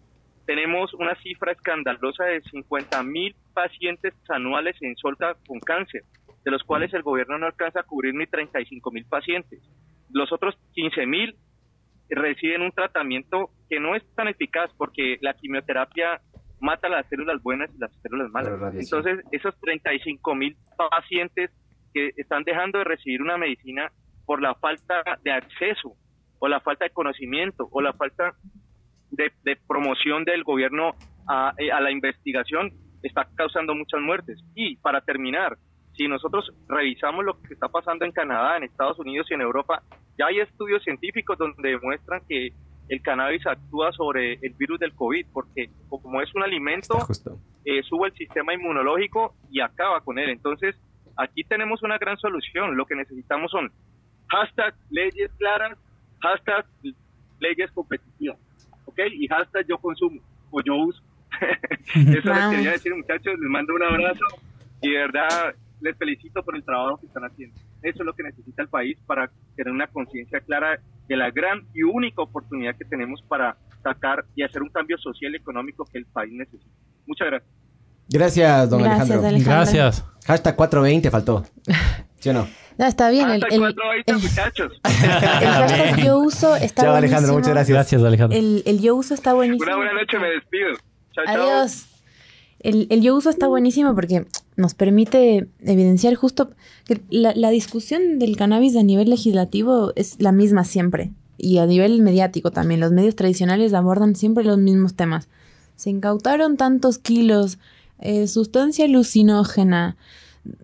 [0.46, 6.02] tenemos una cifra escandalosa de 50 mil pacientes anuales en Solta con cáncer,
[6.44, 9.60] de los cuales el gobierno no alcanza a cubrir ni 35 mil pacientes.
[10.10, 11.36] Los otros 15 mil
[12.10, 16.20] reciben un tratamiento que no es tan eficaz porque la quimioterapia
[16.60, 18.60] mata las células buenas y las células malas.
[18.60, 18.68] La.
[18.68, 21.50] Entonces, esos 35 mil pacientes
[21.92, 23.90] que están dejando de recibir una medicina
[24.26, 25.94] por la falta de acceso
[26.38, 28.34] o la falta de conocimiento o la falta
[29.10, 30.94] de, de promoción del gobierno
[31.26, 34.40] a, eh, a la investigación está causando muchas muertes.
[34.54, 35.56] Y para terminar,
[35.96, 39.82] si nosotros revisamos lo que está pasando en Canadá, en Estados Unidos y en Europa,
[40.18, 42.52] ya hay estudios científicos donde demuestran que
[42.88, 47.06] el cannabis actúa sobre el virus del COVID, porque como es un alimento,
[47.64, 50.30] eh, sube el sistema inmunológico y acaba con él.
[50.30, 50.74] Entonces,
[51.16, 52.76] aquí tenemos una gran solución.
[52.76, 53.70] Lo que necesitamos son
[54.28, 55.78] hashtag leyes claras,
[56.20, 56.66] hashtag
[57.40, 58.38] leyes competitivas,
[58.86, 59.00] ¿ok?
[59.12, 61.02] Y hashtag yo consumo o yo uso.
[61.94, 63.38] Eso les quería decir, muchachos.
[63.38, 64.24] Les mando un abrazo
[64.80, 67.54] y de verdad les felicito por el trabajo que están haciendo.
[67.82, 71.66] Eso es lo que necesita el país para tener una conciencia clara de la gran
[71.74, 75.98] y única oportunidad que tenemos para sacar y hacer un cambio social y económico que
[75.98, 76.70] el país necesita.
[77.06, 77.50] Muchas gracias.
[78.10, 79.28] Gracias, don Gracias, Alejandro.
[79.28, 79.52] Alejandro.
[79.54, 80.04] Gracias.
[80.26, 81.44] Hashtag 420 faltó.
[82.20, 82.48] ¿Sí o no?
[82.78, 83.28] No, está bien.
[83.30, 84.80] El, Hasta el- 420, el- muchachos.
[84.84, 87.32] el hashtag yo uso está Chao, Alejandro.
[87.32, 87.38] buenísimo.
[87.38, 87.74] Muchas gracias.
[87.74, 88.38] Gracias, Alejandro.
[88.38, 89.64] El, el yo uso está buenísimo.
[89.66, 90.74] Una buena noche, me despido.
[91.12, 91.97] Chao, chao.
[92.60, 94.26] El, el yo uso está buenísimo porque
[94.56, 96.50] nos permite evidenciar justo
[96.84, 101.12] que la, la discusión del cannabis a nivel legislativo es la misma siempre.
[101.36, 102.80] Y a nivel mediático también.
[102.80, 105.28] Los medios tradicionales abordan siempre los mismos temas.
[105.76, 107.58] Se incautaron tantos kilos,
[108.00, 109.96] eh, sustancia alucinógena,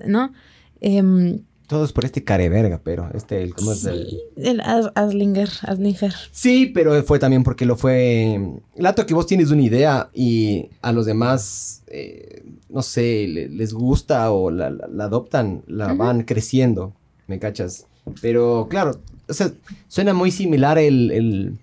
[0.04, 0.32] ¿no?
[0.80, 4.06] Em, Todos por este careverga, pero este, el, ¿cómo es el?
[4.36, 6.12] el As- Aslinger, Aslinger.
[6.30, 8.38] Sí, pero fue también porque lo fue.
[8.76, 13.72] Lato que vos tienes una idea y a los demás, eh, no sé, le- les
[13.72, 16.92] gusta o la, la- la adoptan, la van creciendo,
[17.28, 17.86] ¿me cachas?
[18.20, 19.50] Pero claro, o sea,
[19.88, 21.58] suena muy similar el, el-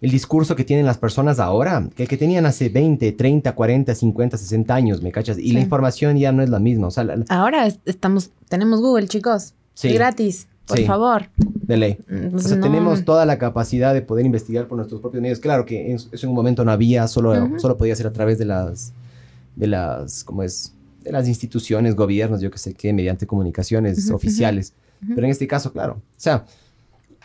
[0.00, 4.36] el discurso que tienen las personas ahora, que, que tenían hace 20, 30, 40, 50,
[4.36, 5.38] 60 años, ¿me cachas?
[5.38, 5.64] Y la Sí.
[5.64, 9.08] información ya no es la misma, o sea, la- la- Ahora es- estamos, tenemos Google,
[9.08, 9.54] chicos.
[9.74, 9.92] Sí.
[9.92, 10.48] Gratis.
[10.66, 10.84] por Sí.
[10.84, 11.28] favor.
[11.36, 11.96] De ley.
[12.08, 12.62] Mm, O sea, no.
[12.64, 15.38] tenemos toda la capacidad de poder investigar por nuestros propios medios.
[15.38, 17.60] Claro que en- en un momento no había, solo, Ujú.
[17.60, 18.92] solo podía ser a través de las,
[19.54, 20.72] de las, ¿cómo es?
[21.04, 24.16] De las instituciones, gobiernos, yo que sé qué, mediante comunicaciones Ujú, ujú.
[24.16, 24.72] oficiales.
[25.04, 25.12] Ujú.
[25.14, 25.92] Pero en este caso, claro.
[25.94, 26.44] O sea,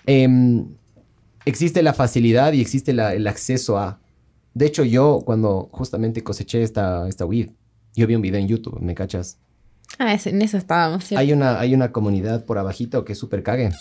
[0.06, 0.66] em,
[1.46, 4.00] existe la facilidad y existe la- el acceso a...
[4.54, 7.50] De hecho, yo cuando justamente coseché esta, esta weed,
[7.96, 9.38] yo vi un video en YouTube, ¿me cachas?
[9.98, 11.20] Ah, ese- en eso estábamos, ¿cierto?
[11.22, 13.72] Hay una, hay una comunidad por abajito que es súper cague.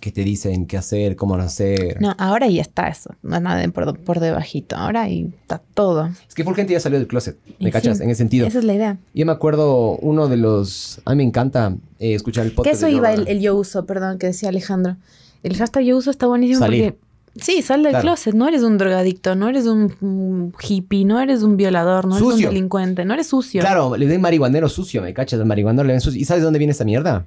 [0.00, 2.00] Que te dicen qué hacer, cómo no hacer.
[2.00, 3.14] No, ahora ya está eso.
[3.22, 4.76] No es nada de por, por debajito.
[4.76, 6.10] Ahora ahí está todo.
[6.28, 7.38] Es que full gente ya salió del closet.
[7.60, 7.98] ¿Me Y cachas?
[7.98, 8.46] sí, En ese sentido.
[8.46, 8.98] Esa es la idea.
[9.14, 11.00] Yo me acuerdo uno de los...
[11.04, 12.76] A mí me encanta eh, escuchar el Que podcast.
[12.76, 14.96] eso de iba el, el yo uso, perdón, que decía Alejandro.
[15.44, 16.94] El hashtag yo uso está buenísimo Salir.
[16.94, 17.04] porque...
[17.36, 18.02] Sí, sal del Claro.
[18.04, 18.32] closet.
[18.34, 22.40] No eres un drogadicto, no eres un, hippie, no eres un violador, no eres un
[22.42, 23.60] delincuente, no eres sucio.
[23.60, 25.40] Claro, le ven marihuanero sucio, ¿me cachas?
[25.40, 26.20] El marihuanero le ven sucio.
[26.20, 27.26] ¿Y sabes de dónde viene esta mierda?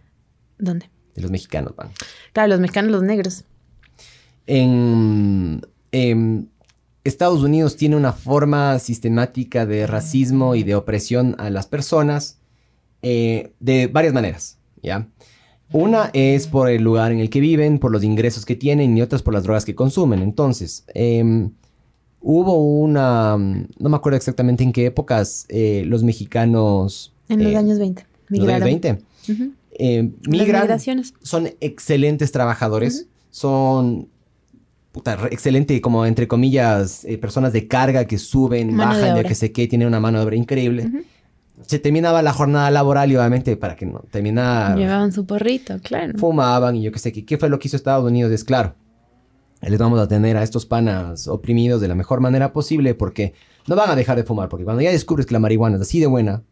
[0.57, 0.89] ¿Dónde?
[1.14, 1.89] De los mexicanos, man.
[2.34, 3.44] Claro, los mexicanos, los negros.
[4.45, 5.61] En,
[5.91, 6.49] en
[7.03, 12.39] Estados Unidos tiene una forma sistemática de racismo y de opresión a las personas
[13.02, 15.07] eh, de varias maneras, ¿ya?
[15.72, 19.02] Una es por el lugar en el que viven, por los ingresos que tienen y
[19.02, 20.22] otras por las drogas que consumen.
[20.22, 21.52] Entonces, em,
[22.22, 27.14] hubo una, no me acuerdo exactamente en qué épocas eh, los mexicanos...
[27.30, 28.02] En los eh, años 20.
[28.02, 28.65] en los años migraron.
[28.65, 28.99] 20
[29.30, 29.52] Ujú.
[29.72, 31.14] eh, migran migraciones.
[31.22, 34.07] son excelentes trabajadores, son
[34.94, 39.35] puta, excelente, como entre comillas, eh, personas de carga que suben, Mano bajan, ya que
[39.35, 40.89] sé qué, tienen una mano de obra increíble.
[41.66, 46.14] Se terminaba la jornada laboral y obviamente para que no terminara, Llevaban su porrito, claro.
[46.18, 47.26] fumaban y yo qué sé qué.
[47.26, 48.32] ¿Qué fue lo que hizo Estados Unidos?
[48.32, 48.76] Es claro,
[49.62, 53.34] les vamos a tener a estos panas oprimidos de la mejor manera posible porque
[53.68, 56.00] no van a dejar de fumar, porque cuando ya descubres que la marihuana es así
[56.00, 56.44] de buena,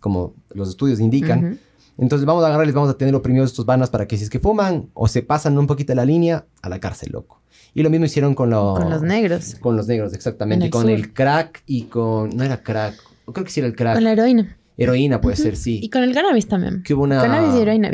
[0.00, 1.58] como los estudios indican,
[1.98, 4.38] entonces vamos a agarrarles, vamos a tener oprimidos estos vanas para que si es que
[4.40, 7.40] fuman o se pasan un poquito la línea, a la cárcel, loco.
[7.74, 9.56] Y lo mismo hicieron con, los Con los negros.
[9.60, 10.64] Con los negros, En exactamente.
[10.66, 10.90] el con sur.
[10.90, 12.30] el crack y con...
[12.30, 12.94] No era crack.
[13.32, 13.94] Creo que sí era el crack.
[13.94, 14.56] Con la heroína.
[14.78, 15.88] Heroína puede ser, Y sí.
[15.90, 16.82] con el cannabis también.
[16.82, 17.20] Que hubo una...
[17.22, 17.90] Cannabis y heroína.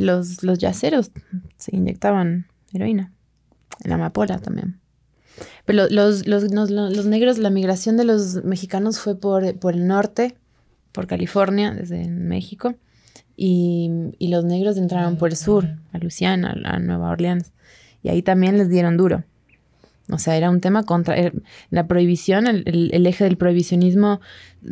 [0.00, 1.10] Los, los yaceros
[1.56, 3.12] se inyectaban heroína.
[3.82, 4.78] En la amapola también.
[5.64, 9.74] Pero lo- los, los, los, los negros, la migración de los mexicanos fue por, por
[9.74, 10.36] el norte,
[10.92, 12.74] por California, desde México.
[13.36, 17.52] Y, y los negros entraron por el sur, a Luisiana, a Nueva Orleans.
[18.02, 19.24] Y ahí también les dieron duro.
[20.10, 21.32] O sea, era un tema contra eh,
[21.70, 24.20] la prohibición, el, el- el eje del prohibicionismo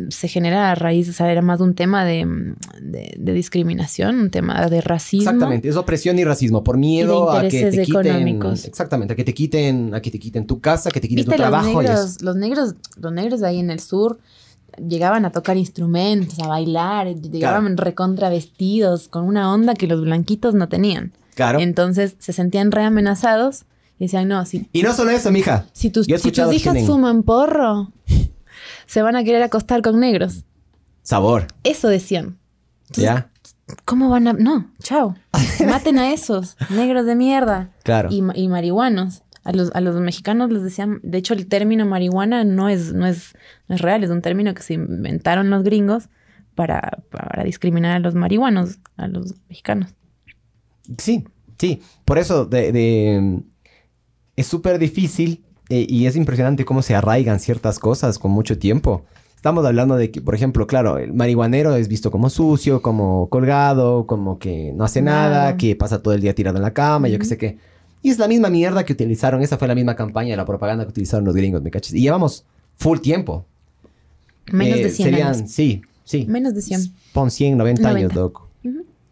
[0.09, 2.25] se genera a raíz, o sea, era más un tema de,
[2.81, 5.31] de- de discriminación, un tema de racismo.
[5.31, 9.35] Exactamente, es opresión y racismo por miedo a que te quiten exactamente, a que te
[9.35, 11.85] quiten, a que te quiten tu casa, que te quiten tu ¿Viste los trabajo y
[11.85, 14.19] negros, los negros, los negros de ahí en el sur
[14.89, 20.55] llegaban a tocar instrumentos, a bailar, llegaban recontra vestidos con una onda que los blanquitos
[20.55, 21.13] no tenían.
[21.35, 21.61] Claro.
[21.61, 23.65] Entonces se sentían reamenazados
[23.99, 25.67] y decían, no, si, Y no solo eso, mija.
[25.73, 27.93] si tus, si tus hijas tienen- fuman porro,
[28.87, 30.45] se van a querer acostar con negros.
[31.03, 32.39] Sabor, Eso decían.
[32.97, 33.31] ¿ya?
[33.85, 34.33] ¿Cómo van a...?
[34.33, 35.15] No, chao.
[35.67, 37.71] Maten a esos negros de mierda.
[37.83, 38.09] Claro.
[38.13, 39.23] Y, y marihuanos.
[39.43, 41.01] A los, a los mexicanos les decían...
[41.03, 43.35] De hecho, el término marihuana no es, no, es,
[43.69, 44.03] no es real.
[44.05, 46.09] Es un término que se inventaron los gringos
[46.55, 49.91] para, para discriminar a los marihuanos, a los mexicanos.
[50.99, 51.25] Sí,
[51.59, 51.83] sí.
[52.05, 53.43] Por eso de, de-
[54.37, 59.05] es súper difícil eh, y es impresionante cómo se arraigan ciertas cosas con mucho tiempo.
[59.37, 64.07] Estamos hablando de que, por ejemplo, claro, el marihuanero es visto como sucio, como colgado,
[64.07, 67.19] como que no hace nada, que pasa todo el día tirado en la cama, yo
[67.19, 67.59] qué sé qué.
[68.03, 70.91] Y es la misma mierda que utilizaron, esa fue la misma campaña, la propaganda que
[70.91, 71.93] utilizaron los gringos, ¿me cachas?
[71.93, 72.45] Y llevamos
[72.77, 73.45] full tiempo.
[74.51, 75.51] Menos Eh, de 100 serían, años.
[75.51, 76.27] Sí, sí.
[76.29, 76.81] Menos de 100.
[77.13, 78.21] Pon 100, 90, años, 90.
[78.21, 78.49] loco.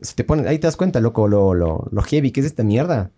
[0.00, 3.10] Se te ahí te das cuenta, loco, lo, lo, lo heavy que es esta mierda.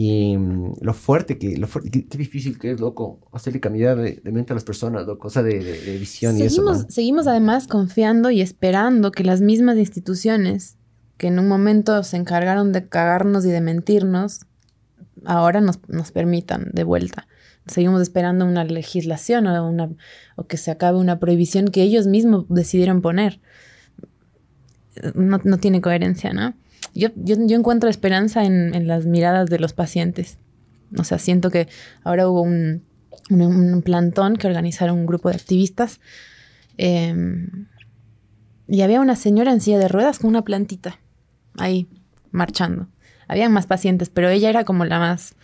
[0.00, 4.20] Y mm, lo fuerte que, lo fuerte, qué, difícil que es, loco, hacerle cambiar de,
[4.30, 5.58] mente a las personas, loco, o sea, de,
[5.98, 6.54] visión y eso.
[6.54, 10.76] Seguimos, seguimos además confiando y esperando que las mismas instituciones
[11.16, 14.42] que en un momento se encargaron de cagarnos y de mentirnos,
[15.24, 17.26] ahora nos, nos permitan de vuelta.
[17.66, 19.90] Seguimos esperando una legislación o, una,
[20.36, 23.40] o que se acabe una prohibición que ellos mismos decidieron poner.
[25.16, 26.54] No, no tiene coherencia, ¿no?
[26.94, 30.38] Yo, yo, encuentro esperanza en, en las miradas de los pacientes.
[30.98, 31.68] O sea, siento que
[32.02, 32.82] ahora hubo un,
[33.30, 36.00] un, plantón que organizaron un grupo de activistas
[36.76, 37.14] eh,
[38.66, 41.00] y había una señora en silla de ruedas con una plantita
[41.56, 41.88] ahí
[42.30, 42.88] marchando.
[43.26, 45.34] Habían más pacientes, pero ella era como la más...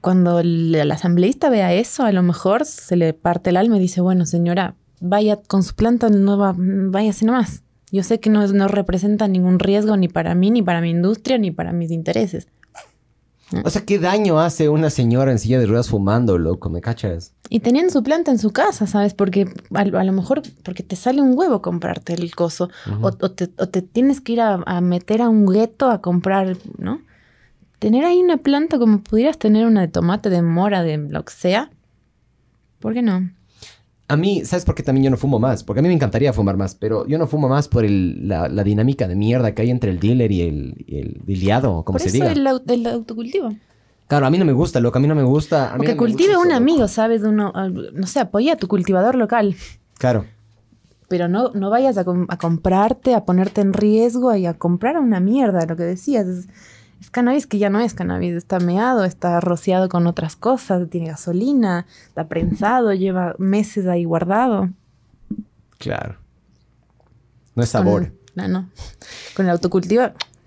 [0.00, 4.00] Cuando el asambleísta vea eso, a lo mejor se le parte el alma y dice,
[4.00, 7.62] bueno, señora, vaya con su planta, no va, váyase nomás.
[7.92, 11.38] Yo sé que no, no representa ningún riesgo ni para mí, ni para mi industria,
[11.38, 12.48] ni para mis intereses.
[13.64, 16.70] O sea, ¿qué daño hace una señora en silla de ruedas fumando, loco?
[16.70, 17.34] ¿Me cachas?
[17.50, 19.12] Y teniendo su planta en su casa, ¿sabes?
[19.12, 22.70] Porque a, a lo mejor, porque te sale un huevo comprarte el coso.
[23.02, 26.00] o, o te, o te tienes que ir a, a meter a un gueto a
[26.00, 27.02] comprar, ¿no?
[27.78, 31.34] Tener ahí una planta como pudieras tener una de tomate, de mora, de lo que
[31.34, 31.70] sea.
[32.78, 33.30] ¿Por qué no?
[34.08, 35.64] A mí, ¿sabes por qué también yo no fumo más?
[35.64, 38.48] Porque a mí me encantaría fumar más, pero yo no fumo más por el- la,
[38.48, 41.94] la dinámica de mierda que hay entre el dealer y el, y el diliado, como
[41.98, 42.32] Por se eso diga.
[42.32, 43.50] el, au- el autocultivo.
[44.08, 45.72] Claro, a mí no me gusta, loco, a mí no me gusta.
[45.72, 46.56] a mí que no me gusta cultive un loco.
[46.56, 47.22] amigo, ¿sabes?
[47.22, 49.56] Uno, ah, no sé, apoya a tu cultivador local.
[49.96, 50.26] Claro.
[51.08, 54.98] Pero no, no vayas a, com- a comprarte, a ponerte en riesgo y a comprar
[54.98, 56.26] una mierda, lo que decías.
[56.26, 56.48] Es,
[57.02, 61.08] es cannabis que ya no es cannabis, está meado, está rociado con otras cosas, tiene
[61.08, 64.70] gasolina, está prensado, lleva meses ahí guardado.
[65.78, 66.16] Claro.
[67.54, 68.06] No es sabor.
[68.06, 68.68] Con, no, no.
[69.34, 70.04] Con el autocultivo,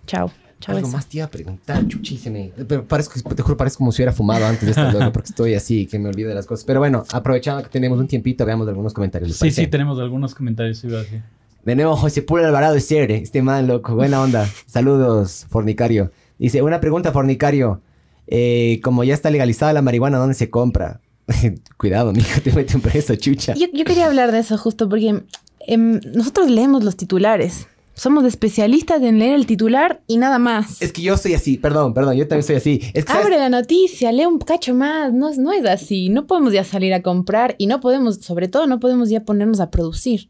[0.07, 0.32] chao.
[0.61, 0.77] Chao.
[0.77, 2.52] Algo más te iba a preguntar, chuchíseme.
[2.68, 5.53] Pero parezco, te juro, parece como si hubiera fumado antes de esta loco, porque estoy
[5.53, 6.64] así, que me olvido de las cosas.
[6.65, 9.27] Pero bueno, aprovechando que tenemos un tiempito, veamos algunos comentarios.
[9.30, 9.61] ¿les Sí, parece?
[9.64, 10.82] sí, tenemos algunos comentarios.
[10.86, 11.22] iba a decir.
[11.65, 14.48] De nuevo, José Puro Alvarado de Cere, este man loco, buena onda.
[14.65, 16.11] Saludos, fornicario.
[16.39, 17.81] Dice, una pregunta, fornicario.
[18.27, 20.99] Eh, como ya está legalizada la marihuana, ¿dónde se compra?
[21.77, 23.53] Cuidado, mijo, te meten preso, chucha.
[23.55, 25.23] Yo, yo quería hablar de eso justo porque
[25.67, 27.67] em, nosotros leemos los titulares.
[27.93, 30.81] Somos especialistas en leer el titular y nada más.
[30.81, 32.81] Es que yo soy así, perdón, perdón, yo también soy así.
[32.93, 33.27] Es que, ¿sabes?
[33.27, 35.13] Abre la noticia, lee un cacho más.
[35.13, 36.09] No, es- no es así.
[36.09, 39.61] No podemos ya salir a comprar y no podemos, sobre todo, no podemos ya ponernos
[39.61, 40.29] a producir.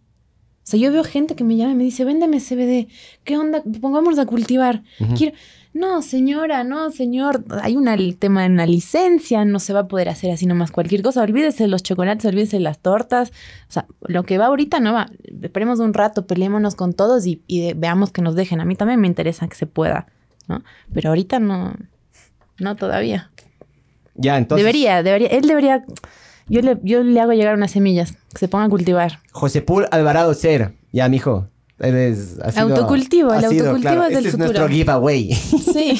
[0.63, 2.87] O sea, yo veo gente que me llama y me dice, véndeme CBD.
[3.23, 3.63] ¿Qué onda?
[3.81, 4.83] Pongámonos a cultivar.
[5.17, 5.35] Quiero...
[5.75, 7.43] No, señora, no, señor.
[7.61, 7.85] Hay un
[8.17, 9.43] tema en la licencia.
[9.43, 11.21] No se va a poder hacer así nomás cualquier cosa.
[11.21, 13.31] Olvídese de los chocolates, olvídese de las tortas.
[13.67, 15.07] O sea, lo que va ahorita no va.
[15.41, 18.61] Esperemos un rato, peleémonos con todos y, y de- veamos que nos dejen.
[18.61, 20.07] A mí también me interesa que se pueda,
[20.47, 20.63] ¿no?
[20.93, 21.75] Pero ahorita no,
[22.57, 23.31] no todavía.
[24.15, 24.63] Ya, entonces.
[24.65, 25.83] debería, debería, él debería,
[26.47, 29.19] yo le, yo le hago llegar unas semillas, que se ponga a cultivar.
[29.33, 30.71] José Pul Alvarado Ser.
[30.93, 31.49] Ya, mijo.
[31.79, 34.59] Eres, ha sido- Autocultivo, ha el sido, autocultivo claro, es del Este es futuro.
[34.59, 35.33] nuestro giveaway.
[35.73, 35.99] Sí.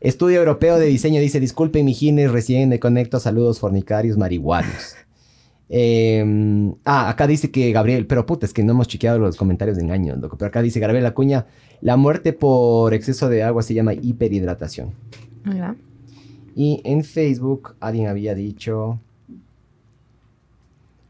[0.00, 4.94] Estudio Europeo de Diseño dice, disculpen, mijines, recién me conecto, saludos fornicarios marihuanos.
[5.74, 6.22] Eh,
[6.84, 9.82] ah, acá dice que Gabriel, pero puta, es que no hemos chequeado los comentarios de
[9.84, 10.36] engaño, loco.
[10.36, 11.46] Pero acá dice Gabriel Acuña,
[11.80, 14.92] la muerte por exceso de agua se llama hiperhidratación.
[15.44, 15.74] ¿Verdad?
[16.54, 19.00] Y en Facebook alguien había dicho,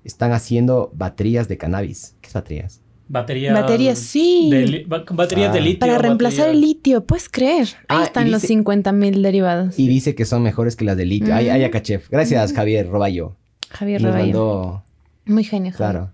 [0.05, 2.15] están haciendo baterías de cannabis.
[2.21, 2.81] ¿Qué es baterías?
[3.13, 3.53] Baterías.
[3.53, 4.49] Baterías, sí.
[4.51, 5.53] de baterías Ah.
[5.53, 5.79] de litio.
[5.81, 7.69] Para reemplazar el litio, puedes creer.
[7.89, 9.79] Ahí Ah, están los dice- 50 mil derivados.
[9.79, 11.29] Y dice que son mejores que las de litio.
[11.35, 11.37] Mm.
[11.37, 12.09] ay, acá, chef.
[12.11, 13.37] Gracias, Javier Roballo.
[13.69, 14.25] Javier Nos Reballo.
[14.33, 14.85] mandó
[15.27, 15.77] Muy genio, Javier.
[15.93, 16.13] Claro.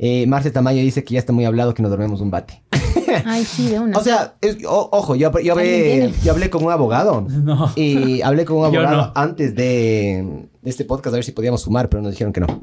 [0.00, 2.60] Eh, Marce Tamayo dice que ya está muy hablado que nos dormimos un bate.
[3.24, 3.96] Ay, sí, de una.
[3.98, 7.20] O sea, es- o- ojo, yo, yo, hablé, yo hablé con un abogado.
[7.28, 7.72] No.
[7.76, 9.12] Y hablé con un abogado no.
[9.14, 12.62] antes de, de este podcast a ver si podíamos sumar, pero nos dijeron que no.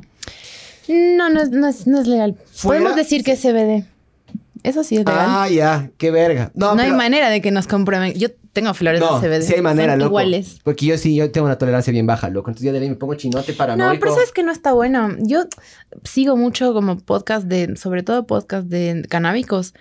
[0.89, 2.35] No, no es, no es, no es legal.
[2.53, 3.85] Fuera- Podemos decir que es CBD.
[4.63, 5.25] Eso sí es legal.
[5.29, 6.51] Ah, ya, qué verga.
[6.55, 8.13] No, no hay manera de que nos comprueben.
[8.13, 9.41] Yo tengo flores No, de CBD.
[9.43, 10.09] sí hay manera, Son loco.
[10.09, 10.59] iguales.
[10.63, 12.49] Porque yo sí, yo tengo una tolerancia bien baja, loco.
[12.49, 13.93] Entonces yo de ley me pongo chinote paranoico.
[13.93, 15.09] No, pero sabes que no está bueno.
[15.19, 15.43] Yo
[16.03, 19.73] sigo mucho como podcast de, sobre todo podcast de canábicos,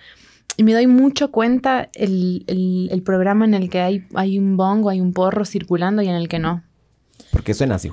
[0.57, 4.55] y me doy mucho cuenta el, el- el programa en el que hay, hay un
[4.55, 6.63] bongo, hay un porro circulando y en el que no.
[7.35, 7.91] Porque suena así.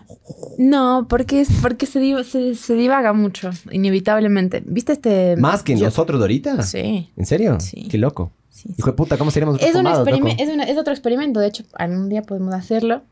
[0.56, 4.62] No, porque es porque se, div- se, se divaga mucho, inevitablemente.
[4.64, 5.36] ¿Viste este?
[5.36, 6.62] Más que yo- nosotros de ahorita.
[6.62, 7.10] Sí.
[7.16, 7.58] ¿En serio?
[7.58, 7.88] Sí.
[7.90, 8.30] Qué loco.
[8.50, 8.74] sí, sí.
[8.78, 10.04] Hijo de puta, ¿cómo seríamos Es, un loco?
[10.38, 13.02] es, una- es otro experimento, de hecho, algún día podemos hacerlo.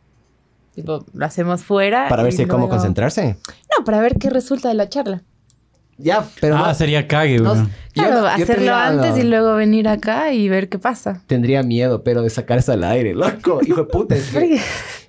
[0.75, 2.09] Tipo, lo hacemos fuera.
[2.09, 3.37] Para ver si cómo concentrarse.
[3.77, 5.23] No, para ver qué resulta de la charla.
[5.99, 7.55] Ya, pero ah, no- sería cague, güey.
[7.57, 11.23] yo Claro, yo hacerlo antes y luego venir acá y ver qué pasa.
[11.27, 13.61] Tendría miedo, pero de sacar eso al aire, loco.
[13.67, 14.61] Hijo de puta, es que-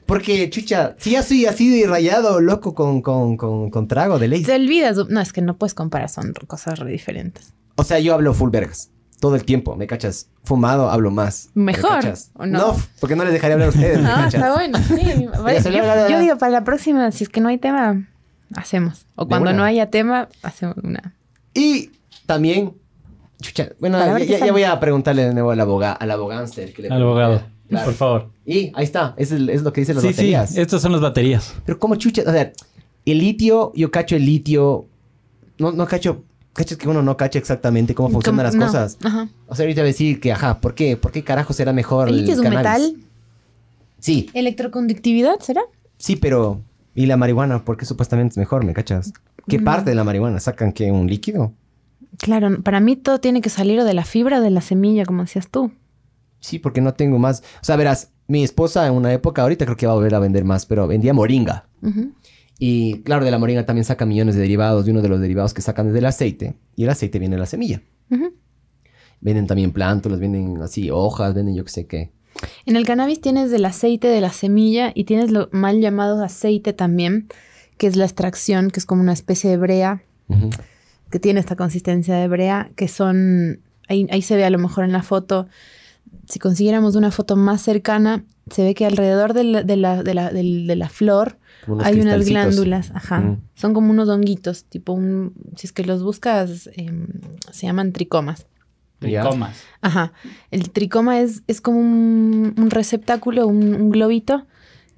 [0.05, 4.27] Porque chucha, si ya soy así de rayado, loco, con, con, con, con trago de
[4.27, 4.43] ley.
[4.43, 4.97] te olvidas.
[5.09, 7.53] No, es que no puedes comparar, son cosas re diferentes.
[7.75, 8.89] O sea, yo hablo full vergas.
[9.19, 10.27] Todo el tiempo, ¿me cachas?
[10.43, 11.49] Fumado hablo más.
[11.53, 12.31] ¿me Mejor, cachas?
[12.33, 12.75] ¿o no?
[12.99, 14.33] porque no les dejaría hablar a ustedes, ¿me Ah, cachas?
[14.33, 15.27] está bueno, sí.
[15.43, 15.77] Vaya, se le
[16.09, 18.07] yo, digo, para la próxima, si es que no hay tema,
[18.55, 19.05] hacemos.
[19.15, 21.13] O cuando no haya tema, hacemos una.
[21.53, 21.91] Y
[22.25, 22.73] también,
[23.41, 26.73] chucha, bueno, ya, ya- ya voy a preguntarle de nuevo al abogado, al abogánster.
[26.73, 27.43] que le Al abogado.
[27.71, 27.85] Claro.
[27.85, 28.29] Por favor.
[28.45, 30.13] Y ahí está, es, el- es lo que dicen las Sí, sí.
[30.15, 30.57] baterías.
[30.57, 31.53] Estas son las baterías.
[31.65, 32.51] Pero como chucha, o sea,
[33.05, 34.85] el litio, yo cacho el litio,
[35.57, 36.23] no, no cacho,
[36.53, 38.97] cachas que uno no cacha exactamente cómo funcionan las no, cosas.
[39.03, 39.29] Ajá.
[39.47, 40.97] O sea, ahorita voy a decir que, ajá, ¿por qué?
[40.97, 42.95] ¿Por qué carajo será mejor ¿El litio es un metal?
[43.99, 45.61] Sí, ¿Electroconductividad será?
[45.97, 46.61] sí, pero...
[46.93, 47.63] ¿Y la marihuana?
[47.63, 49.13] ¿Por qué supuestamente es mejor, me cachas?
[49.47, 49.63] ¿Qué Mm.
[49.63, 50.41] parte de la marihuana?
[50.41, 51.53] ¿Sacan que un líquido?
[52.17, 55.47] Claro, para mí todo tiene que salir de la fibra de la semilla, como decías
[55.49, 55.71] tú.
[56.41, 57.41] Sí, porque no tengo más.
[57.61, 60.19] O sea, verás, mi esposa en una época, ahorita creo que va a volver a
[60.19, 61.69] vender más, pero vendía moringa.
[62.59, 64.85] Y claro, de la moringa también saca millones de derivados.
[64.85, 66.55] Y uno de los derivados que sacan es del aceite.
[66.75, 67.81] Y el aceite viene de la semilla.
[68.09, 68.33] Ujú.
[69.21, 72.11] Venden también plántulas, venden así hojas, venden yo qué sé qué.
[72.65, 76.73] En el cannabis tienes del aceite de la semilla y tienes lo mal llamado aceite
[76.73, 77.27] también,
[77.77, 80.03] que es la extracción, que es como una especie de brea,
[81.11, 84.85] que tiene esta consistencia de brea, que son, ahí, ahí se ve a lo mejor
[84.85, 85.47] en la foto,
[86.27, 90.13] si consiguiéramos una foto más cercana, se ve que alrededor de la, de la, de
[90.13, 91.37] la, de la flor
[91.83, 93.41] hay unas glándulas, ajá, Mm.
[93.55, 97.07] son como unos honguitos, tipo un, si es que los buscas, em,
[97.51, 98.47] se llaman tricomas.
[98.99, 99.57] Tricomas.
[99.81, 100.13] Ajá.
[100.51, 104.45] El tricoma es, es como un, un receptáculo, un, un globito,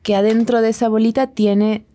[0.04, 1.86] que adentro de esa bolita tiene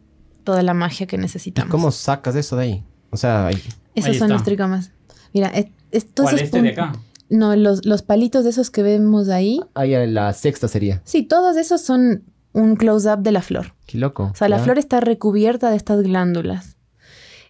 [0.44, 1.70] toda la magia que ¿Y necesitamos.
[1.70, 2.84] cómo sacas eso de ahí?
[3.10, 3.62] O sea, ahí-
[3.94, 4.34] Esos Ahí son está.
[4.34, 4.92] los tricomas.
[5.34, 6.92] Mira, es- estos ¿Cuál esos este de acá?
[7.30, 9.60] No, los, los palitos de esos que vemos ahí.
[9.74, 11.02] ahí la sexta sería.
[11.04, 13.74] Sí, todos esos son un close-up de la flor.
[13.86, 14.30] Qué loco.
[14.32, 16.76] O sea, la flor está recubierta de estas glándulas.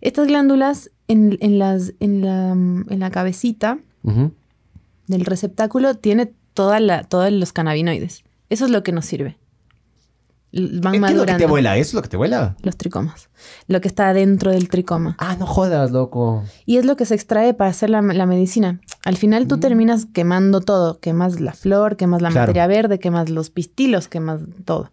[0.00, 3.78] Estas glándulas en, en las, en, la, en la cabecita
[5.06, 8.24] del receptáculo tiene toda la, todos los cannabinoides.
[8.50, 9.38] Eso es lo que nos sirve.
[10.50, 11.76] Van ¿Qué, es lo que te vuela?
[11.76, 12.56] ¿Eso es lo que te vuela?
[12.62, 13.28] los tricomas.
[13.66, 15.14] Lo que está dentro del tricoma.
[15.18, 16.42] Ah, no jodas, loco.
[16.64, 18.80] Y es lo que se extrae para hacer la, la medicina.
[19.04, 21.00] Al final tú terminas quemando todo.
[21.00, 22.32] Quemas la flor, quemas la Mm.
[22.32, 22.46] Claro.
[22.46, 24.90] materia verde, quemas los pistilos, quemas todo.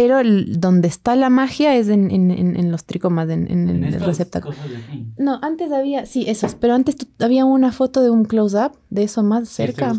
[0.00, 3.68] Pero el- donde está la magia es en, en- en- en los tricomas, en, en
[3.84, 4.54] el receptáculo.
[4.54, 5.06] cosas de aquí.
[5.18, 9.02] No, antes había, sí, esos, pero antes tú- había una foto de un close-up de
[9.02, 9.92] eso más cerca.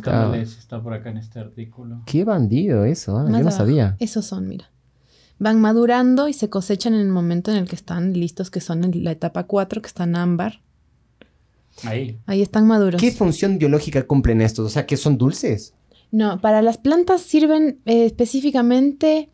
[0.46, 2.02] si está por acá en este artículo.
[2.06, 3.18] Qué bandido eso.
[3.18, 3.98] ah, Más Yo no sabía.
[4.00, 4.72] Esos son, mira.
[5.38, 8.84] Van madurando y se cosechan en el momento en el que están listos, que son
[8.86, 10.62] en la etapa 4, que están ámbar.
[11.84, 12.20] Ahí.
[12.26, 13.00] Ahí están maduros.
[13.02, 14.66] ¿Qué función biológica cumplen estos?
[14.66, 15.74] O sea, que son dulces.
[16.12, 19.30] No, para las plantas sirven eh, específicamente.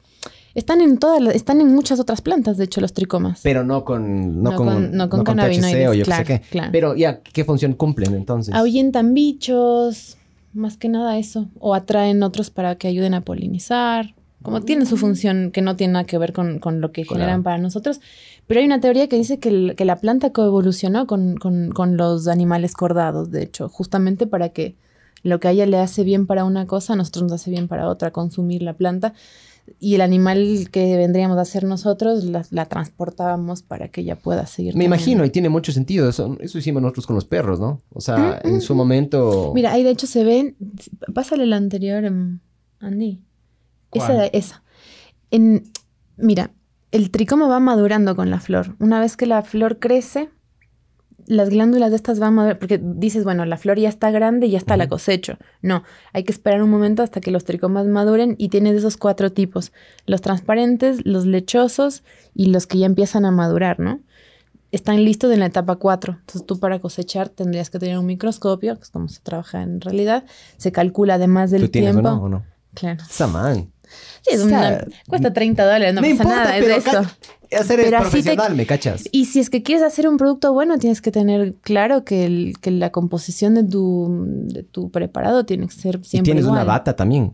[0.55, 3.41] Están en todas, las- están en muchas otras plantas, de hecho, los tricomas.
[3.43, 4.41] Pero no con...
[4.41, 6.49] No, No con, con- no con THC cannabinoides, o yo qué claro, sé qué.
[6.49, 6.69] claro.
[6.71, 8.55] Pero ya, ¿qué función cumplen entonces?
[8.55, 10.17] Ahuyentan bichos,
[10.53, 11.47] más que nada eso.
[11.59, 14.15] O atraen otros para que ayuden a polinizar.
[14.41, 17.15] Como tienen su función que no tiene nada que ver con, con lo que Claro.
[17.21, 17.99] generan para nosotros.
[18.45, 21.97] Pero hay una teoría que dice que, el- que la planta coevolucionó con, con- con
[21.97, 24.75] los animales cordados, de hecho, justamente para que
[25.23, 27.67] lo que a ella le hace bien para una cosa, a nosotros nos hace bien
[27.67, 29.13] para otra, consumir la planta.
[29.79, 34.45] Y el animal que vendríamos a hacer nosotros, la, la transportábamos para que ella pueda
[34.45, 34.75] seguir.
[34.75, 36.07] Me imagino, y tiene mucho sentido.
[36.07, 37.81] Eso, eso hicimos nosotros con los perros, ¿no?
[37.91, 39.51] O sea, en su momento...
[39.55, 40.55] Mira, ahí de hecho se ven.
[41.13, 42.39] Pásale la anterior, em,
[42.79, 43.23] Andy.
[43.91, 44.29] Esa, ¿Cuál?
[44.33, 44.63] esa.
[45.31, 45.63] En,
[46.17, 46.51] mira,
[46.91, 48.75] el tricoma va madurando con la flor.
[48.79, 50.29] Una vez que la flor crece,
[51.27, 52.59] las glándulas de estas van a madurar.
[52.59, 55.37] Porque dices, bueno, la flor ya está grande y ya está la cosecho.
[55.61, 55.83] No,
[56.13, 59.71] hay que esperar un momento hasta que los tricomas maduren y tienes esos cuatro tipos:
[60.05, 62.03] los transparentes, los lechosos
[62.33, 63.99] y los que ya empiezan a madurar, ¿no?
[64.71, 66.17] Están listos en la etapa 4.
[66.19, 69.79] Entonces tú para cosechar tendrías que tener un microscopio, que es como se trabaja en
[69.79, 70.25] realidad.
[70.57, 72.09] Se calcula además del ¿Tú tienes tiempo.
[72.09, 72.45] uno o no?
[72.73, 73.03] Claro.
[74.21, 76.75] Sí, es O sea, una- cuesta 30 dólares, no me pasa importa, nada, es pero
[76.77, 76.89] eso.
[76.99, 79.03] hacer es Pero te- profesional, ¿me cachas?
[79.11, 82.53] Y si es que quieres hacer un producto bueno, tienes que tener claro que, el-
[82.59, 84.07] que la composición de tu,
[84.47, 86.57] de tu preparado tiene que ser Y siempre tienes igual.
[86.61, 87.33] una bata también.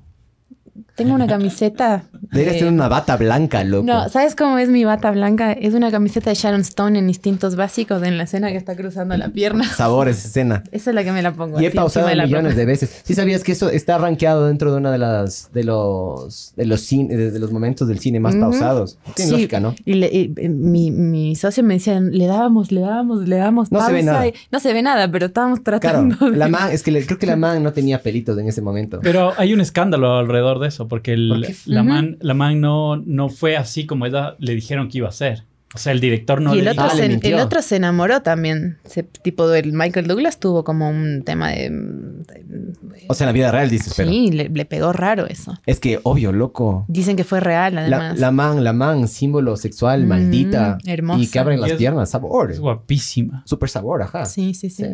[0.96, 2.04] Tengo una camiseta.
[2.32, 3.86] Deberías de- tener una bata blanca, loco.
[3.86, 5.52] No, ¿sabes cómo es mi bata blanca?
[5.54, 9.16] Es una camiseta de Sharon Stone en instintos básicos en la escena que está cruzando
[9.18, 9.64] la pierna.
[9.76, 10.64] Sabores, escena.
[10.72, 11.60] Esa es la que me la pongo.
[11.60, 13.02] Y he así pausado millones de veces.
[13.04, 16.82] ¿Sí sabías que eso está rankeado dentro de una de las de los de los
[16.82, 18.98] cine, de, de los momentos del cine más pausados?
[19.16, 19.74] Tiene Sí, lógica, ¿no?
[19.86, 23.72] Y, le- y, eh, mi, mi socio me decía, le dábamos, le dábamos, le dábamos
[23.72, 24.28] No se ve nada.
[24.28, 26.30] y- no se ve nada, pero estábamos Claro, tratando.
[26.32, 28.62] de- la man, es que le- creo que la man no tenía pelitos en ese
[28.62, 29.00] momento.
[29.02, 33.30] Pero hay un escándalo alrededor de eso, porque el- la man, la man no, no
[33.30, 35.46] fue así como ella le dijeron que iba a ser.
[35.74, 37.38] O sea, el director no y le el otro, Ah, le se, mintió.
[37.38, 38.78] el otro se enamoró también.
[38.84, 41.70] Se, tipo, el Michael Douglas tuvo como un tema de...
[41.70, 45.58] de- O sea, en la vida real dices, pero sí, le, le pegó raro eso.
[45.66, 46.84] es que obvio, loco.
[46.90, 48.20] Dicen que fue real, La, además.
[48.20, 50.78] la man, la man, símbolo sexual, Mm, maldita.
[50.86, 51.22] hermosa.
[51.24, 52.52] Y que abren las piernas, sabor.
[52.52, 53.44] Es guapísima.
[53.46, 54.26] Super sabor, ajá.
[54.26, 54.84] Sí, sí, sí.
[54.84, 54.90] Sí,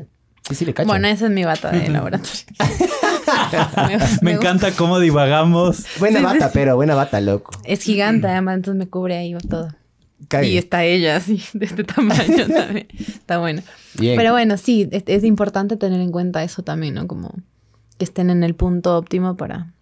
[0.47, 0.87] sí, sí le cacho.
[0.87, 2.43] Bueno, esa es mi bata de laboratorio.
[4.21, 5.85] Me encanta cómo divagamos.
[5.99, 7.51] buena sí, bata, pero buena bata, loco.
[7.63, 9.69] Es gigante, además, entonces me cubre ahí todo.
[10.27, 10.47] Cague.
[10.47, 12.87] Y está ella así, de este tamaño también.
[12.97, 13.61] Está bueno.
[13.99, 14.17] Bien.
[14.17, 17.07] Pero bueno, sí, es, es importante tener en cuenta eso también, ¿no?
[17.07, 17.33] Como
[17.97, 19.73] que estén en el punto óptimo para...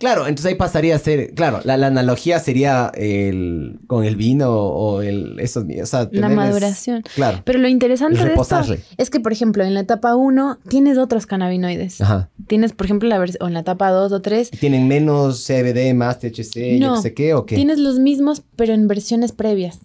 [0.00, 4.50] Claro, entonces ahí pasaría a ser, claro, la, la analogía sería el con el vino
[4.50, 7.02] o el esos, o sea, La maduración.
[7.14, 7.42] Claro.
[7.44, 8.60] Pero lo interesante de esto
[8.96, 12.00] es que, por ejemplo, en la etapa 1 tienes otros cannabinoides.
[12.00, 12.30] Ajá.
[12.46, 16.18] Tienes, por ejemplo, la o en la etapa 2 o 3, Tienen menos CBD, más
[16.18, 17.56] THC, yo No, qué sé qué, o qué.
[17.56, 19.80] tienes los mismos, pero en versiones previas.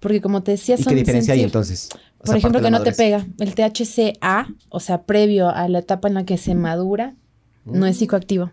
[0.00, 1.90] Porque como te decía, ¿Y son qué diferencia hay entonces?
[2.18, 3.24] O Por ejemplo, que no te pega.
[3.38, 7.14] El THCA, o sea, previo a la etapa en la que se madura,
[7.64, 8.50] no es psicoactivo.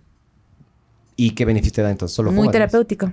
[1.22, 2.15] ¿Y qué beneficio te da entonces?
[2.15, 3.11] Solo Muy terapéutico.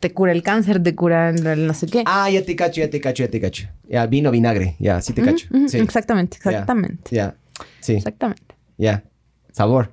[0.00, 2.02] Te cura el cáncer, te cura el no sé qué.
[2.06, 3.68] Ah, ya te cacho, ya te cacho, ya te cacho.
[3.86, 5.48] Ya, vino, vinagre, ya, sí te cacho.
[5.68, 5.76] Sí.
[5.76, 7.14] Exactamente, exactamente.
[7.14, 7.36] Ya,
[7.80, 8.54] sí, Exactamente.
[8.78, 9.04] ya.
[9.52, 9.90] Sabor.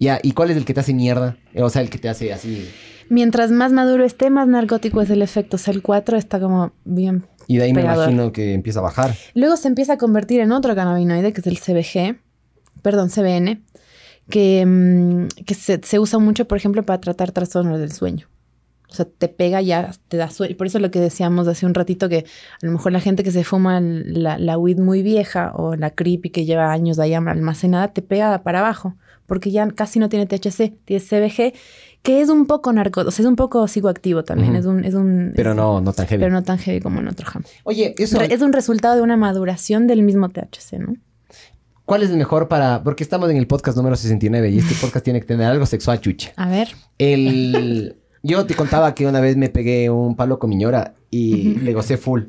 [0.00, 1.36] Ya, ¿y cuál es el que te hace mierda?
[1.54, 2.68] O sea, el que te hace así.
[3.08, 5.56] Mientras más maduro esté, más narcótico es el efecto.
[5.56, 7.24] O sea, el 4 está como bien.
[7.46, 9.14] Y de ahí me imagino que empieza a bajar.
[9.34, 12.18] Luego se empieza a convertir en otro cannabinoide, que es el CBG,
[12.82, 13.62] perdón, CBN,
[14.30, 18.26] que, mm, que se, se usa mucho, por ejemplo, para tratar trastornos del sueño.
[18.88, 20.56] O sea, te pega ya, te da sueño.
[20.56, 22.24] Por eso lo que decíamos hace un ratito, que
[22.60, 25.90] a lo mejor la gente que se fuma la, la weed muy vieja o la
[25.90, 28.96] creepy que lleva años ahí almacenada, te pega para abajo,
[29.26, 31.52] porque ya casi no tiene THC, tiene CBG,
[32.02, 34.58] que es un poco narcótico, o sea, es un poco psicoactivo también, Ujú.
[34.58, 34.84] es un...
[34.84, 36.22] Es un Pero es- no, no tan heavy.
[36.22, 37.44] Pero no tan heavy como en otro jam.
[37.62, 40.96] Oye, eso, Re- Es un resultado de una maduración del mismo THC, ¿no?
[41.90, 42.84] ¿Cuál es el mejor para...?
[42.84, 46.00] Porque estamos en el podcast número 69 y este podcast tiene que tener algo sexual,
[46.00, 46.32] chucha.
[46.36, 46.68] A ver.
[46.98, 47.96] El...
[48.22, 51.74] Yo te contaba que una vez me pegué un palo con mi ñora y le
[51.74, 52.26] gocé full.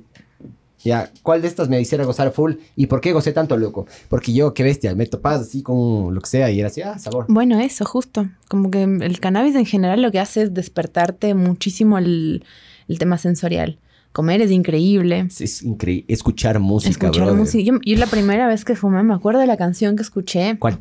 [0.84, 2.54] Ya, ¿cuál de estas me hiciera gozar full?
[2.76, 3.86] ¿Y por qué gocé tanto, loco?
[4.10, 6.98] Porque yo, qué bestia, me topabas así con lo que sea y era así, ah,
[6.98, 7.28] sabor.
[7.30, 8.32] Bueno, eso, justo.
[8.50, 12.46] Como que el cannabis en general lo que hace es despertarte muchísimo el,
[12.88, 13.78] el tema sensorial.
[14.12, 15.20] Comer es increíble.
[15.28, 16.06] Es, es increíble.
[16.10, 17.64] Escuchar música, Escuchar música.
[17.64, 20.58] Yo, yo la primera vez que fumé, me acuerdo de la canción que escuché.
[20.60, 20.80] ¿Cuál?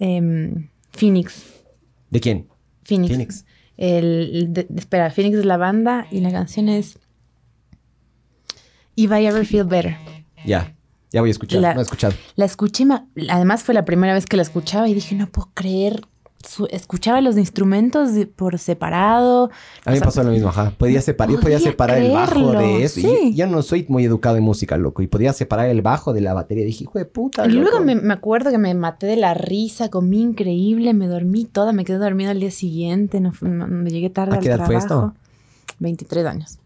[0.00, 1.42] em, Phoenix.
[2.10, 2.48] ¿De quién?
[2.84, 3.10] Phoenix.
[3.12, 3.44] Phoenix.
[3.76, 6.98] El, de- espera, Phoenix es la banda y la canción es
[8.96, 9.96] If I Ever Feel Better.
[10.44, 10.74] Ya,
[11.12, 11.60] ya voy a escuchar.
[11.60, 12.14] La- No he escuchado.
[12.36, 12.84] La escuché,
[13.28, 16.02] además fue la primera vez que la escuchaba y dije, no puedo creer.
[16.46, 19.50] Su- escuchaba los instrumentos de- por separado.
[19.84, 20.72] A mí me pasó lo mismo, ajá.
[20.76, 23.00] Podía separar, yo podía separar el bajo de eso.
[23.00, 23.34] Y sí.
[23.34, 25.02] yo no soy muy educado en música, loco.
[25.02, 26.64] Y podía separar el bajo de la batería.
[26.64, 27.46] Dije, hijo de puta.
[27.46, 27.84] Y luego loco".
[27.84, 31.84] me, me acuerdo que me maté de la risa, comí increíble, me dormí toda, me
[31.84, 35.12] quedé dormida al día siguiente, no, me llegué tarde ¿A al qué edad fue trabajo.
[35.12, 35.74] esto?
[35.78, 36.58] 23 años.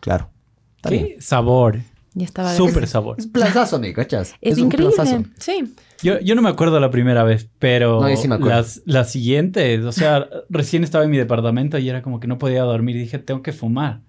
[0.00, 0.28] Claro.
[0.76, 1.06] Está bien.
[1.16, 1.78] ¿Qué sabor?
[2.14, 3.16] Ya estaba Súper sabor.
[3.18, 4.34] Es plazazo, me cachas.
[4.40, 4.94] Es, increíble.
[5.38, 5.74] Sí.
[6.02, 8.56] Yo, yo no me acuerdo la primera vez, pero No, yo sí me acuerdo.
[8.58, 12.38] las, las siguientes, o sea, recién estaba en mi departamento y era como que no
[12.38, 14.00] podía dormir y dije, tengo que fumar.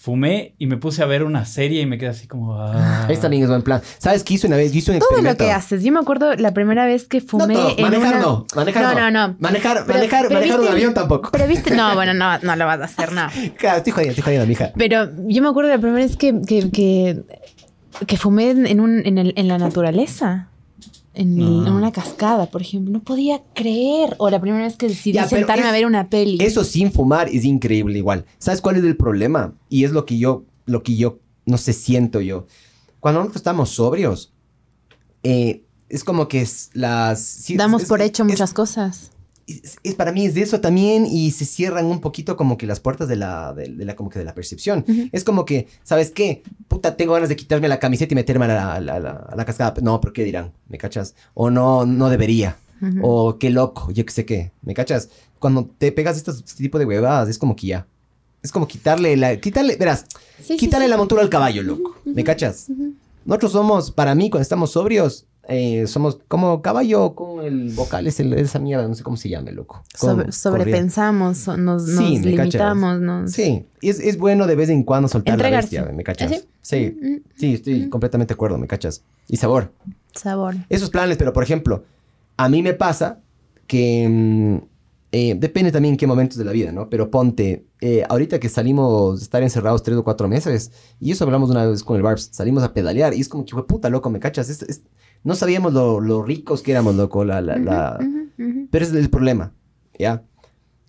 [0.00, 2.54] Fumé y me puse a ver una serie y me quedé así como...
[2.56, 3.06] ah.
[3.08, 3.80] Ahí también es buen plan.
[3.98, 4.70] ¿Sabes qué hice una vez?
[4.72, 5.44] Yo hice un Todo lo experimento.
[5.44, 5.82] que haces.
[5.82, 7.74] Yo me acuerdo la primera vez que No fumé todo.
[7.76, 8.20] en Manejar una...
[8.20, 8.46] no.
[8.54, 8.94] Manejar no.
[8.94, 9.36] No, no, no.
[9.40, 11.30] Manejar, Pero- manejar, pero manejar un viste- avión tampoco.
[11.32, 13.26] Pero viste, no, bueno, no, no lo vas a hacer, no.
[13.58, 14.70] Claro, estoy jodiendo, estoy jodiendo, mija.
[14.76, 17.22] Pero yo me acuerdo la primera vez que, que, que,
[18.06, 20.47] que fumé en un, en, el- en la naturaleza.
[21.18, 21.64] En, Ah.
[21.66, 22.92] en una cascada, por ejemplo.
[22.92, 24.14] No podía creer.
[24.18, 26.38] O la primera vez que decidí Ya, sentarme es- a ver una peli.
[26.40, 28.24] Eso sin fumar es increíble igual.
[28.38, 29.52] ¿Sabes cuál es el problema?
[29.68, 32.46] Y es lo que yo, lo que yo, no sé, siento yo.
[33.00, 34.32] Cuando nosotros estamos sobrios,
[35.22, 37.20] eh, es como que es las...
[37.20, 39.10] sí, Damos es- por hecho muchas cosas.
[39.48, 42.66] Es, es para mí es de eso también y se cierran un poquito como que
[42.66, 44.84] las puertas de la, de, de la como que de la percepción.
[45.12, 46.42] Es como que, ¿sabes qué?
[46.68, 49.10] Puta, tengo ganas de quitarme la camiseta y meterme a la, a la- a la-
[49.30, 49.74] a la cascada.
[49.82, 50.52] No, pero ¿qué dirán?
[50.68, 51.14] ¿Me cachas?
[51.34, 52.56] O no, no debería.
[53.02, 54.52] O qué loco, yo qué sé qué.
[54.62, 55.08] ¿Me cachas?
[55.40, 57.86] Cuando te pegas este tipo de huevadas, es como que ya.
[58.40, 59.36] Es como quitarle la...
[59.40, 60.04] Quitarle, verás,
[60.40, 60.90] Sí, quitarle sí.
[60.90, 61.96] la montura al caballo, loco.
[62.04, 62.68] ¿Me cachas?
[63.24, 68.20] Nosotros somos, para mí, cuando estamos sobrios, eh, somos como caballo con el vocal, es
[68.20, 69.82] el- esa mierda, no sé cómo se llame, loco.
[69.94, 72.26] Sobre- sobrepensamos, so- nos, Sí, nos cachas.
[72.36, 73.32] limitamos, nos...
[73.32, 75.74] Sí, es, es bueno de vez en cuando soltar Entregarse.
[75.76, 76.32] la bestia, ¿me cachas?
[76.32, 77.88] ¿Ah, Sí, Mm, sí, estoy Mm.
[77.90, 79.02] completamente de acuerdo, ¿me cachas?
[79.26, 79.72] Y sabor.
[80.14, 80.54] Sabor.
[80.68, 81.82] Esos planes, pero por ejemplo,
[82.36, 83.20] a mí me pasa
[83.66, 84.56] que mm,
[85.12, 86.90] eh, depende también en qué momentos de la vida, ¿no?
[86.90, 90.70] Pero ponte, eh, ahorita que salimos de estar encerrados tres o cuatro meses,
[91.00, 93.52] y eso hablamos una vez con el Barbs, salimos a pedalear, y es como que,
[93.54, 94.50] fue puta, loco, ¿me cachas?
[94.50, 94.82] Es- es-
[95.24, 97.98] no sabíamos lo, lo ricos que éramos, loco, la, la,
[98.70, 99.52] pero es el problema,
[99.98, 100.22] ¿ya?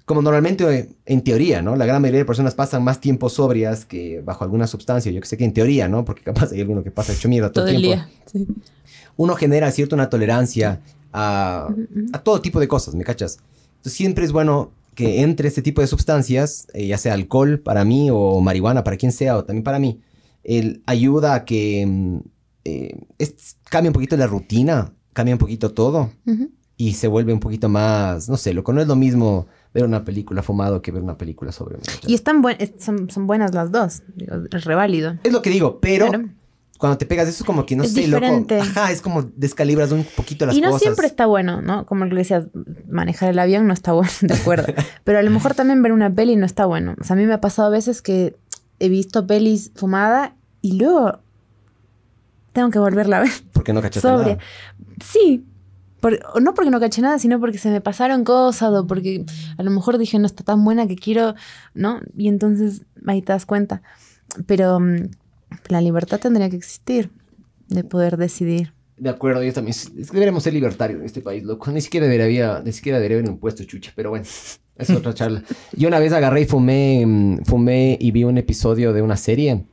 [0.06, 1.76] Como normalmente, eh, en teoría, ¿no?
[1.76, 5.28] La gran mayoría de personas pasan más tiempo sobrias que bajo alguna sustancia, yo que
[5.28, 6.04] sé que en teoría, ¿no?
[6.04, 7.96] Porque capaz hay alguno que pasa hecho mierda todo, Todo el tiempo.
[7.96, 8.10] día.
[8.26, 8.48] Sí.
[9.18, 10.80] Uno genera cierta una tolerancia
[11.12, 11.68] a
[12.24, 13.40] todo tipo de cosas, ¿me cachas?
[13.78, 17.86] Entonces siempre es bueno que entre este tipo de sustancias, eh, ya sea alcohol para
[17.86, 20.02] mí o marihuana para quien sea o también para mí,
[20.44, 22.18] el, ayuda a que mm,
[22.70, 26.12] eh, es- cambie un poquito la rutina, cambia un poquito todo
[26.78, 30.04] y se vuelve un poquito más, no sé, loco, no es lo mismo ver una
[30.06, 31.78] película fumado que ver una película sobre.
[31.78, 32.10] ¿me cachas?
[32.10, 34.04] Y están buen- son, son buenas las dos.
[34.16, 35.16] Digo, es reválido.
[35.24, 36.10] Es lo que digo, pero
[36.78, 38.58] cuando te pegas eso es como que no Es sé, diferente.
[38.58, 38.70] loco.
[38.70, 40.82] Ajá, es como descalibras un poquito las y no cosas.
[40.84, 41.86] siempre está bueno, ¿no?
[41.86, 42.46] Como le decías,
[42.88, 44.74] manejar el avión no está bueno, de acuerdo.
[45.04, 46.96] Pero a lo mejor también ver una peli no está bueno.
[47.00, 48.38] O sea, a mí me ha pasado a veces que
[48.80, 51.20] he visto pelis fumada y luego
[52.60, 53.31] tengo que volverla a ver.
[53.53, 54.36] Porque no cachaste sobria.
[54.36, 54.40] nada.
[55.03, 55.45] Sí.
[55.99, 59.26] Por- no porque no caché nada, sino porque se me pasaron cosas o porque
[59.57, 61.36] a lo mejor dije no está tan buena que quiero,
[61.73, 61.99] ¿no?
[62.18, 63.81] Y entonces ahí te das cuenta.
[64.45, 65.10] Pero mm,
[65.68, 67.10] la libertad tendría que existir
[67.68, 68.73] de poder decidir.
[68.98, 69.72] De acuerdo, yo también.
[69.76, 71.69] Es que deberíamos ser libertarios en este país, loco.
[71.72, 74.26] Ni siquiera debería, ni siquiera debería haber un impuesto chucha, pero bueno,
[74.77, 75.44] es otra charla.
[75.73, 79.65] Yo una vez agarré y fumé, mm, fumé y vi un episodio de una serie.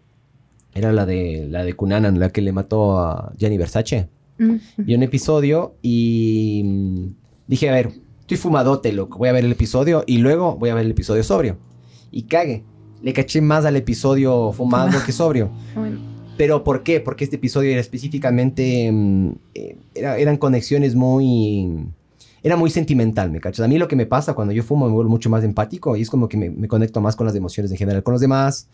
[0.77, 4.09] Era la de la de Cunanan, la que le mató a Gianni Versace.
[4.77, 7.07] Vi un episodio y mm,
[7.47, 9.17] dije, a ver, estoy fumadote, loco.
[9.19, 11.57] Voy a ver el episodio y luego voy a ver el episodio sobrio.
[12.11, 12.63] Y cague.
[13.03, 15.51] Le caché más al episodio fumado que sobrio.
[15.75, 15.99] bueno.
[16.37, 17.01] Pero ¿por qué?
[17.01, 18.91] Porque este episodio era específicamente...
[18.93, 21.87] mm, eh, era- eran conexiones muy...
[22.43, 23.65] Era muy sentimental, ¿me cachas?
[23.65, 26.03] A mí lo que me pasa cuando yo fumo me vuelvo mucho más empático y
[26.03, 28.69] es como que me, me conecto más con las emociones en general, con los demás.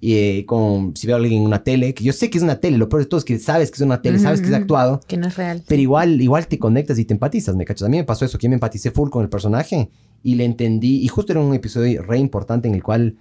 [0.00, 2.44] Y eh, con, si veo a alguien en una tele, que yo sé que es
[2.44, 4.40] una tele, lo peor de todo es que sabes que es una tele, Ujú, sabes
[4.42, 5.62] que es actuado, Que no es real.
[5.66, 7.86] pero igual, igual te conectas y te empatizas, ¿me cachas?
[7.86, 9.88] A mí me pasó eso, que me empaticé full con el personaje
[10.22, 13.16] y le entendí, y justo era un episodio re importante en el cual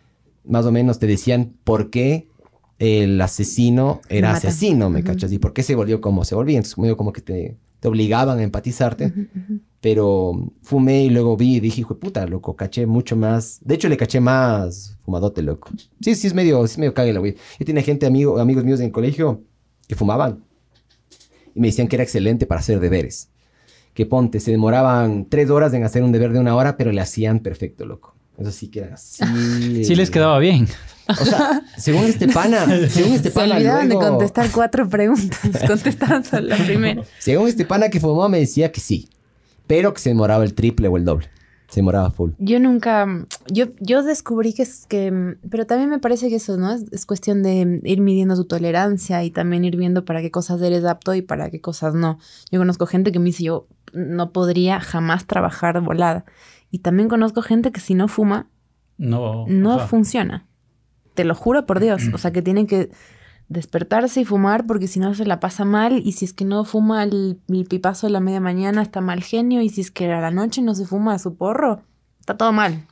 [0.45, 2.27] más o menos te decían por qué
[2.79, 4.49] el asesino era Mata.
[4.49, 5.07] asesino, ¿me Ujú.
[5.07, 5.31] cachas?
[5.31, 6.57] Y por qué se volvió como se volvía.
[6.57, 9.05] Entonces, medio como que te, te obligaban a empatizarte.
[9.05, 9.59] Ujú, ujú.
[9.84, 10.31] Pero
[10.61, 13.60] fumé y luego vi y dije, hijo de puta, loco, caché mucho más.
[13.60, 15.69] De hecho, le caché más fumadote, loco.
[15.99, 17.35] Sí, sí, es medio, sí es medio cague la güey.
[17.60, 19.41] Yo tenía gente, amigo, amigos míos en el colegio
[19.85, 20.41] que fumaban
[21.53, 23.27] y me decían que era excelente para hacer deberes.
[23.93, 27.01] Que ponte, se demoraban tres horas en hacer un deber de una hora, pero le
[27.01, 28.15] hacían perfecto, loco.
[28.38, 29.22] Eso sí que era así.
[29.84, 30.65] Sí les quedaba bien.
[31.10, 35.39] O sea, según este pana, según este Se pana, olvidaban de luego- contestar cuatro preguntas.
[35.68, 37.03] Contestaban solo la primera.
[37.19, 39.10] según este pana que fumaba me decía que sí,
[39.68, 41.30] pero que se demoraba el triple o el doble.
[41.69, 42.31] Se demoraba full.
[42.38, 43.07] Yo nunca,
[43.52, 46.72] yo, yo descubrí que es que, pero también me parece que eso, ¿no?
[46.72, 50.61] Es, es cuestión de ir midiendo tu tolerancia y también ir viendo para qué cosas
[50.61, 52.19] eres apto y para qué cosas no.
[52.52, 56.26] Yo conozco gente que me dice, yo no podría jamás trabajar volada.
[56.69, 58.49] Y también conozco gente que si no fuma,
[58.99, 59.45] No.
[59.48, 60.45] no funciona.
[61.15, 62.03] Te lo juro por Dios.
[62.14, 62.91] O sea, que tienen que
[63.49, 66.65] despertarse y fumar porque si no se la pasa mal y si es que no
[66.65, 70.11] fuma el, el pipazo de la media mañana está mal genio y si es que
[70.11, 71.81] a la noche no se fuma su porro,
[72.19, 72.85] está todo mal.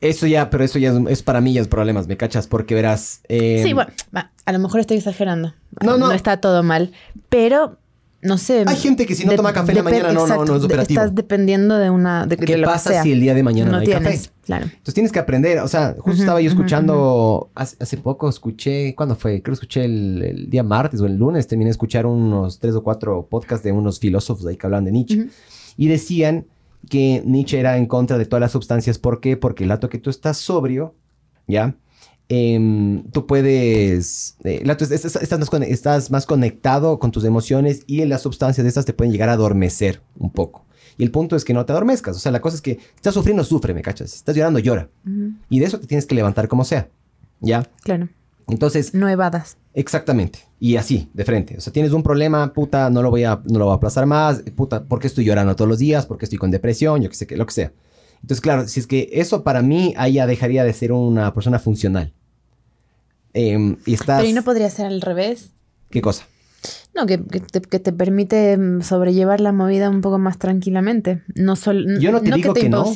[0.00, 2.46] Eso ya, pero eso ya es, es para mí ya es problemas, ¿me cachas?
[2.46, 3.20] Porque verás...
[3.28, 5.54] eh, sí, bueno, va, a lo mejor estoy exagerando.
[5.84, 6.12] No, no.
[6.12, 6.92] está todo mal,
[7.28, 7.78] pero
[8.22, 8.64] no sé.
[8.66, 10.30] Hay gente que si no de- toma café en la mañana no, no, no es
[10.40, 11.00] exacto, operativo.
[11.00, 13.02] Estás dependiendo de una de, de ¿Qué pasa sea.
[13.02, 14.28] si el día de mañana no, no hay tienes?
[14.28, 14.34] café?
[14.44, 14.64] Claro.
[14.66, 19.14] Entonces tienes que aprender, o sea, justo estaba yo escuchando, hace, hace poco escuché, ¿cuándo
[19.14, 19.42] fue?
[19.42, 22.74] Creo que escuché el, el día martes o el lunes, terminé de escuchar unos tres
[22.74, 25.28] o cuatro podcasts de unos filósofos ahí que hablan de Nietzsche.
[25.76, 26.46] Y decían
[26.88, 28.98] que Nietzsche era en contra de todas las sustancias.
[28.98, 29.36] ¿Por qué?
[29.36, 30.94] Porque el rato que tú estás sobrio,
[31.46, 31.74] ¿ya?
[32.32, 34.36] Em, tú puedes...
[34.44, 39.12] eh, estás, estás más, conectado con tus emociones y las sustancias de estas te pueden
[39.12, 40.64] llegar a adormecer un poco.
[40.96, 42.16] Y el punto es que no te adormezcas.
[42.16, 44.10] O sea, la cosa es que si estás sufriendo, sufre, ¿me cachas?
[44.10, 44.88] Si estás llorando, llora.
[45.48, 46.88] Y de eso te tienes que levantar como sea,
[47.40, 47.68] ¿ya?
[47.82, 48.08] Claro.
[48.46, 49.56] Entonces, No evadas.
[49.74, 50.38] Exactamente.
[50.60, 51.56] Y así, de frente.
[51.56, 54.06] O sea, tienes un problema, puta, no lo voy a, no lo voy a aplazar
[54.06, 56.06] más, puta, ¿por qué estoy llorando todos los días?
[56.06, 57.02] ¿Por qué estoy con depresión?
[57.02, 57.72] Yo qué sé, qué, lo que sea.
[58.22, 61.58] Entonces, claro, si es que eso para mí, ahí ya dejaría de ser una persona
[61.58, 62.12] funcional.
[63.32, 64.18] Em, y estás...
[64.18, 65.52] Pero ¿y no podría ser al revés?
[65.90, 66.26] ¿Qué cosa?
[66.94, 71.22] No, que, que te, que te permite mm, sobrellevar la movida un poco más tranquilamente.
[71.34, 72.92] No, sol, Yo no te digo que te que no.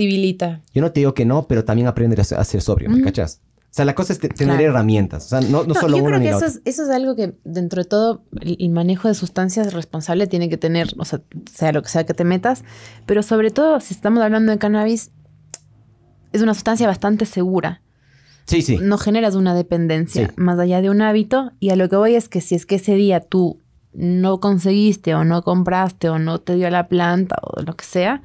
[0.75, 3.05] Yo no te digo que no, pero también aprender a ser, sobrio, ¿me Ujú.
[3.05, 3.41] cachas?
[3.63, 4.71] O sea, la cosa es te- tener Claro.
[4.71, 5.27] herramientas.
[5.27, 7.35] O sea, no, no No, solo yo creo que eso es, eso es algo que
[7.45, 11.73] dentro de todo el, el manejo de sustancias responsable tiene que tener, o sea, sea
[11.73, 12.63] lo que sea que te metas,
[13.07, 15.11] pero sobre todo si estamos hablando de cannabis,
[16.33, 17.81] es una sustancia bastante segura.
[18.47, 18.79] Sí, sí.
[18.81, 20.33] No generas una dependencia Sí.
[20.37, 22.75] más allá de un hábito y a lo que voy es que si es que
[22.77, 23.61] ese día tú
[23.93, 28.23] no conseguiste o no compraste o no te dio la planta o lo que sea,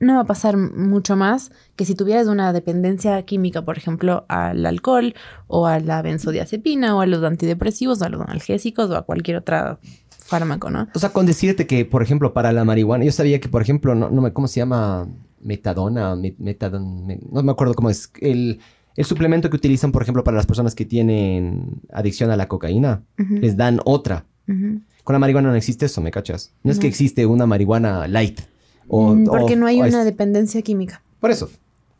[0.00, 4.66] no va a pasar mucho más que si tuvieras una dependencia química, por ejemplo, al
[4.66, 5.14] alcohol
[5.46, 9.36] o a la benzodiazepina o a los antidepresivos o a los analgésicos o a cualquier
[9.36, 9.78] otra
[10.18, 10.88] fármaco, ¿no?
[10.94, 13.94] O sea, con decirte que, por ejemplo, para la marihuana, yo sabía que, por ejemplo,
[13.94, 15.06] no, no me, ¿cómo se llama?
[15.40, 18.10] Metadona, met- me- no me acuerdo cómo es.
[18.20, 18.60] El,
[18.96, 23.02] el suplemento que utilizan, por ejemplo, para las personas que tienen adicción a la cocaína,
[23.16, 24.24] les dan otra.
[24.46, 26.52] Con la marihuana no existe eso, ¿me cachas?
[26.62, 28.40] No es que existe una marihuana light.
[28.88, 31.02] O, Mm, Porque o- no hay una es- dependencia química.
[31.20, 31.50] Por eso.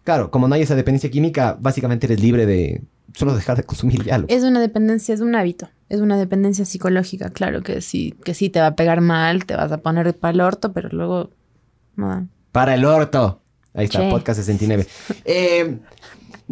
[0.05, 2.83] Claro, como no hay esa dependencia química, básicamente eres libre de
[3.15, 4.23] solo dejar de consumir ya.
[4.29, 5.69] Es una dependencia, es un hábito.
[5.89, 9.55] Es una dependencia psicológica, claro que sí, que sí te va a pegar mal, te
[9.55, 11.31] vas a poner para el orto, pero luego.
[11.97, 12.27] No.
[12.51, 13.41] Para el orto.
[13.75, 14.11] Ahí está, Sí.
[14.11, 14.87] podcast 69.
[15.25, 15.79] Eh,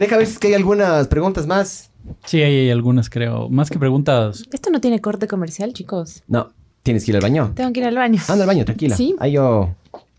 [0.00, 1.90] deja ver si es que hay algunas preguntas más.
[2.24, 3.48] Sí, hay, hay algunas, creo.
[3.48, 4.44] Más que preguntas.
[4.52, 6.24] Esto no tiene corte comercial, chicos.
[6.26, 6.52] No,
[6.82, 7.52] tienes que ir al baño.
[7.54, 8.20] Tengo que ir al baño.
[8.28, 8.96] Anda al baño, tranquila.
[8.96, 9.14] Sí.
[9.20, 9.74] Ahí yo,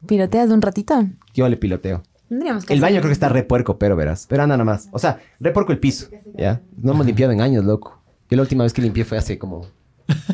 [0.08, 1.04] ¿Piloteas de un ratito?
[1.34, 2.02] yo le piloteo.
[2.30, 4.26] Tendríamos que El baño creo que está re puerco, pero verás.
[4.30, 4.88] Pero anda nomás.
[4.92, 6.08] O sea, re puerco el piso.
[6.38, 6.62] ¿Ya?
[6.82, 8.00] No hemos limpiado en años, loco.
[8.30, 9.66] Yo la última vez que limpié fue hace como...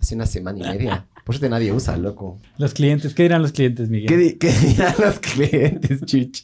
[0.00, 1.06] Hace una semana y media.
[1.24, 2.38] Por eso nadie usa, loco.
[2.58, 4.06] Los clientes, ¿qué dirán los clientes, Miguel?
[4.08, 6.42] ¿Qué, di- qué dirán los clientes, chuch?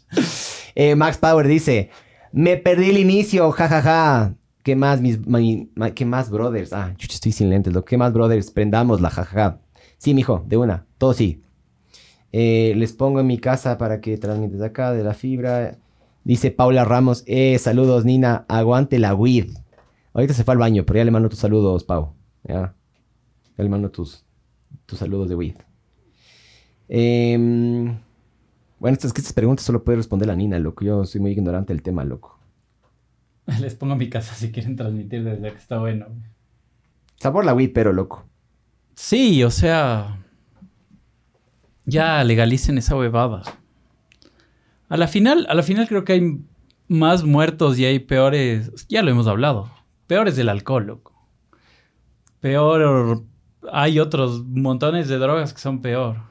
[0.75, 1.91] Eh, Max Power dice:
[2.33, 4.35] Me perdí el inicio, jajaja.
[4.63, 5.19] ¿Qué más, mis,
[5.95, 6.73] qué más, brothers?
[6.73, 7.87] Ah, chuch, estoy sin lentes, loco.
[7.87, 8.51] ¿Qué más, brothers?
[8.51, 9.61] Prendámosla, jajaja.
[9.99, 10.87] Sí, mijo, de una.
[10.99, 11.43] Todo sí.
[12.33, 15.79] Eh, les pongo en mi casa para que transmites acá de la fibra.
[16.25, 18.45] Dice Paula Ramos: Eh, saludos, Nina.
[18.49, 19.51] Aguante la weed.
[20.13, 22.13] Ahorita se fue al baño, pero ya le mando tus saludos, Pau.
[22.45, 22.75] Ya.
[23.57, 24.25] Ya le mando tus,
[24.87, 25.57] tus saludos de weed.
[26.89, 27.99] Em,
[28.81, 30.85] bueno, estas, que estas preguntas solo puede responder la Nina, loco.
[30.85, 32.41] Yo soy muy ignorante del tema, loco.
[33.61, 36.07] Les pongo mi casa si quieren transmitir desde que está bueno.
[37.17, 38.25] Sabor la weed, pero loco.
[38.95, 40.25] Sí, o sea.
[41.85, 43.43] Ya legalicen esa huevada.
[44.89, 46.39] A la final, a la final creo que hay
[46.89, 48.73] más muertos y hay peores.
[48.89, 49.71] Ya lo hemos hablado.
[50.07, 51.29] Peores del alcohol, loco.
[52.41, 53.25] Peor.
[53.73, 56.30] Hay otros montones de drogas que son peor.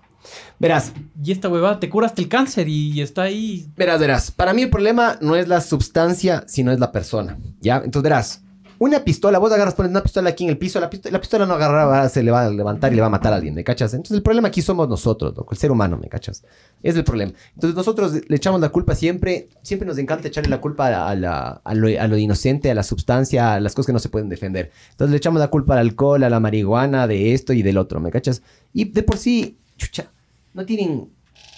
[0.60, 0.92] Verás,
[1.24, 3.68] Y esta huevada te cura hasta el cáncer y está ahí.
[3.76, 4.32] verás, verás.
[4.32, 7.38] Para mí el problema no es la sustancia, sino es la persona.
[7.62, 7.78] ¿Ya?
[7.78, 8.42] Entonces verás.
[8.82, 11.46] Una pistola, vos agarras, pones una pistola aquí en el piso, la pistola, la pistola
[11.46, 13.62] no agarra, se le va a levantar y le va a matar a alguien, ¿me
[13.66, 13.94] cachas?
[13.94, 16.46] Entonces el problema aquí somos nosotros, loco, el ser humano, ¿me cachas?
[16.82, 17.34] Es el problema.
[17.56, 21.60] Entonces nosotros le echamos la culpa siempre, siempre nos encanta echarle la culpa a, la-
[21.62, 24.30] a lo, a lo inocente, a la sustancia, a las cosas que no se pueden
[24.30, 24.72] defender.
[24.92, 28.00] Entonces le echamos la culpa al alcohol, a la marihuana, de esto y del otro,
[28.00, 28.42] ¿me cachas?
[28.72, 30.12] Y de por sí, chucha,
[30.54, 31.10] no tienen...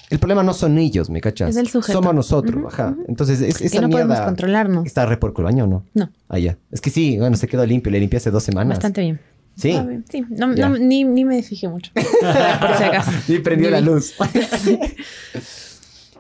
[0.10, 1.52] El problema no son ellos, ¿me cachas?
[1.52, 1.94] Es el sujeto.
[1.94, 2.96] Somos nosotros, Ujú, ajá.
[3.08, 4.26] Entonces es, que esa no podemos mierda...
[4.26, 4.86] controlarnos.
[4.86, 5.86] ¿Está re por el baño o no?
[5.94, 6.58] No, Ah, ya.
[6.70, 7.90] Es que sí, bueno, se quedó limpio.
[7.92, 8.78] Le limpié hace dos semanas.
[8.78, 9.22] bastante bien.
[9.56, 9.72] Sí.
[9.72, 10.26] Ah, bien, sí.
[10.30, 11.92] No, no, ni, ni me fijé mucho.
[11.94, 13.12] Por si acaso.
[13.32, 13.86] Y prendió Ni la vi.
[13.86, 14.14] luz.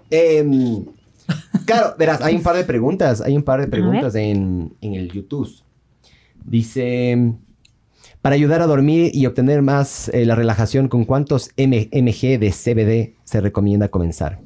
[0.09, 0.85] Em,
[1.65, 3.21] claro, verás, hay un par de preguntas.
[3.21, 5.49] Hay un par de preguntas en, en el YouTube.
[6.45, 7.33] Dice,
[8.21, 13.15] para ayudar a dormir y obtener más eh, la relajación, ¿con cuántos mg de CBD
[13.23, 14.39] se recomienda comenzar?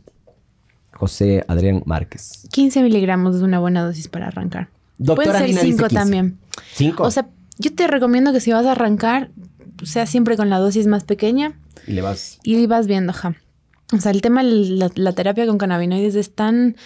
[0.94, 2.48] José Adrián Márquez.
[2.52, 4.70] 15 miligramos es una buena dosis para arrancar.
[4.98, 5.96] Doctora Pueden ser Nina dice 5 15.
[5.96, 6.38] también.
[6.74, 7.04] ¿Cinco?
[7.04, 7.28] O sea,
[7.58, 9.30] yo te recomiendo que si vas a arrancar,
[9.84, 12.40] sea siempre con la dosis más pequeña y le vas...
[12.44, 13.36] y vas viendo, ajá.
[13.94, 16.78] O sea, el tema, de la, la terapia con cannabinoides es tan...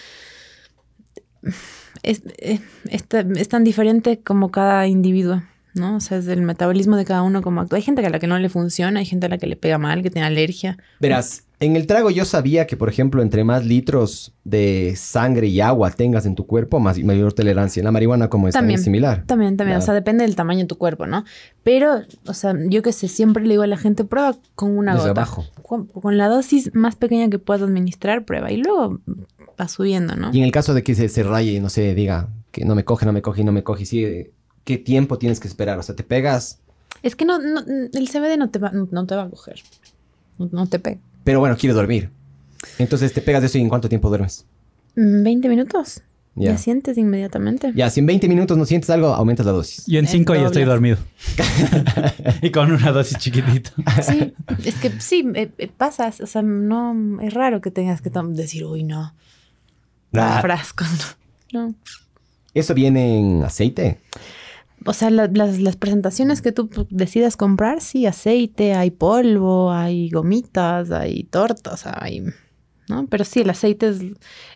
[2.02, 5.42] Es, eh, es ta- es tan diferente como cada individuo,
[5.74, 5.96] ¿no?
[5.96, 7.76] O sea, es el metabolismo de cada uno como actúa.
[7.76, 9.78] Hay gente a la que no le funciona, hay gente a la que le pega
[9.78, 10.78] mal, que tiene alergia.
[11.00, 15.60] Verás, en el trago yo sabía que, por ejemplo, entre más litros de sangre y
[15.60, 17.80] agua tengas en tu cuerpo, más mayor tolerancia.
[17.80, 19.24] En la marihuana como es también similar.
[19.26, 19.78] También, también.
[19.78, 21.24] O sea, depende del tamaño de tu cuerpo, ¿no?
[21.62, 24.94] Pero, o sea, yo que sé, siempre le digo a la gente, prueba con una
[24.94, 25.20] Desde gota.
[25.20, 25.44] abajo.
[25.62, 28.50] Con, con la dosis más pequeña que puedas administrar, prueba.
[28.50, 29.00] Y luego
[29.60, 30.30] va subiendo, ¿no?
[30.32, 32.74] Y en el caso de que se, se raye y no sé, diga que no
[32.74, 34.32] me coge, no me coge y no me coge, y sigue,
[34.70, 35.78] ¿qué tiempo tienes que esperar?
[35.80, 36.60] O sea, te pegas,
[37.02, 39.60] Es que no, no- el CBD no te va, no te va a coger.
[40.38, 41.00] No, no te pega.
[41.24, 42.08] pero bueno, quieres dormir.
[42.78, 44.44] Entonces te pegas de eso y en cuánto tiempo duermes.
[44.94, 46.02] Mm, ¿20 minutos?
[46.36, 46.52] Ya.
[46.52, 47.72] Ya sientes inmediatamente.
[47.74, 49.84] Ya, si en 20 minutos no sientes algo, aumentas la dosis.
[49.86, 50.98] Yo en Es 5 ya estoy dormido.
[52.42, 53.72] y con una dosis chiquitita.
[54.02, 54.32] Sí,
[54.64, 56.20] es que sí, eh, eh, pasas.
[56.20, 59.12] O sea, no, es raro que tengas que decir, uy, no,
[60.14, 61.16] Ah, frascos.
[61.52, 61.74] No.
[62.54, 63.98] ¿Eso viene en aceite?
[64.86, 70.08] O sea, la- las, las presentaciones que tú decidas comprar, sí, aceite, hay polvo, hay
[70.10, 72.24] gomitas, hay tortas, hay...
[72.88, 73.06] ¿no?
[73.06, 74.00] Pero sí, el aceite es...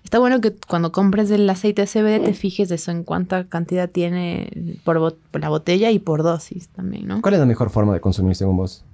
[0.03, 3.89] Está bueno que cuando compres el aceite de CBD te fijes eso, en cuánta cantidad
[3.89, 4.51] tiene
[4.85, 7.23] por, bot- por la botella y por dosis también, ¿no?
[7.23, 8.85] ¿Cuál es la mejor forma de consumir según vos?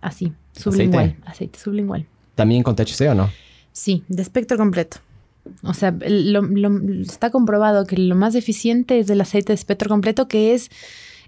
[0.00, 2.06] Así, sublingual, aceite sublingual.
[2.34, 3.30] ¿También con THC o no?
[3.72, 4.98] Sí, de espectro completo.
[5.62, 9.54] O sea, el- lo- lo- está comprobado que lo más eficiente es el aceite de
[9.54, 10.70] espectro completo, que es,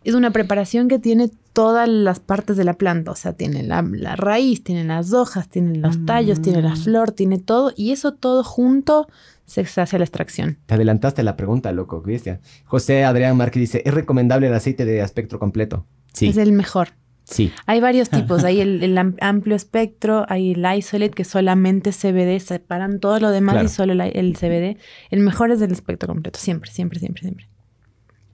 [0.05, 3.11] es una preparación que tiene todas las partes de la planta.
[3.11, 7.11] O sea, tiene la, la raíz, tiene las hojas, tiene los tallos, tiene la flor,
[7.13, 7.73] tiene todo.
[7.77, 9.09] Y eso todo junto
[9.45, 10.59] se se hace la extracción.
[10.67, 12.41] Te adelantaste la pregunta, loco, Cristian.
[12.67, 15.87] José Adrián Márquez dice, ¿es recomendable el aceite de espectro completo?
[16.13, 16.29] Sí.
[16.29, 16.89] Es el mejor.
[17.31, 17.53] Sí.
[17.67, 18.43] Hay varios tipos.
[18.49, 23.31] Hay el, el am- amplio espectro, hay el isolate, que solamente CBD, separan todo lo
[23.31, 23.67] demás Claro.
[23.67, 24.79] y solo el, el CBD.
[25.11, 27.49] El mejor es el espectro completo, siempre, siempre, siempre, siempre.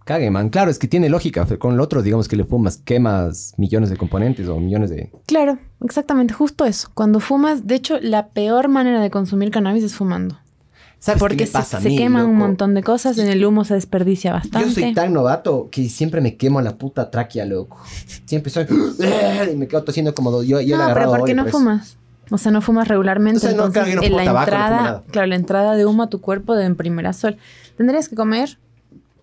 [0.05, 0.51] Cague, man.
[0.51, 1.47] Claro, es que tiene lógica.
[1.59, 5.11] Con el otro, digamos que le fumas, quemas millones de componentes o millones de...
[5.27, 6.91] Claro, exactamente, justo eso.
[6.93, 10.39] Cuando fumas, de hecho, la peor manera de consumir cannabis es fumando.
[10.99, 13.29] ¿Sabes Porque qué me se, pasa a se mí, queman un montón de cosas, en
[13.29, 14.69] el humo se desperdicia bastante.
[14.69, 17.79] Yo soy tan novato que siempre me quemo la puta tráquea, loco.
[18.25, 18.67] Siempre soy...
[19.53, 20.43] y me quedo tosiendo como...
[20.43, 21.99] Yo, yo no, pero ¿por qué no por fumas?
[22.31, 23.39] O sea, no fumas regularmente.
[23.39, 25.03] O sea, no, entonces, claro, no en la tabaco, no fumo entrada, nada.
[25.11, 27.37] claro, la entrada de humo a tu cuerpo de en primera sol.
[27.77, 28.59] Tendrías que comer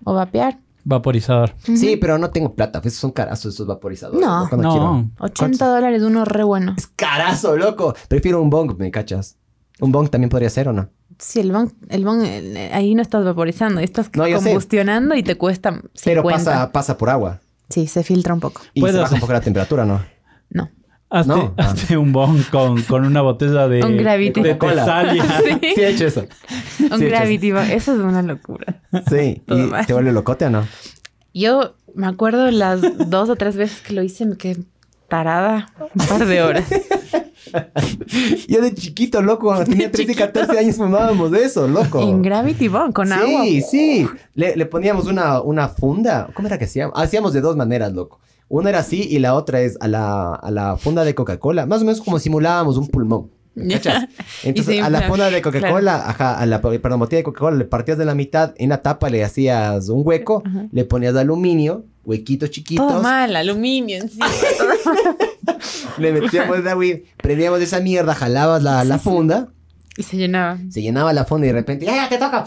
[0.04, 0.60] o vapear.
[0.84, 1.54] Vaporizador.
[1.64, 2.80] Sí, pero no tengo plata.
[2.84, 4.22] Esos son carazos esos vaporizadores.
[4.22, 4.48] No.
[4.50, 4.72] No.
[4.72, 5.10] quiero.
[5.20, 6.74] 80 dólares uno re bueno.
[6.78, 7.96] Es carazo, loco.
[8.08, 9.38] Prefiero un bong, ¿me cachas?
[9.80, 10.90] ¿Un bong también podría ser o no?
[11.22, 14.46] Sí, el bong, el bong, eh, ahí no estás vaporizando, estás No, yo sé.
[14.46, 15.92] combustionando y te cuesta 50.
[16.04, 17.40] Pero pasa, pasa por agua.
[17.70, 18.62] Sí, se filtra un poco.
[18.74, 20.02] Y Puedo se baja un poco la temperatura, ¿no?
[20.50, 20.70] No.
[21.12, 21.54] Hazte, No.
[21.58, 21.68] Ah.
[21.70, 24.42] hazte un bong con, con una botella de, Un Gravity.
[24.42, 24.56] de.
[24.56, 25.24] Tesalia.
[25.44, 25.60] Sí.
[25.76, 26.26] Sí, he hecho eso.
[26.92, 28.82] Un Sí, Gravity Bong, eso es una locura.
[29.10, 29.44] Sí.
[29.48, 29.86] ¿Y mal.
[29.86, 30.68] te vuelve locote o no?
[31.34, 34.64] Yo me acuerdo las dos o tres veces que lo hice, me quedé
[35.12, 36.66] tarada un par de horas.
[38.48, 42.02] Yo de chiquito, loco, cuando tenía 13 y 14 años fumábamos de eso, loco.
[42.02, 43.44] En Gravity Bong, con sí, agua.
[43.70, 44.08] sí.
[44.36, 46.30] Le, le poníamos una, una funda.
[46.34, 46.94] ¿Cómo era que hacíamos?
[46.98, 48.20] Hacíamos de dos maneras, loco.
[48.48, 51.66] Una era así y la otra es a la, a la funda de Coca-Cola.
[51.66, 53.30] Más o menos como simulábamos un pulmón.
[53.54, 54.08] ¿me cachas?
[54.44, 57.98] Entonces, a la funda de Coca-Cola, ajá, a la perdón, botella de Coca-Cola, le partías
[57.98, 60.68] de la mitad, en la tapa le hacías un hueco, Ajá.
[60.72, 64.28] le ponías aluminio, huequitos chiquitos, Todo mal, aluminio encima.
[65.98, 69.50] le metíamos de weed, prendíamos esa mierda, jalabas la, la funda,
[69.98, 70.58] y se llenaba.
[70.70, 72.46] se llenaba la funda y de repente, ¡ya, ya, te toca!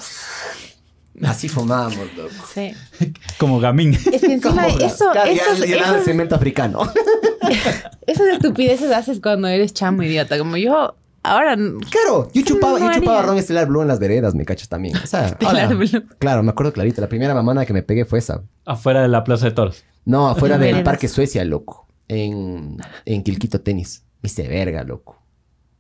[1.22, 2.34] Así fumábamos, loco.
[2.52, 2.72] Sí.
[3.38, 3.94] Como gamín.
[3.94, 6.80] Es que encima eso, Claro, esos, ya esos- cemento africano.
[8.06, 10.36] esas estupideces haces cuando eres chamo idiota.
[10.38, 11.56] Como yo, ahora.
[11.56, 14.96] Claro, yo chupaba, yo chupaba ron estelar blue en las veredas, me cachas también.
[14.96, 16.04] O sea, Estelar ahora- Blue.
[16.18, 17.00] Claro, me acuerdo clarito.
[17.00, 18.42] La primera mamana que me pegué fue esa.
[18.64, 19.84] Afuera de la Plaza de Toros.
[20.04, 20.84] No, afuera del veredas.
[20.84, 21.86] Parque Suecia, loco.
[22.08, 22.76] En,
[23.06, 24.04] en Quilquito Tenis.
[24.22, 25.16] Me hice verga, loco.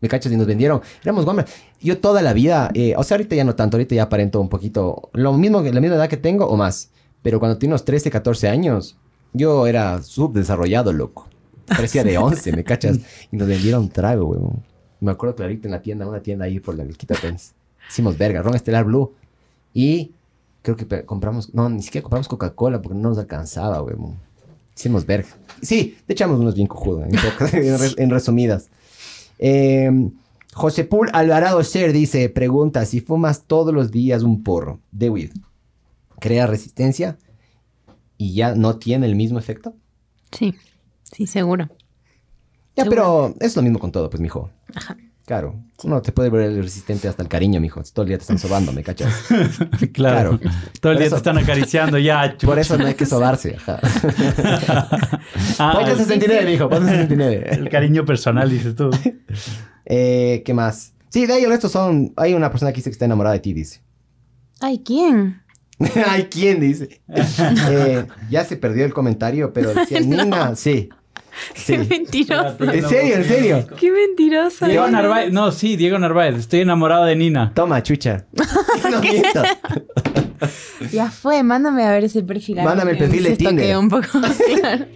[0.00, 0.80] Me cachas y nos vendieron.
[1.02, 1.50] Éramos guambras.
[1.80, 4.48] Yo toda la vida, eh, o sea, ahorita ya no tanto, ahorita ya aparento un
[4.50, 6.90] poquito, lo mismo, que la misma edad que tengo o más.
[7.22, 8.96] Pero cuando tenía unos 13, 14 años,
[9.32, 11.28] yo era subdesarrollado, loco.
[11.66, 12.98] Parecía de 11, ¿me cachas?
[13.32, 14.62] Y nos vendieron trago, weón.
[15.04, 17.52] Me acuerdo clarito en la tienda, una tienda ahí por la Quilquito Tenis.
[17.88, 19.12] Hicimos verga, ron estelar blue.
[19.74, 20.12] Y
[20.62, 24.16] creo que compramos, no, ni siquiera compramos Coca-Cola porque no nos alcanzaba, weón.
[24.76, 25.28] Hicimos verga.
[25.62, 28.70] Sí, te echamos unos bien cojudos, en, en res- en resumidas.
[29.38, 29.90] Eh,
[30.54, 35.30] José Pul Alvarado Ser dice, pregunta, si fumas todos los días un porro de weed,
[36.18, 37.18] ¿crea resistencia
[38.16, 39.74] y ya no tiene el mismo efecto?
[40.32, 40.54] Sí,
[41.02, 41.68] sí, seguro.
[42.76, 43.32] Ya, Seguro.
[43.34, 44.50] pero es lo mismo con todo, pues, mijo.
[44.74, 44.96] Ajá.
[45.26, 47.82] Claro, uno te puede ver resistente hasta el cariño, mijo.
[47.94, 49.10] Todo el día te están sobando, ¿me cachas?
[49.92, 50.38] claro.
[50.38, 50.38] Claro.
[50.38, 52.36] Todo el Por día eso- te están acariciando ya.
[52.44, 53.80] Por eso no hay que sobarse, ajá.
[55.58, 57.46] Ah, Ponte el, 69, mijo, ponte 69.
[57.52, 58.90] el cariño personal, dices tú.
[59.86, 60.92] Eh, ¿Qué más?
[61.08, 62.12] Sí, de ahí el resto son...
[62.16, 63.80] Hay una persona que dice que está enamorada de ti, dice.
[64.60, 65.42] Ay, ¿quién?
[66.06, 67.00] Ay, ¿quién dice?
[67.08, 70.88] Eh, ya se perdió el comentario, pero decía Nina, sí.
[71.54, 71.72] Sí.
[71.72, 72.56] Qué mentiroso.
[72.60, 73.16] ¿En serio?
[73.16, 73.66] ¿En serio?
[73.78, 74.66] Qué mentiroso.
[74.66, 74.86] Diego.
[74.88, 75.32] Narváez.
[75.32, 76.36] No, sí, Diego Narváez.
[76.36, 77.52] Estoy enamorado de Nina.
[77.54, 78.26] Toma, chucha.
[78.90, 79.58] No mientas.
[80.92, 82.56] Ya fue, mándame a ver ese perfil.
[82.62, 83.76] Mándame el perfil de Tinder.
[83.78, 84.06] un poco.
[84.60, 84.86] Claro.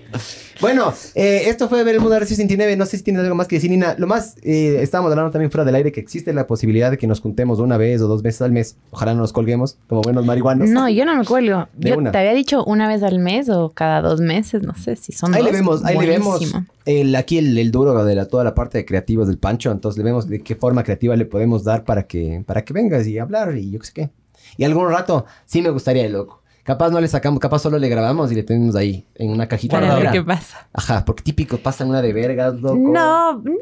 [0.61, 2.77] Bueno, eh, esto fue ver el mundo de Resist 29.
[2.77, 3.95] No sé si tienes algo más que decir, Nina.
[3.97, 7.07] Lo más, eh, estábamos hablando también fuera del aire que existe la posibilidad de que
[7.07, 8.77] nos juntemos una vez o dos veces al mes.
[8.91, 10.69] Ojalá no nos colguemos como buenos marihuanos.
[10.71, 11.69] No, yo no me cuelgo.
[11.75, 12.11] De Yo una.
[12.11, 15.33] te había dicho una vez al mes o cada dos meses, no sé si son
[15.35, 15.53] Ahí dos.
[15.53, 16.41] le vemos, ahí le vemos
[16.87, 19.71] el, aquí el, el duro de la, toda la parte de creativos del Pancho.
[19.71, 23.07] Entonces le vemos de qué forma creativa le podemos dar para que, para que vengas
[23.07, 24.11] y hablar y yo qué sé qué.
[24.57, 26.39] Y algún rato sí me gustaría, loco.
[26.65, 29.81] Capaz no le sacamos, capaz solo le grabamos y le tenemos ahí en una cajita
[29.81, 30.69] Para ver qué pasa.
[30.75, 32.77] Ajá, porque típico pasan una de vergas, loco.
[32.77, 33.55] No, no,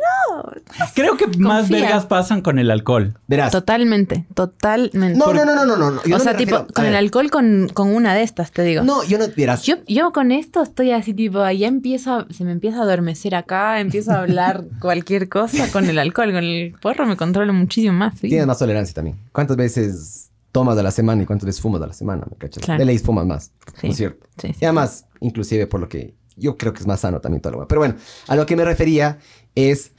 [0.93, 3.15] Creo que más vergas pasan con el alcohol.
[3.29, 3.53] Verás.
[3.53, 5.17] totalmente, totalmente.
[5.17, 5.91] No, no, no, no, no, no.
[5.93, 6.03] no.
[6.05, 8.63] Yo o no sea, tipo, refiero- con el alcohol, con, con una de estas, te
[8.65, 8.83] digo.
[8.83, 9.63] No, yo no, verás.
[9.63, 13.37] Yo, yo con esto estoy así, tipo, ya empiezo, a- se me empieza a adormecer
[13.37, 17.93] acá, empiezo a hablar cualquier cosa con el alcohol, con el porro me controlo muchísimo
[17.93, 18.15] más.
[18.19, 18.29] ¿sí?
[18.29, 19.17] Tienes más tolerancia también.
[19.31, 22.27] ¿Cuántas veces tomas a la semana y cuántas veces fumas a la semana?
[22.31, 22.65] ¿Me cachas?
[22.65, 22.79] Claro.
[22.79, 23.53] De ley fumas más.
[23.79, 23.89] Sí.
[23.89, 24.27] ¿No es cierto?
[24.39, 24.59] Sí, sí.
[24.63, 27.57] Y además, inclusive por lo que yo creo que es más sano también todo lo
[27.59, 27.67] demás.
[27.69, 27.95] Pero bueno,
[28.27, 29.19] a lo que me refería
[29.55, 29.93] es,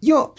[0.00, 0.34] yo,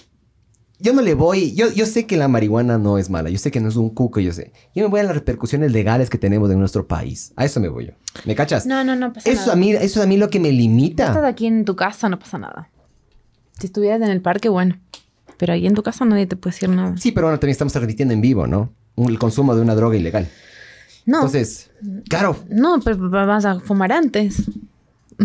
[0.79, 3.51] yo no le voy, yo, yo sé que la marihuana no es mala, yo sé
[3.51, 4.51] que no es un cuco, yo sé.
[4.75, 7.31] Yo me voy a las repercusiones legales que tenemos en nuestro país.
[7.37, 7.93] A eso me voy yo.
[8.25, 8.65] ¿Me cachas?
[8.65, 9.53] No, no, no pasa eso nada.
[9.53, 11.25] a mí, eso a mí lo que me Si estás limita.
[11.25, 12.69] aquí en tu casa, no pasa nada.
[13.59, 14.77] Si estuvieras en el parque, bueno.
[15.37, 16.97] Pero ahí en tu casa nadie te puede decir nada.
[16.97, 18.73] Sí, pero bueno, también estamos transmitiendo en vivo, ¿no?
[18.97, 20.27] El consumo de una droga ilegal.
[21.05, 21.69] No, Entonces,
[22.07, 22.37] claro.
[22.49, 24.43] no, pero vas a fumar antes.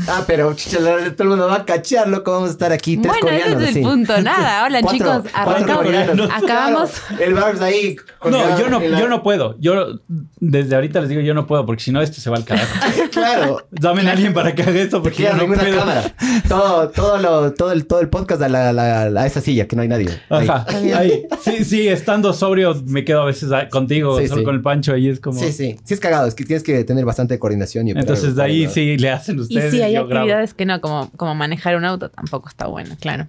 [0.07, 2.33] Ah, pero todo el mundo va a cachar, loco.
[2.33, 3.69] Vamos a estar aquí tres Bueno, ese coreanos.
[3.71, 4.21] es el punto.
[4.23, 5.87] Nada, hola, Cuatro- chicos, arrancamos.
[6.33, 6.91] Acabamos.
[6.91, 7.97] Claro, el Barbs ahí.
[8.29, 9.57] No, yo no, la- yo no puedo.
[9.61, 10.01] Yo
[10.41, 12.67] desde ahorita les digo yo no puedo porque si no esto se va al carajo.
[13.13, 13.67] claro.
[13.71, 15.79] Dame a alguien para que haga esto porque yo no ninguna puedo.
[15.79, 16.15] cámara.
[16.49, 19.83] Todo, todo, lo, todo, el, todo el podcast a, la, a esa silla, que no
[19.83, 20.09] hay nadie.
[20.31, 20.49] Ahí.
[20.49, 20.67] Ajá,
[20.97, 21.25] ahí.
[21.43, 24.45] Sí, sí, estando sobrio me quedo a veces a- contigo, Sí, solo sí.
[24.45, 25.39] con el Pancho y es como...
[25.39, 25.77] Sí, sí.
[25.85, 26.27] Sí es cagado.
[26.27, 27.89] Es que tienes que tener bastante coordinación.
[27.89, 29.71] Y Entonces de ahí sí le hacen Y ustedes.
[29.79, 30.07] Sí, hay grabo.
[30.13, 33.27] actividades que no, como, como manejar un auto tampoco está bueno, claro.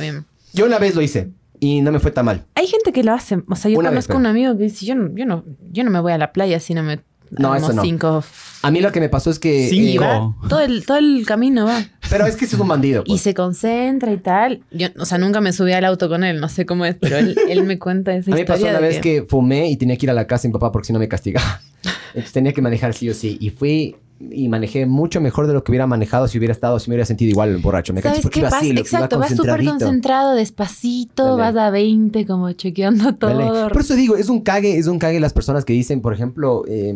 [0.00, 0.24] Bien.
[0.52, 2.44] Yo una vez lo hice y no me fue tan mal.
[2.54, 3.38] Hay gente que lo hace.
[3.48, 5.84] O sea, yo Una conozco pero- un amigo que dice, yo no, yo no, yo
[5.84, 7.00] no me voy a la playa si no me
[7.30, 7.82] No, eso no.
[7.82, 8.24] cinco.
[8.62, 9.68] A mí lo que me pasó es que...
[9.68, 10.00] Sí, Y eh,
[10.48, 11.82] todo el, todo el camino va.
[12.10, 13.02] pero es que es un bandido.
[13.06, 13.20] Y pues.
[13.22, 14.62] se concentra y tal.
[14.70, 17.16] Yo, o sea, nunca me subí al auto con él, no sé cómo es, pero
[17.18, 18.78] él, él me cuenta esa A mí me pasó historia.
[18.78, 19.22] una vez que...
[19.28, 21.08] fumé y tenía que ir a la casa de mi papá porque si no me
[21.08, 21.60] castigaba.
[22.10, 23.36] Entonces tenía que manejar sí o sí.
[23.40, 23.96] Y fui
[24.32, 27.06] y manejé mucho mejor de lo que hubiera manejado si hubiera estado, si me hubiera
[27.06, 27.94] sentido igual borracho.
[27.94, 28.02] ¿Me?
[28.02, 28.44] ¿Sabes Porque qué?
[28.44, 31.36] Vas, así, exacto, vas súper concentrado, despacito, Dale.
[31.38, 33.46] vas a 20, como chequeando Dale.
[33.46, 33.68] todo.
[33.70, 36.64] Por eso digo, es un cague, es un cague las personas que dicen, por ejemplo,
[36.68, 36.94] eh,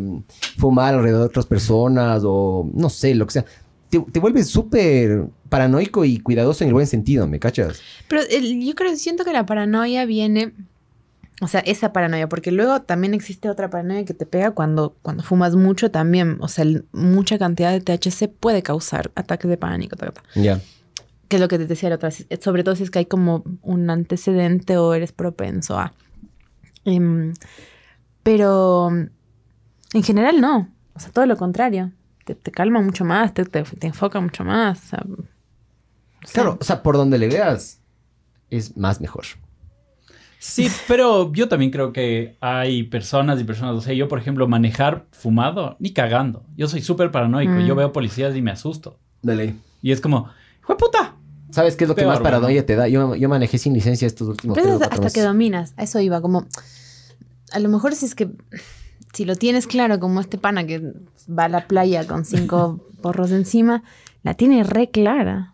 [0.57, 3.45] fumar alrededor de otras personas o no sé, lo que sea.
[3.89, 7.81] Te, te vuelves súper paranoico y cuidadoso en el buen sentido, ¿me cachas?
[8.07, 10.53] Pero el- yo creo, siento que la paranoia viene,
[11.41, 15.21] o sea, esa paranoia, porque luego también existe otra paranoia que te pega cuando, cuando
[15.23, 19.95] fumas mucho también, o sea, el- mucha cantidad de THC puede causar ataques de pánico.
[20.35, 20.61] Ya.
[21.27, 23.05] que es lo que te decía la otra vez, sobre todo si es que hay
[23.07, 25.93] como un antecedente o eres propenso a.
[26.85, 27.33] Em,
[28.23, 31.91] pero en general no, o sea, todo lo contrario,
[32.25, 34.79] te, te calma mucho más, te, te- te enfoca mucho más.
[34.83, 35.05] o sea.
[36.33, 37.79] Claro, o sea, por donde le veas,
[38.49, 39.25] es más mejor.
[40.39, 43.75] Sí, pero yo también creo que hay personas y personas.
[43.75, 46.43] O sea, yo, por ejemplo, manejar fumado, ni cagando.
[46.55, 47.53] Yo soy súper paranoico.
[47.53, 47.65] Mm.
[47.65, 48.99] Yo veo policías y me asusto.
[49.21, 49.55] Dale.
[49.81, 50.29] Y es como,
[50.65, 51.15] ¡Jue puta!
[51.51, 52.65] ¿Sabes qué es lo que Peor, más paranoia bueno.
[52.65, 52.87] te da?
[52.87, 56.19] Yo, yo manejé sin licencia estos últimos Pero tres hasta, que dominas, a eso iba,
[56.21, 56.47] como
[57.51, 58.29] a lo mejor si es que
[59.13, 60.93] si lo tienes claro como este pana que
[61.29, 63.83] va a la playa con cinco porros encima,
[64.23, 65.53] la tiene re clara.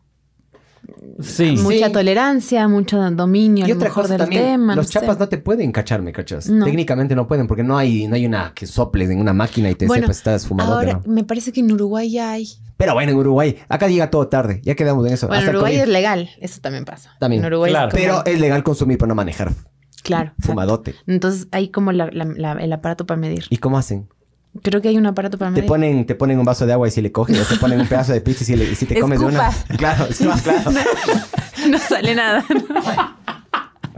[1.21, 1.55] Sí.
[1.61, 1.91] Mucha Sí.
[1.91, 4.75] tolerancia, mucho dominio Y otra mejor cosa del también, tema.
[4.75, 5.19] los no chapas sé.
[5.19, 6.49] no te pueden cachar, ¿me cachas?
[6.49, 6.65] No.
[6.65, 9.75] Técnicamente no pueden porque no hay, no hay una que soples en una máquina y
[9.75, 10.73] te Bueno, sepas estás fumando.
[10.73, 12.47] Ahora, me parece que en Uruguay ya hay.
[12.77, 15.27] Pero bueno, en Uruguay, acá llega todo tarde, ya quedamos en eso.
[15.27, 17.11] Bueno, en Uruguay es legal, eso también pasa.
[17.19, 17.41] También.
[17.43, 17.87] En Uruguay Claro.
[17.89, 19.51] es como- Pero es legal consumir, pero no manejar.
[20.03, 20.29] claro.
[20.29, 20.47] exacto.
[20.47, 20.95] Fumadote.
[21.05, 23.45] Entonces hay como la- la- la- el aparato para medir.
[23.51, 24.07] ¿Y cómo hacen?
[24.63, 25.67] Creo que hay un aparato para Te medir.
[25.67, 27.87] ponen, te ponen un vaso de agua y si le coges, o te ponen un
[27.87, 29.49] pedazo de pizza y si, le- y si te comes de una.
[29.77, 30.71] Claro, es más claro.
[31.69, 32.43] no sale nada.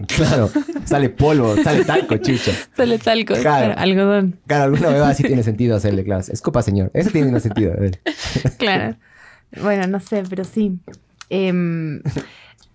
[0.07, 0.49] Claro,
[0.85, 2.51] sale polvo, sale talco, chicha.
[2.75, 3.33] sale talco.
[3.35, 3.73] Claro.
[3.73, 4.39] claro, algodón.
[4.47, 6.23] Claro, alguna bebida sí tiene sentido hacerle, claro.
[6.27, 6.91] Escupa, señor.
[6.93, 7.73] Eso tiene un sentido.
[7.73, 7.99] a ver.
[8.57, 8.95] Claro.
[9.61, 10.77] Bueno, no sé, pero sí.
[11.29, 12.01] Em,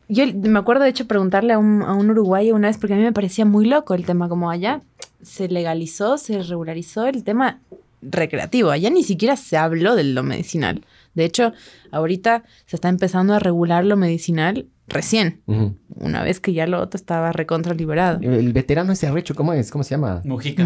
[0.09, 2.97] yo me acuerdo, de hecho, preguntarle a un, a un uruguayo una vez, porque a
[2.97, 4.81] mí me parecía muy loco el tema, como allá
[5.23, 7.61] se legalizó, se regularizó el tema
[8.03, 8.71] recreativo.
[8.71, 10.85] Allá ni siquiera se habló de lo medicinal.
[11.15, 11.53] De hecho,
[11.91, 15.43] ahorita se está empezando a regular lo medicinal recién,
[15.89, 18.21] una vez que ya lo otro estaba recontra liberado.
[18.23, 19.71] El veterano ese arrecho, ¿cómo es?
[19.71, 20.23] ¿Cómo se llama?
[20.25, 20.65] Mujica.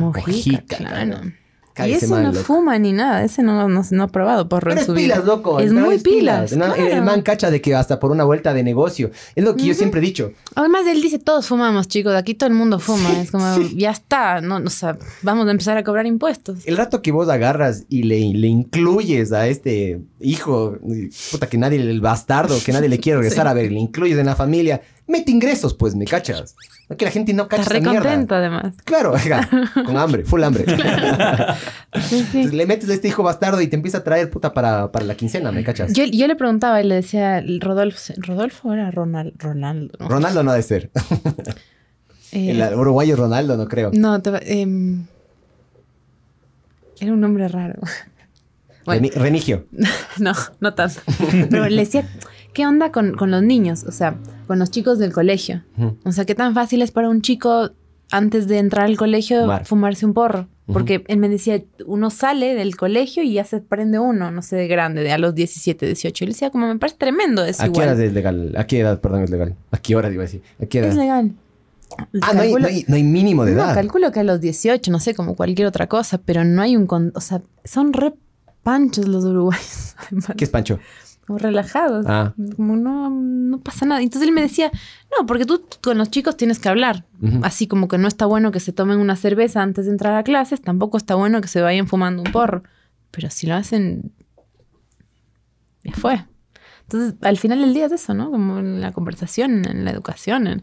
[0.66, 1.10] Claro.
[1.10, 1.32] claro.
[1.78, 2.44] Y ese man, no loco.
[2.44, 5.59] fuma ni nada, ese no, no, no ha probado porro Pero es pilas, loco.
[5.61, 6.53] Es muy pilas.
[6.53, 9.11] El man, el man cacha de que hasta por una vuelta de negocio.
[9.35, 10.32] Es lo que yo siempre he dicho.
[10.55, 13.11] Además, él dice, todos fumamos, chicos, aquí todo el mundo fuma.
[13.20, 13.44] es como,
[13.74, 16.59] ya está, no, o sea, vamos a empezar a cobrar impuestos.
[16.66, 20.78] El rato que vos agarras y le, le incluyes a este hijo,
[21.31, 23.51] puta, que nadie, el bastardo, que nadie le quiere regresar Sí.
[23.51, 26.54] a ver, le incluyes en la familia, mete ingresos, pues, ¿me cachas?
[26.88, 28.08] No que la gente no cacha Está esa re mierda.
[28.10, 28.74] contento, además.
[28.84, 29.48] Claro, oiga,
[29.86, 30.64] con hambre, full hambre.
[32.08, 35.04] Sí, le metes a este hijo bastardo y te empieza a traer puta para, para
[35.04, 35.92] la quincena, ¿me cachas?
[35.92, 39.94] Yo, yo le preguntaba y le decía, Rodolfo, ¿Rodolfo era Ronald, Ronaldo?
[40.00, 40.08] ¿no?
[40.08, 40.90] Ronaldo no ha de ser.
[42.32, 43.90] Eh, El uruguayo Ronaldo no creo.
[43.92, 45.04] no, te va- em,
[47.00, 47.74] era un nombre raro.
[48.84, 49.02] Bueno.
[49.08, 49.66] Reni- Remigio.
[50.18, 51.00] No, no tanto.
[51.50, 52.08] Pero le decía,
[52.52, 53.84] ¿qué onda con, con los niños?
[53.84, 54.16] O sea,
[54.46, 55.62] con los chicos del colegio.
[56.04, 57.70] O sea, ¿qué tan fácil es para un chico
[58.10, 59.64] antes de entrar al colegio Fumar.
[59.66, 60.48] fumarse un porro?
[60.72, 64.56] Porque él me decía, uno sale del colegio y ya se prende uno, no sé,
[64.56, 66.24] de grande, de a los 17, 18.
[66.24, 68.54] Y le decía, como me parece tremendo eso ¿A qué edad es legal?
[68.56, 69.54] ¿A qué edad, perdón, es legal?
[69.70, 70.40] ¿A qué hora iba a decir?
[70.62, 70.88] ¿A qué edad?
[70.90, 71.32] Es legal.
[72.22, 73.74] Ah, no hay, no hay- no hay mínimo de no, edad.
[73.74, 76.86] calculo que a los 18, no sé, como cualquier otra cosa, pero no hay un...
[76.86, 78.14] con- o sea, son re
[78.62, 79.94] panchos los uruguayos.
[80.36, 80.78] ¿Qué es Pancho?
[81.27, 82.05] Como relajados.
[82.09, 82.35] Ah.
[82.57, 84.03] Como no, no pasa nada.
[84.03, 84.70] Entonces él me decía,
[85.19, 87.05] no, porque tú con los chicos tienes que hablar.
[87.43, 90.24] Así como que no está bueno que se tomen una cerveza antes de entrar a
[90.24, 92.65] clases, tampoco está bueno que se vayan fumando un porro.
[93.12, 94.12] Pero si lo hacen,
[95.85, 96.24] ya fue.
[96.82, 98.31] Entonces, al final del día es eso, ¿no?
[98.31, 100.47] Como en la conversación, en la educación.
[100.47, 100.62] en-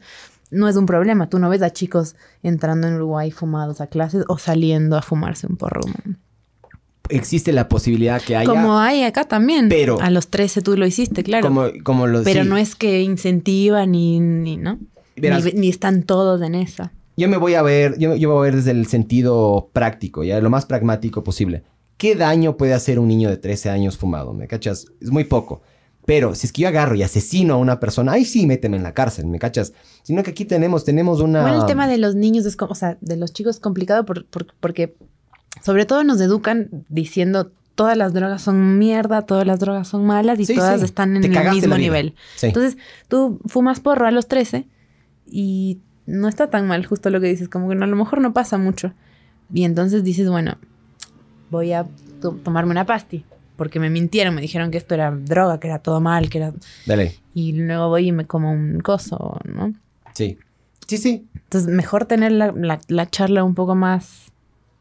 [0.51, 1.29] no es un problema.
[1.29, 5.45] Tú no ves a chicos entrando en Uruguay fumados a clases o saliendo a fumarse
[5.47, 5.81] un porro.
[7.09, 8.49] Existe la posibilidad que haya.
[8.49, 9.67] Como hay acá también.
[9.69, 11.47] Pero- a los 13 tú lo hiciste, claro.
[11.47, 12.23] como, como los.
[12.23, 12.49] Pero sí.
[12.49, 14.79] no es que incentiva ni, ni ¿no?
[15.17, 15.43] Verás.
[15.45, 16.93] Ni, ni están todos en esa.
[17.17, 20.39] Yo me voy a ver, yo, yo voy a ver desde el sentido práctico, ya
[20.39, 21.63] lo más pragmático posible.
[21.97, 24.33] ¿Qué daño puede hacer un niño de 13 años fumado?
[24.33, 24.85] ¿Me cachas?
[25.01, 25.61] Es muy poco.
[26.05, 28.83] Pero si es que yo agarro y asesino a una persona, ahí sí méteme en
[28.83, 29.73] la cárcel, ¿me cachas?
[30.03, 31.41] Sino que aquí tenemos, tenemos una...
[31.41, 34.05] Bueno, el tema de los niños, es como, o sea, de los chicos es complicado
[34.05, 34.95] por- por- porque
[35.61, 40.39] sobre todo nos educan diciendo todas las drogas son mierda, todas las drogas son malas
[40.39, 40.85] y Sí, todas sí.
[40.85, 42.13] están en Te el mismo nivel.
[42.35, 42.47] Sí.
[42.47, 42.77] Entonces,
[43.07, 44.67] tú fumas porro a los 13
[45.25, 48.19] y no está tan mal justo lo que dices, como que no- a lo mejor
[48.19, 48.93] no pasa mucho.
[49.53, 50.57] Y entonces dices, bueno,
[51.49, 51.85] voy a
[52.21, 53.23] to- tomarme una pasti,
[53.55, 56.53] porque me mintieron, me dijeron que esto era droga, que era todo mal, que era...
[56.85, 57.15] Dale.
[57.33, 59.73] Y luego voy y me como un coso, ¿no?
[60.13, 60.37] Sí.
[60.87, 61.27] Sí, sí.
[61.35, 64.28] Entonces, mejor tener la, la- la charla un poco más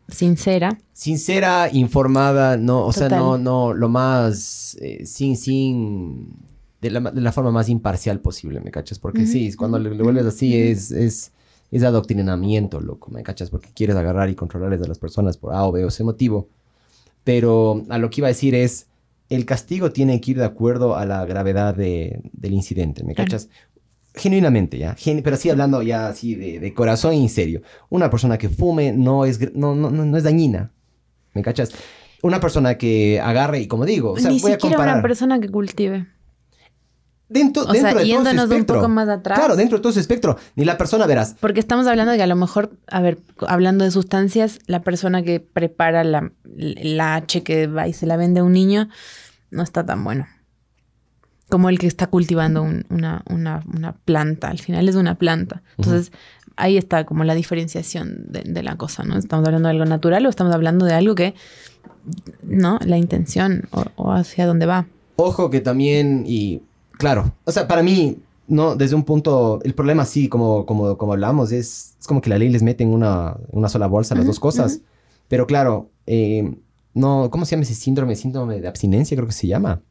[0.08, 0.78] sincera.
[0.92, 3.18] Sincera, informada, no, o sea, Total.
[3.20, 6.34] no, no, lo más, eh, sin, sin,
[6.80, 8.98] de la, de la forma más imparcial posible, ¿me cachas?
[8.98, 11.32] Porque Ujú, sí, cuando le, le vuelves así es, es,
[11.70, 13.50] es adoctrinamiento, loco, ¿me cachas?
[13.50, 16.48] Porque quieres agarrar y controlarles a las personas por A o B o C motivo.
[17.24, 18.86] Pero a lo que iba a decir es,
[19.28, 23.28] el castigo tiene que ir de acuerdo a la gravedad de- del incidente, ¿me Claro.
[24.18, 24.94] Genuinamente, ¿ya?
[24.94, 27.62] Gen- pero así hablando ya así de, de corazón y en serio.
[27.88, 30.70] Una persona que fume no es, no, no, no, no es dañina,
[31.34, 31.70] ¿me cachas?
[32.22, 34.94] Una persona que agarre y como digo, o sea, Ni voy a siquiera comparar.
[34.96, 36.06] una persona que cultive.
[37.30, 38.76] Dentro, O dentro sea, de todo yéndonos un espectro.
[38.76, 39.38] poco más atrás.
[39.38, 40.38] Claro, dentro de todo ese espectro.
[40.56, 43.84] Ni la persona, verás, Porque estamos hablando de que a lo mejor, a ver, hablando
[43.84, 48.40] de sustancias, la persona que prepara la, la H que va y se la vende
[48.40, 48.88] a un niño
[49.50, 50.26] no está tan bueno.
[51.48, 54.48] Como el que está cultivando un- una, una- una planta.
[54.48, 55.62] Al final es una planta.
[55.78, 56.12] Entonces,
[56.56, 59.16] ahí está como la diferenciación de, de la cosa, ¿no?
[59.16, 61.34] Estamos hablando de algo natural o estamos hablando de algo que,
[62.42, 62.78] ¿no?
[62.84, 64.86] La intención o, o hacia dónde va.
[65.16, 66.62] Ojo que también, y
[66.92, 71.12] claro, o sea, para mí, no, desde un punto, el problema sí, como, como, como
[71.12, 74.22] hablamos, es, es como que la ley les mete en una, una sola bolsa las
[74.24, 74.80] Ujú, dos cosas.
[75.28, 76.54] Pero claro, eh,
[76.94, 78.16] no, ¿cómo se llama ese síndrome?
[78.16, 79.82] Síndrome de abstinencia, creo que se llama.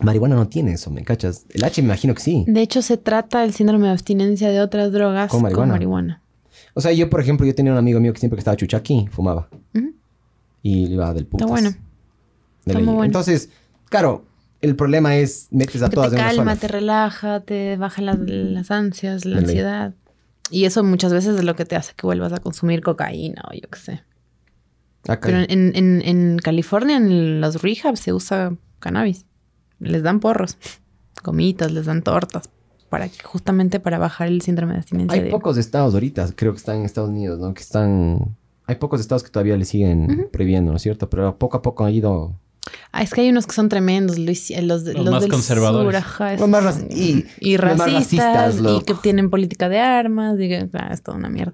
[0.00, 1.46] Marihuana no tiene eso, ¿me cachas?
[1.50, 2.44] El H me imagino que sí.
[2.46, 5.72] De hecho, se trata el síndrome de abstinencia de otras drogas Con marihuana.
[5.72, 6.22] marihuana.
[6.74, 9.08] O sea, yo, por ejemplo, yo tenía un amigo mío que siempre que estaba chuchaqui,
[9.10, 9.48] fumaba.
[10.62, 11.48] Y le iba del putas.
[11.48, 11.70] bueno.
[11.70, 13.04] De Está muy bueno.
[13.04, 13.50] Entonces,
[13.88, 14.24] claro,
[14.60, 16.56] el problema es metes a todas te de una calma, sola.
[16.56, 19.50] te relaja, te baja las, las ansias, la De ley.
[19.50, 19.94] ansiedad.
[20.50, 23.54] Y eso muchas veces es lo que te hace que vuelvas a consumir cocaína o
[23.54, 24.02] yo qué sé.
[25.08, 25.28] Acá.
[25.28, 29.25] Pero en, en, en California, en los rehabs, se usa cannabis.
[29.78, 30.56] Les dan porros,
[31.22, 32.48] gomitas, les dan tortas.
[32.88, 35.18] Para que, justamente para bajar el síndrome de abstinencia.
[35.18, 37.52] Hay de- pocos estados ahorita, creo que están en Estados Unidos, ¿no?
[37.52, 38.36] Que están...
[38.68, 41.08] Hay pocos estados que todavía le siguen prohibiendo, ¿no es cierto?
[41.10, 42.34] Pero poco a poco han ido...
[42.90, 45.30] Ah, es que hay unos que son tremendos, los, los, de- Los los más del
[45.30, 45.86] conservadores.
[45.86, 49.68] sur, ajá, es- Los más raci- y- y los más racistas, y que tienen política
[49.68, 51.52] de armas, y que, ah, es toda una mierda.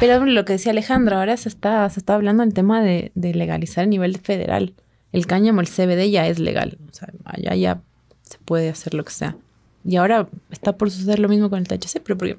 [0.00, 3.34] Pero lo que decía Alejandro, ahora se está, se está hablando del tema de, de
[3.34, 4.74] legalizar a nivel federal.
[5.14, 6.76] El cáñamo, el CBD ya es legal.
[6.90, 7.80] O sea, allá ya
[8.22, 9.36] se puede hacer lo que sea.
[9.84, 12.36] Y ahora está por suceder lo mismo con el THC, pero porque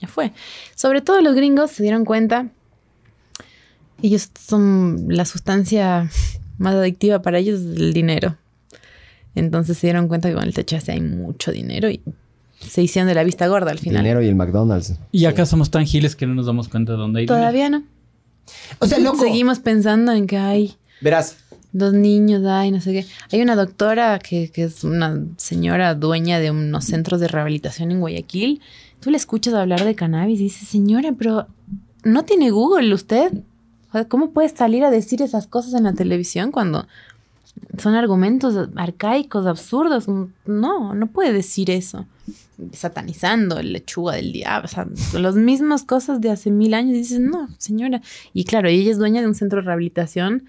[0.00, 0.32] ya fue.
[0.76, 2.46] Sobre todo los gringos se dieron cuenta.
[4.02, 6.08] Ellos son la sustancia
[6.58, 8.36] más adictiva para ellos es el dinero.
[9.34, 12.00] Entonces se dieron cuenta que con el THC hay mucho dinero y
[12.60, 14.04] se hicieron de la vista gorda al final.
[14.04, 14.94] Dinero y el McDonald's.
[15.10, 17.40] Y acá somos tan giles que no nos damos cuenta de dónde hay dinero.
[17.40, 17.82] Todavía no.
[18.78, 19.18] O sea, loco.
[19.18, 21.36] Seguimos pensando en que hay Verás,
[21.76, 23.06] dos niños, hay no sé qué.
[23.32, 28.00] Hay una doctora que, que es una señora dueña de unos centros de rehabilitación en
[28.00, 28.60] Guayaquil.
[29.00, 31.46] Tú le escuchas hablar de cannabis y dices, señora, pero
[32.02, 33.32] ¿no tiene Google usted?
[34.08, 36.86] ¿Cómo puede salir a decir esas cosas en la televisión cuando
[37.78, 40.06] son argumentos arcaicos, absurdos?
[40.46, 42.06] No, no puede decir eso.
[42.72, 44.86] Satanizando el lechuga del diablo, o sea,
[45.18, 46.94] las mismas cosas de hace mil años.
[46.94, 48.00] Y dices, no, señora.
[48.32, 50.44] Y claro, ella es dueña de un centro de rehabilitación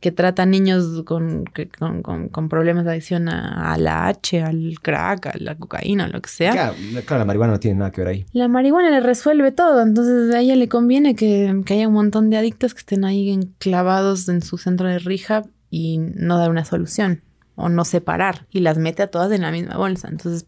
[0.00, 4.40] que trata niños con, que- con, con- con problemas de adicción a, a la H,
[4.42, 6.52] al crack, a la cocaína, lo que sea.
[6.52, 8.26] Claro, claro, la marihuana no tiene nada que ver ahí.
[8.32, 12.30] La marihuana le resuelve todo, entonces a ella le conviene que, que haya un montón
[12.30, 16.64] de adictos que estén ahí enclavados en su centro de rehab y no dar una
[16.64, 17.22] solución
[17.56, 20.06] o no separar y las mete a todas en la misma bolsa.
[20.08, 20.46] Entonces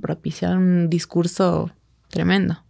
[0.00, 1.72] propicia un discurso
[2.08, 2.61] tremendo.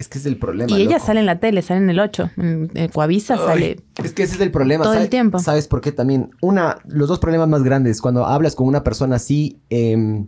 [0.00, 0.70] Es que es el problema.
[0.76, 1.04] y ella loco.
[1.06, 3.76] sale en la tele, sale en el 8, en, en Coavisa Ay, sale.
[4.02, 4.82] Es que ese es el problema.
[4.84, 5.38] todo el ¿sabe- tiempo.
[5.38, 6.30] ¿Sabes por qué también?
[6.40, 10.26] Una, los dos problemas más grandes, cuando hablas con una persona así, em,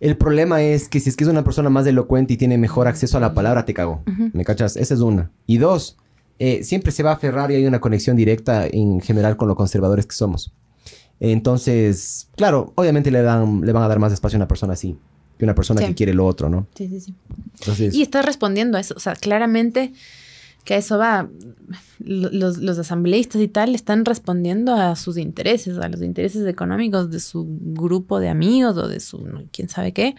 [0.00, 2.86] el problema es que si es que es una persona más elocuente y tiene mejor
[2.86, 4.02] acceso a la palabra, te cago.
[4.32, 4.76] ¿Me cachas?
[4.76, 5.32] Esa es una.
[5.44, 5.96] Y dos,
[6.38, 9.56] eh, siempre se va a aferrar y hay una conexión directa en general con los
[9.56, 10.54] conservadores que somos.
[11.18, 14.96] Entonces, claro, obviamente le, dan, le van a dar más espacio a una persona así
[15.38, 15.86] que una persona Sí.
[15.88, 16.66] que quiere lo otro, ¿no?
[16.74, 17.14] Sí, sí, sí.
[17.60, 18.94] Entonces, Y está respondiendo a eso.
[18.96, 19.92] O sea, claramente
[20.64, 21.28] que a eso va.
[22.00, 27.10] Lo- Los, los asambleístas y tal están respondiendo a sus intereses, a los intereses económicos
[27.10, 29.18] de su grupo de amigos o de su
[29.52, 30.14] quién sabe qué.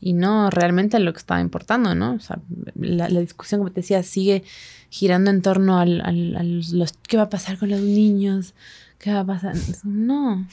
[0.00, 2.14] Y no realmente a lo que estaba importando, ¿no?
[2.14, 2.38] O sea,
[2.74, 4.44] la, la discusión, como te decía, sigue
[4.88, 6.72] girando en torno al, al- a los...
[7.06, 8.54] ¿Qué va a pasar con los niños?
[8.98, 9.54] ¿Qué va a pasar?
[9.84, 10.46] No,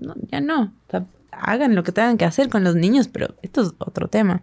[0.00, 0.62] no ya no.
[0.88, 1.04] O sea,
[1.44, 4.42] hagan lo que tengan que hacer con los niños, pero esto es otro tema.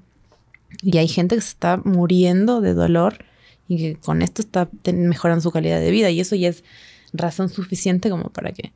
[0.82, 3.26] Y hay gente que se está muriendo de dolor
[3.68, 6.10] y que con esto está mejorando su calidad de vida.
[6.10, 6.64] Y eso ya es
[7.14, 8.72] razón suficiente como para que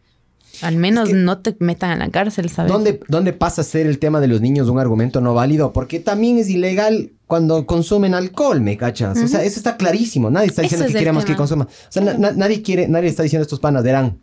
[0.61, 2.71] al menos que- no te metan a la cárcel, ¿sabes?
[2.71, 5.73] ¿Dónde, ¿Dónde pasa a ser el tema de los niños un argumento no válido?
[5.73, 9.17] Porque también es ilegal cuando consumen alcohol, ¿me cachas?
[9.19, 10.29] O sea, eso está clarísimo.
[10.29, 11.67] Nadie está diciendo es que queremos que consuman.
[11.67, 14.19] O sea, na- na- nadie quiere, nadie está diciendo estos panas, verán.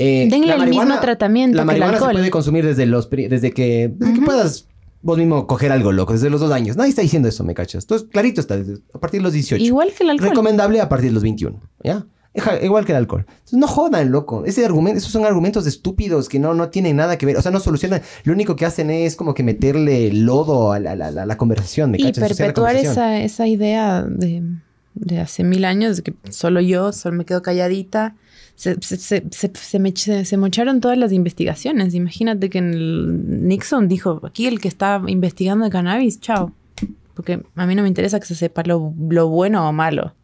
[0.00, 2.12] Eh, Denle el mismo tratamiento La que el marihuana se alcohol.
[2.20, 4.24] puede consumir desde los desde que, desde que Ujú.
[4.26, 4.66] puedas
[5.02, 6.76] vos mismo coger algo loco, desde los dos años.
[6.76, 7.84] Nadie está diciendo eso, ¿me cachas?
[7.84, 9.62] Entonces, clarito está, desde- a partir de los 18.
[9.64, 10.28] Igual que el alcohol.
[10.30, 12.04] Recomendable a partir de los 21, ¿ya?
[12.32, 13.24] Eja- Igual que el alcohol.
[13.28, 14.44] Entonces, no jodan, loco.
[14.44, 17.36] Ese argumento, esos son argumentos estúpidos que no, no tienen nada que ver.
[17.36, 18.02] O sea, no solucionan.
[18.24, 21.90] Lo único que hacen es como que meterle lodo a la, la- la- la conversación.
[21.90, 22.28] ¿me y cachas?
[22.36, 24.44] Perpetuar esa, esa idea de,
[24.94, 28.14] de hace mil años de que solo yo, solo me quedo calladita.
[28.60, 31.94] Se, se, se, me- mocharon todas las investigaciones.
[31.94, 36.52] Imagínate que en el Nixon dijo, aquí el que está investigando de cannabis, chao.
[37.14, 40.14] Porque a mí no me interesa que se sepa lo, lo bueno o malo.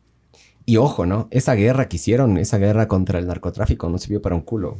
[0.66, 1.28] Y ojo, ¿no?
[1.30, 4.76] Esa guerra que hicieron, esa guerra contra el narcotráfico, no sirvió para un culo.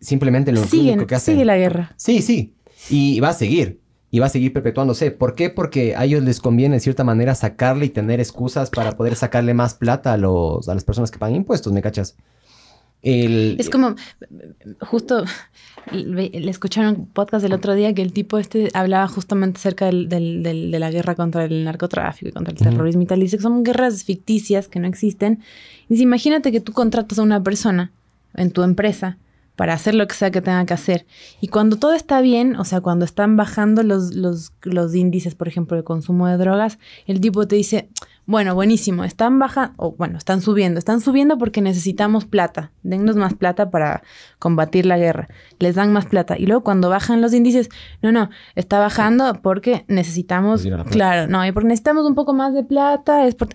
[0.00, 1.34] Simplemente lo único que hacen.
[1.34, 1.92] sigue la guerra.
[1.96, 2.52] Sí, sí.
[2.90, 3.78] Y va a seguir.
[4.10, 5.12] Y va a seguir perpetuándose.
[5.12, 5.50] ¿Por qué?
[5.50, 9.54] Porque a ellos les conviene de cierta manera sacarle y tener excusas para poder sacarle
[9.54, 12.16] más plata a, los, a las personas que pagan impuestos, ¿me cachas?
[13.02, 13.94] El, Es como,
[14.80, 15.24] justo,
[15.92, 20.08] le, escucharon un podcast el otro día que el tipo este hablaba justamente acerca del,
[20.08, 23.20] del- del- de la guerra contra el narcotráfico y contra el terrorismo y tal.
[23.20, 25.40] Dice que son guerras ficticias que no existen.
[25.88, 27.92] Y dice, imagínate que tú contratas a una persona
[28.34, 29.18] en tu empresa
[29.54, 31.06] para hacer lo que sea que tenga que hacer.
[31.40, 35.48] Y cuando todo está bien, o sea, cuando están bajando los, los, los índices, por
[35.48, 37.88] ejemplo, de consumo de drogas, el tipo te dice,
[38.26, 43.34] bueno, buenísimo, están bajando, o bueno, están subiendo, están subiendo porque necesitamos plata, dennos más
[43.34, 44.02] plata para
[44.40, 45.28] combatir la guerra,
[45.60, 46.36] les dan más plata.
[46.36, 47.68] Y luego cuando bajan los índices,
[48.02, 50.62] no, no, está bajando porque necesitamos,
[50.92, 53.48] claro, no, y porque necesitamos un poco más de plata, es por-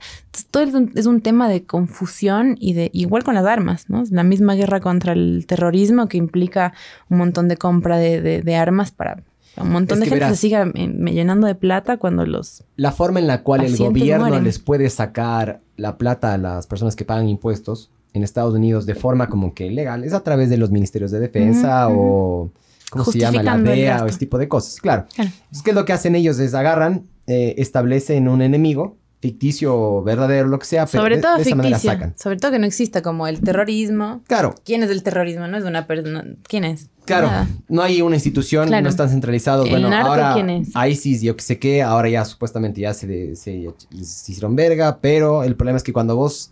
[0.52, 4.02] todo es un, es un tema de confusión y de, igual con las armas, ¿no?
[4.02, 6.73] Es la misma guerra contra el terrorismo que implica
[7.10, 9.22] un montón de compra de, de- de armas para
[9.57, 10.38] un montón Es de gente verás.
[10.38, 12.64] se siga eh, llenando de plata cuando los...
[12.78, 14.44] la forma en la cual el gobierno mueren.
[14.44, 18.95] les puede sacar la plata a las personas que pagan impuestos en Estados Unidos de
[18.95, 22.52] forma como que legal es a través de los ministerios de defensa o
[22.90, 23.41] ¿cómo se llama?
[23.44, 24.80] La DEA o ese tipo de cosas.
[24.82, 25.06] Claro.
[25.15, 25.32] Claro.
[25.52, 30.57] Es que lo que hacen ellos es agarran, eh, establecen un enemigo ficticio, verdadero, lo
[30.60, 31.91] que sea, pero Sobre de, todo de esa ficticio.
[31.91, 32.14] sacan.
[32.18, 34.22] Sobre todo que no exista como el terrorismo.
[34.27, 35.48] Claro, ¿Quién es el terrorismo?
[35.48, 36.26] No es una persona.
[36.48, 36.89] ¿Quién es?
[37.06, 37.48] Claro, Nada.
[37.69, 38.84] no hay una institución, Claro.
[38.84, 39.65] no están centralizados.
[39.68, 40.69] ¿El bueno, narco ahora quién es?
[40.89, 43.69] ISIS, yo que sé qué, ahora ya supuestamente ya se, se,
[44.03, 46.52] se hicieron verga, pero el problema es que cuando vos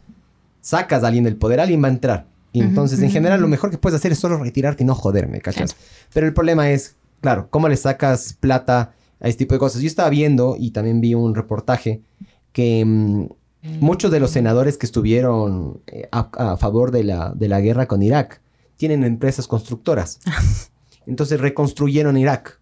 [0.62, 2.26] sacas a alguien del poder, alguien va a entrar.
[2.52, 5.40] Y entonces, en general, lo mejor que puedes hacer es solo retirarte y no joderme,
[5.40, 5.76] ¿cachas?
[6.14, 9.82] Pero el problema es, claro, ¿cómo le sacas plata a este tipo de cosas?
[9.84, 12.02] Yo estaba viendo y también vi un reportaje
[12.60, 13.28] que mm,
[13.80, 17.88] muchos de los senadores que estuvieron eh, a, a favor de la, de la guerra
[17.88, 18.42] con Irak
[18.76, 20.20] tienen empresas constructoras.
[21.06, 22.60] Entonces reconstruyeron Irak.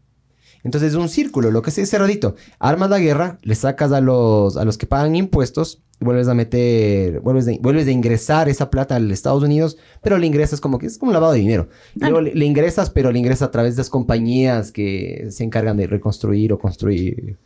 [0.63, 2.35] Entonces es un círculo, lo que es ese rodito.
[2.59, 7.21] Armas la guerra, le sacas a los, a los que pagan impuestos vuelves a meter,
[7.21, 10.85] vuelves de, vuelves de ingresar esa plata al Estados Unidos, pero le ingresas como que
[10.85, 11.69] es como un lavado de dinero.
[11.95, 15.43] Y luego le, le ingresas, pero le ingresas a través de las compañías que se
[15.43, 17.37] encargan de reconstruir o construir.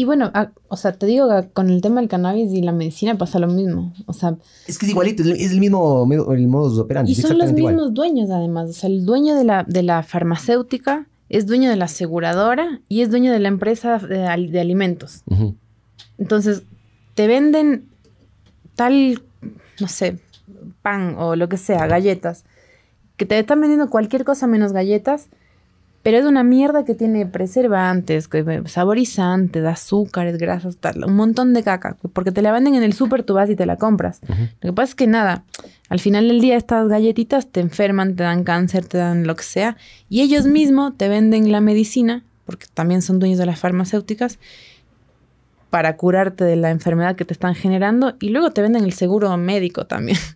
[0.00, 2.70] Y bueno, a- o sea, te digo que con el tema del cannabis y la
[2.70, 3.92] medicina pasa lo mismo.
[4.06, 4.36] O sea,
[4.68, 7.10] Es que es igualito, es el- mismo el modus operandi.
[7.10, 7.74] y son los exactamente igual.
[7.74, 8.70] mismos dueños además.
[8.70, 13.00] O sea, el dueño de la, de la farmacéutica es dueño de la aseguradora y
[13.00, 15.22] es dueño de la empresa de, de alimentos.
[15.26, 15.56] Ujú.
[16.16, 16.62] Entonces,
[17.16, 17.88] te venden
[18.76, 19.20] tal,
[19.80, 20.18] no sé,
[20.82, 22.44] pan o lo que sea, galletas,
[23.16, 25.26] que te están vendiendo cualquier cosa menos galletas,
[26.02, 31.62] pero es una mierda que tiene preservantes, que- saborizantes, azúcares, grasas, tal, un montón de
[31.62, 34.20] caca, porque te la venden en el súper, tú vas y te la compras.
[34.60, 35.44] Lo que pasa es que nada,
[35.88, 39.42] al final del día estas galletitas te enferman, te dan cáncer, te dan lo que
[39.42, 39.76] sea,
[40.08, 44.38] y ellos mismos te venden la medicina, porque también son dueños de las farmacéuticas,
[45.70, 49.36] para curarte de la enfermedad que te están generando, y luego te venden el seguro
[49.36, 50.18] médico también.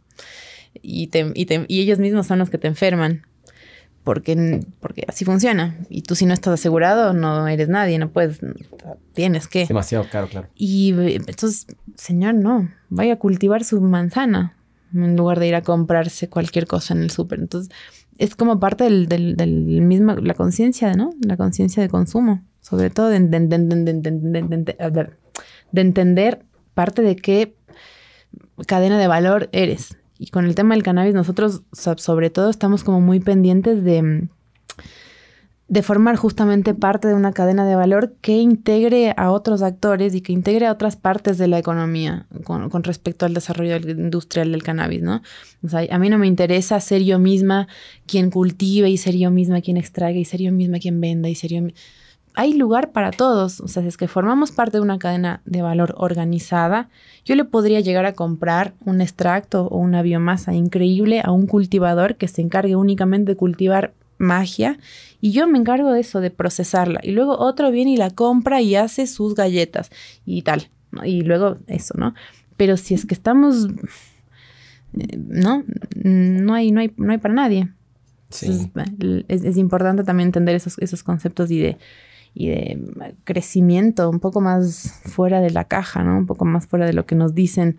[0.84, 3.26] Y, te- y te- y ellos mismos son los que te enferman
[4.04, 5.78] porque, porque así funciona.
[5.88, 8.40] Y tú si no estás asegurado, no eres nadie, no puedes,
[9.14, 9.66] tienes que.
[9.66, 10.48] Demasiado caro, claro.
[10.54, 11.66] Y entonces,
[11.96, 14.56] señor, no, vaya a cultivar su manzana
[14.94, 17.40] en lugar de ir a comprarse cualquier cosa en el súper.
[17.40, 17.72] Entonces,
[18.18, 19.52] es como parte del, del, del
[19.82, 21.14] mismo, la conciencia, ¿no?
[21.24, 23.48] La conciencia de consumo, sobre todo de, de,
[25.72, 27.56] de entender parte de qué
[28.66, 32.84] cadena de valor eres y con el tema del cannabis, nosotros so- sobre todo estamos
[32.84, 34.28] como muy pendientes de,
[35.66, 40.20] de formar justamente parte de una cadena de valor que integre a otros actores y
[40.20, 45.02] que integre a otras partes de la economía con, respecto al desarrollo industrial del cannabis,
[45.02, 45.22] ¿no?
[45.64, 47.66] O sea, a mí no me interesa ser yo misma
[48.06, 51.34] quien cultive y ser yo misma quien extraiga y ser yo misma quien venda y
[51.34, 51.74] ser yo mi-
[52.34, 55.60] Hay lugar para todos, o sea, si es que formamos parte de una cadena de
[55.60, 56.88] valor organizada,
[57.26, 62.16] yo le podría llegar a comprar un extracto o una biomasa increíble a un cultivador
[62.16, 64.78] que se encargue únicamente de cultivar magia
[65.20, 67.00] y yo me encargo de eso, de procesarla.
[67.02, 69.90] Y luego otro viene y la compra y hace sus galletas
[70.24, 70.68] y tal.
[70.90, 71.04] ¿no?
[71.04, 72.14] Y luego eso, ¿no?
[72.56, 73.68] Pero si es que estamos,
[75.16, 75.64] ¿no?
[76.02, 77.68] No hay, no hay, no hay para nadie.
[78.46, 81.78] Entonces, el- es, es importante también entender esos, esos conceptos y de,
[82.34, 86.16] y de crecimiento un poco más fuera de la caja, ¿no?
[86.16, 87.78] Un poco más fuera de lo que nos dicen.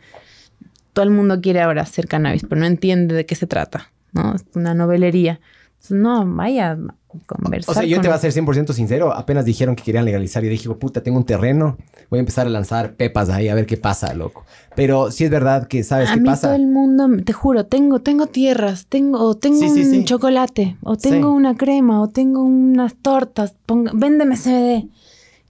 [0.94, 4.36] Todo el mundo quiere ahora hacer cannabis, pero no entiende de qué se trata, ¿no?
[4.36, 5.40] Es una novelería.
[5.84, 6.78] Entonces, no, vaya
[7.26, 7.72] conversar.
[7.72, 9.14] O sea, yo te voy a ser 100% sincero.
[9.14, 10.42] Apenas dijeron que querían legalizar.
[10.42, 11.78] Yo dije, puta, tengo un terreno.
[12.10, 14.46] Voy a empezar a lanzar pepas ahí a ver qué pasa, loco.
[14.76, 16.48] Pero sí es verdad que, ¿sabes a qué mí pasa?
[16.48, 20.06] todo el mundo, te juro, tengo, tengo tierras, tengo, o tengo Sí, sí, un sí.
[20.06, 21.36] chocolate, o tengo Sí.
[21.36, 24.88] una crema, o tengo unas tortas, ponga- véndeme CBD.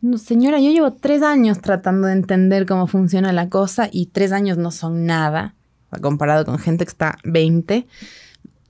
[0.02, 4.32] No, señora, yo llevo tres años tratando de entender cómo funciona la cosa y tres
[4.34, 5.54] años no son nada,
[6.02, 7.86] comparado con gente que está 20.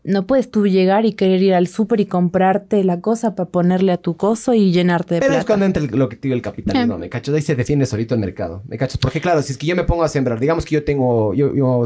[0.06, 3.94] No puedes tú llegar y querer ir al súper y comprarte la cosa para ponerle
[3.94, 6.36] a tu coso y llenarte de Pero es cuando entra el- lo que te digo
[6.36, 6.98] el capitalismo, Eh.
[6.98, 7.34] ¿me cachas?
[7.36, 8.98] Ahí se defiende solito el mercado, ¿me cachas?
[8.98, 11.56] Porque claro, si es que yo me pongo a sembrar, digamos que yo tengo, yo,
[11.56, 11.86] yo,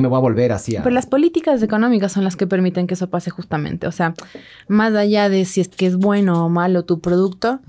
[0.00, 0.82] me voy a volver así a...
[0.82, 3.86] Pero las políticas económicas son las que permiten que eso pase justamente.
[3.86, 4.14] O sea,
[4.66, 7.60] más allá de si es que es bueno o malo tu producto,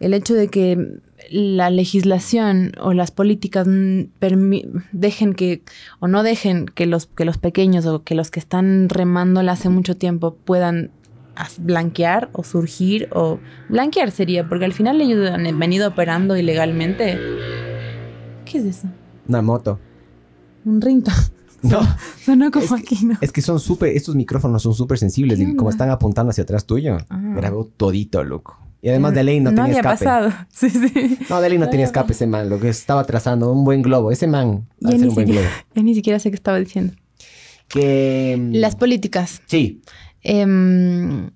[0.00, 0.78] el hecho de que
[1.36, 3.66] la legislación o las políticas
[4.92, 5.62] dejen que
[5.98, 9.68] o no dejen que los que los pequeños o que los que están remándola hace
[9.68, 10.92] mucho tiempo puedan
[11.58, 17.18] blanquear o surgir o blanquear sería porque al final ellos han venido operando ilegalmente.
[18.44, 18.88] ¿Qué es eso?
[19.28, 19.80] Una moto.
[20.64, 21.10] Un rinto.
[21.64, 21.80] No,
[22.22, 23.16] Sonó como Es que- aquí, ¿no?
[23.22, 26.42] es que son súper, estos micrófonos son súper sensibles ¿Qué y como están apuntando hacia
[26.44, 27.18] atrás tuyo, Ah.
[27.34, 28.58] grabó todito, loco.
[28.84, 30.04] Y además de ley no, no tenía había escape.
[30.04, 30.32] pasado.
[30.52, 31.18] Sí, sí.
[31.30, 34.10] No, de ley no tenía escape ese man, lo que estaba trazando un buen globo.
[34.12, 35.64] Ese man va a ser un buen siquiera, globo.
[35.74, 36.92] ya ni siquiera sé qué estaba diciendo.
[37.68, 38.36] Que...
[38.38, 39.40] mm, Las políticas.
[39.46, 39.80] Sí,
[40.22, 41.30] em,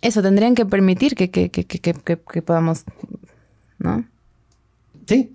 [0.00, 2.84] eso, tendrían que permitir que, que, que, que, que- que- que podamos,
[3.78, 4.04] ¿no?
[5.06, 5.30] Sí.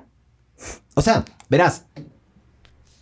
[0.96, 1.86] O sea, verás.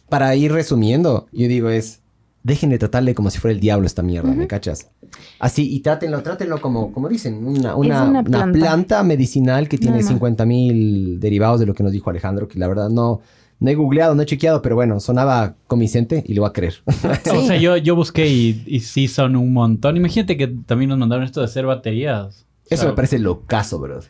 [0.10, 2.02] Para ir resumiendo, yo digo es.
[2.46, 4.92] Dejen de tratarle como si fuera el diablo esta mierda, ¿me cachas?
[5.40, 9.02] Así, y trátenlo, trátenlo como, como dicen, una, una, una una planta.
[9.02, 10.04] medicinal que tiene.
[10.04, 13.22] 50 mil derivados de lo que nos dijo Alejandro, que la verdad no,
[13.60, 16.76] no he googleado, no he chequeado, pero bueno, sonaba convincente y le voy a creer.
[17.36, 19.98] O sea, yo, yo busqué y, y sí son un montón.
[19.98, 22.46] Imagínate que también nos mandaron esto de hacer baterías.
[22.46, 24.02] O Eso sea, me parece locazo, bro.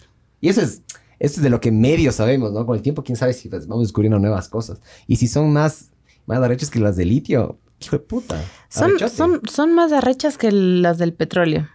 [0.41, 0.81] Y eso es,
[1.19, 2.65] eso es de lo que medio sabemos, ¿no?
[2.65, 4.81] Con el tiempo, quién sabe si pues, vamos descubriendo nuevas cosas.
[5.07, 5.91] Y si son más,
[6.25, 8.43] más que las de litio, hijo de puta.
[8.69, 9.15] Son, arrechote.
[9.15, 11.67] son, son más arrechas que las del petróleo.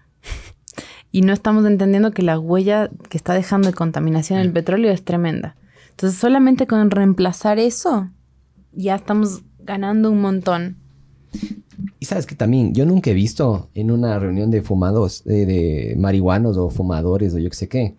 [1.12, 5.05] Y no estamos entendiendo que la huella que está dejando de contaminación el petróleo es
[5.05, 5.56] tremenda.
[5.90, 8.09] Entonces, solamente con reemplazar eso,
[8.72, 10.77] ya estamos ganando un montón.
[11.98, 15.97] Y sabes que también, yo nunca he visto en una reunión de fumados, de, de
[15.98, 17.97] marihuanos o fumadores o yo qué sé qué,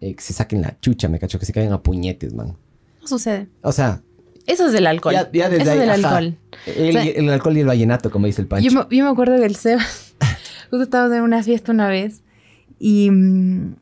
[0.00, 2.56] eh, que se saquen la chucha, me cacho, que se caigan a puñetes, man.
[3.00, 3.48] No sucede.
[3.62, 4.02] O sea,
[4.50, 5.14] Eso es del alcohol.
[5.14, 6.16] Ya- ya desde Eso ahí, es del ajá.
[6.16, 6.36] alcohol.
[6.66, 8.68] el, O sea, el alcohol y el vallenato, como dice el Pancho.
[8.70, 10.14] Yo me, yo me acuerdo que el Sebas,
[10.70, 12.22] justo estábamos en una fiesta una vez
[12.78, 13.76] y mm,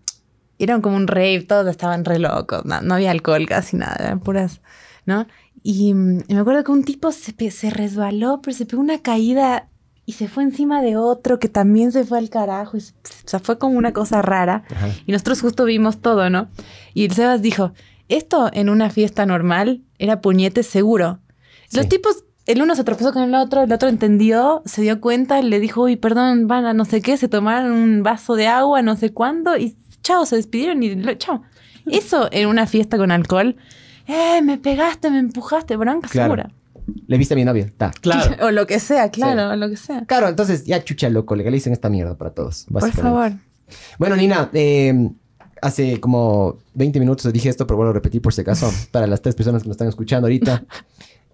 [0.58, 4.20] eran como un rave, todos estaban re locos, no, no había alcohol casi nada, eran
[4.20, 4.60] puras,
[5.06, 5.26] ¿no?
[5.62, 7.32] Y, mm, me acuerdo que un tipo se,
[7.70, 9.68] resbaló, pero se pegó una caída
[10.06, 12.76] y se fue encima de otro que también se fue al carajo.
[12.76, 14.64] Y se- o sea, fue como una cosa rara.
[14.70, 14.88] Ajá.
[15.06, 16.48] Y nosotros justo vimos todo, ¿no?
[16.94, 17.72] Y el Sebas dijo,
[18.08, 21.18] esto en una fiesta normal era puñete seguro.
[21.72, 21.88] Los Sí.
[21.90, 25.60] tipos, el uno se tropezó con el otro, el otro entendió, se dio cuenta, le
[25.60, 28.96] dijo, uy, perdón, van a no sé qué, se tomaron un vaso de agua, no
[28.96, 31.42] sé cuándo, y chao, se despidieron y lo- chao.
[31.86, 33.56] Eso en una fiesta con alcohol,
[34.06, 36.34] eh, me pegaste, me empujaste, bronca Claro.
[36.34, 36.50] segura.
[37.06, 37.90] Le viste a mi novia, ta.
[38.00, 38.34] Claro.
[38.46, 40.04] o lo que sea, claro, o lo que sea.
[40.06, 42.64] Claro, entonces ya chucha loco, legalicen esta mierda para todos.
[42.72, 43.32] Por favor.
[43.98, 45.10] Bueno, Nina, eh,
[45.62, 49.22] hace como 20 minutos dije esto, pero vuelvo a repetir por si acaso, para las
[49.22, 50.64] tres personas que nos están escuchando ahorita,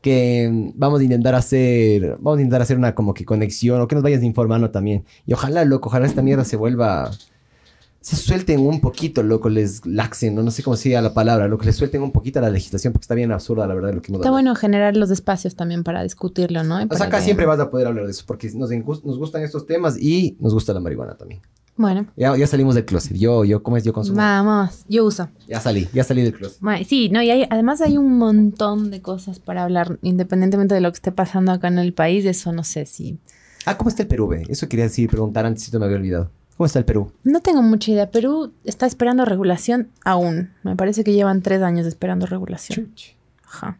[0.00, 3.88] que mm, vamos a intentar hacer, vamos a intentar hacer una como que conexión, o
[3.88, 5.04] que nos vayas informando también.
[5.26, 7.10] Y ojalá, loco, ojalá esta mierda se vuelva,
[8.00, 11.48] se suelten un poquito, loco, les laxen, no, no sé cómo se diga la palabra,
[11.48, 14.02] loco, les suelten un poquito a la legislación, porque está bien absurda, la verdad, lo
[14.02, 16.82] que hemos Está bueno generar los espacios también para discutirlo, ¿no?
[16.82, 19.18] Y O sea, acá que- siempre vas a poder hablar de eso, porque nos, nos
[19.18, 21.40] gustan estos temas y nos gusta la marihuana también.
[21.76, 23.16] Bueno, Ya, ya salimos del closet.
[23.16, 23.82] Yo, yo, ¿cómo es?
[23.84, 24.16] Yo consumo.
[24.16, 25.28] vamos, yo uso.
[25.48, 26.60] Ya salí, ya salí del closet.
[26.86, 30.90] Sí, no, y hay, además hay un montón de cosas para hablar, independientemente de lo
[30.92, 33.18] que esté pasando acá en el país, eso no sé si...
[33.66, 34.44] Ah, ¿cómo está el Perú, ve?
[34.48, 36.30] Eso quería decir, preguntar antes si te me había olvidado.
[36.56, 37.10] ¿Cómo está el Perú?
[37.24, 38.10] No tengo mucha idea.
[38.10, 40.50] Perú está esperando regulación aún.
[40.62, 42.94] Me parece que llevan tres años esperando regulación.
[43.44, 43.78] Ajá.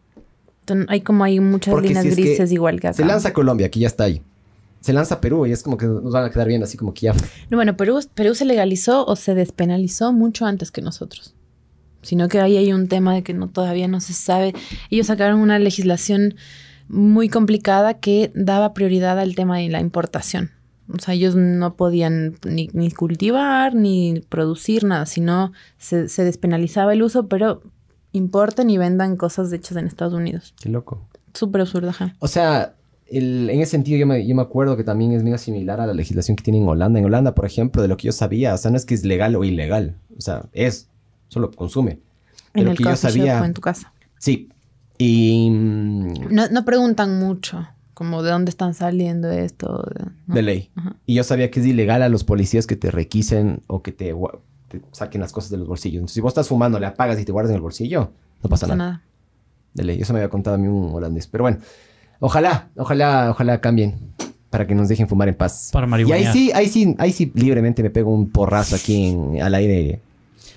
[0.61, 2.97] Entonces, hay como hay muchas Porque líneas si que grises igual que acá.
[2.97, 4.23] Se lanza Colombia, que ya está ahí.
[4.85, 7.06] Se lanza Perú y es como que nos van a quedar bien, así como que
[7.06, 7.15] ya.
[7.48, 11.35] No, bueno, Perú, Perú se legalizó o se despenalizó mucho antes que nosotros.
[12.02, 14.52] Sino que ahí hay un tema de que no todavía no se sabe.
[14.90, 16.35] Ellos sacaron una legislación
[16.86, 20.51] muy complicada que daba prioridad al tema de la importación.
[20.94, 26.93] O sea, ellos no podían ni, ni cultivar ni producir nada, sino se, se despenalizaba
[26.93, 27.62] el uso, pero
[28.12, 30.52] importen y vendan cosas hechas en Estados Unidos.
[30.61, 31.09] Qué loco.
[31.32, 32.15] Súper absurdo, ajá.
[32.19, 32.74] O sea,
[33.06, 35.86] el- en ese sentido yo me, yo me acuerdo que también es medio similar a
[35.86, 36.98] la legislación que tiene en Holanda.
[36.98, 39.05] En Holanda, por ejemplo, de lo que yo sabía, o sea, no es que es
[39.05, 39.97] legal o ilegal.
[40.16, 40.89] O sea, es,
[41.28, 41.98] solo consume.
[42.55, 43.40] De En lo el que yo shop sabía.
[43.40, 43.93] o en tu casa.
[44.18, 44.48] Sí.
[44.98, 45.51] Y.
[45.51, 49.82] No, no preguntan mucho, como de dónde están saliendo esto.
[49.94, 50.35] de- ¿no?
[50.35, 50.70] De ley.
[50.76, 50.97] Ajá.
[51.06, 54.14] Y yo sabía que es ilegal a los policías que te requisen o que te,
[54.68, 55.97] te saquen las cosas de los bolsillos.
[55.98, 58.12] Entonces, si vos estás fumando, le apagas y te guardas en el bolsillo,
[58.43, 59.02] no pasa No nada.
[59.74, 60.01] De ley.
[60.01, 61.26] Eso me había contado a mí un holandés.
[61.26, 61.59] Pero bueno,
[62.20, 63.95] ojalá, ojalá, ojalá cambien
[64.51, 65.70] para que nos dejen fumar en paz.
[65.73, 69.43] Para y ahí sí, ahí sí, ahí sí libremente me pego un porrazo aquí en-
[69.43, 70.01] al aire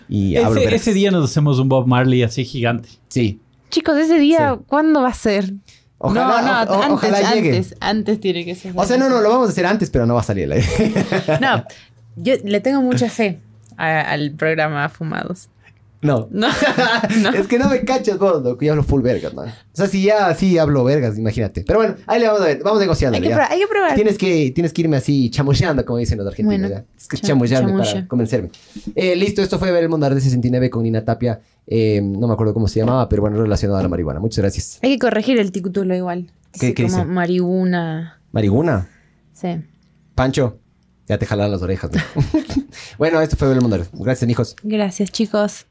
[0.07, 0.51] y hablo.
[0.57, 0.81] Ese, vergas.
[0.81, 2.89] ese día nos hacemos un Bob Marley así gigante.
[3.09, 3.39] Sí.
[3.69, 4.63] Chicos, ese día, Sí.
[4.67, 5.51] ¿cuándo va a ser?
[5.97, 7.49] Ojalá, no, no, o- antes, ojalá llegue.
[7.57, 8.71] antes, antes tiene que ser.
[8.75, 10.51] O sea, no, no, lo vamos a hacer antes, pero no va a salir al
[10.53, 10.67] aire.
[11.41, 11.63] No,
[12.17, 13.39] yo le tengo mucha fe
[13.77, 15.49] a- al programa Fumados.
[16.07, 16.27] No.
[16.31, 16.47] No,
[17.21, 17.29] no.
[17.37, 18.63] Es que no me cachas vos, loco.
[18.65, 19.49] Yo hablo full vergas, man.
[19.49, 21.63] O sea, si ya sí hablo vergas, imagínate.
[21.67, 22.61] Pero bueno, ahí le vamos a ver.
[22.63, 23.15] Vamos negociando.
[23.17, 23.95] Hay que, probar, hay que probar.
[23.95, 26.69] Tienes que, tienes que irme así chamucheando, como dicen los argentinos.
[26.69, 26.85] Bueno.
[26.97, 28.49] Es que cha- chamullarme para convencerme.
[28.95, 31.39] Eh, listo, esto fue Ver el Mundo Arde 69 con Nina Tapia.
[31.67, 34.19] Eh, no me acuerdo cómo se llamaba, pero bueno, relacionado a la marihuana.
[34.19, 34.79] Muchas gracias.
[34.81, 36.31] Hay que corregir el título igual.
[36.53, 37.05] ¿Qué- Así qué como dice?
[37.09, 38.21] marihuana.
[38.31, 38.87] ¿Marihuana?
[39.33, 39.49] Sí.
[40.15, 40.59] Pancho,
[41.07, 41.91] ya te jalaron las orejas.
[41.91, 42.01] ¿no?
[42.97, 43.79] bueno, esto fue el Mundo.
[43.93, 44.55] Gracias, mijos.
[44.63, 45.65] Gracias, chicos.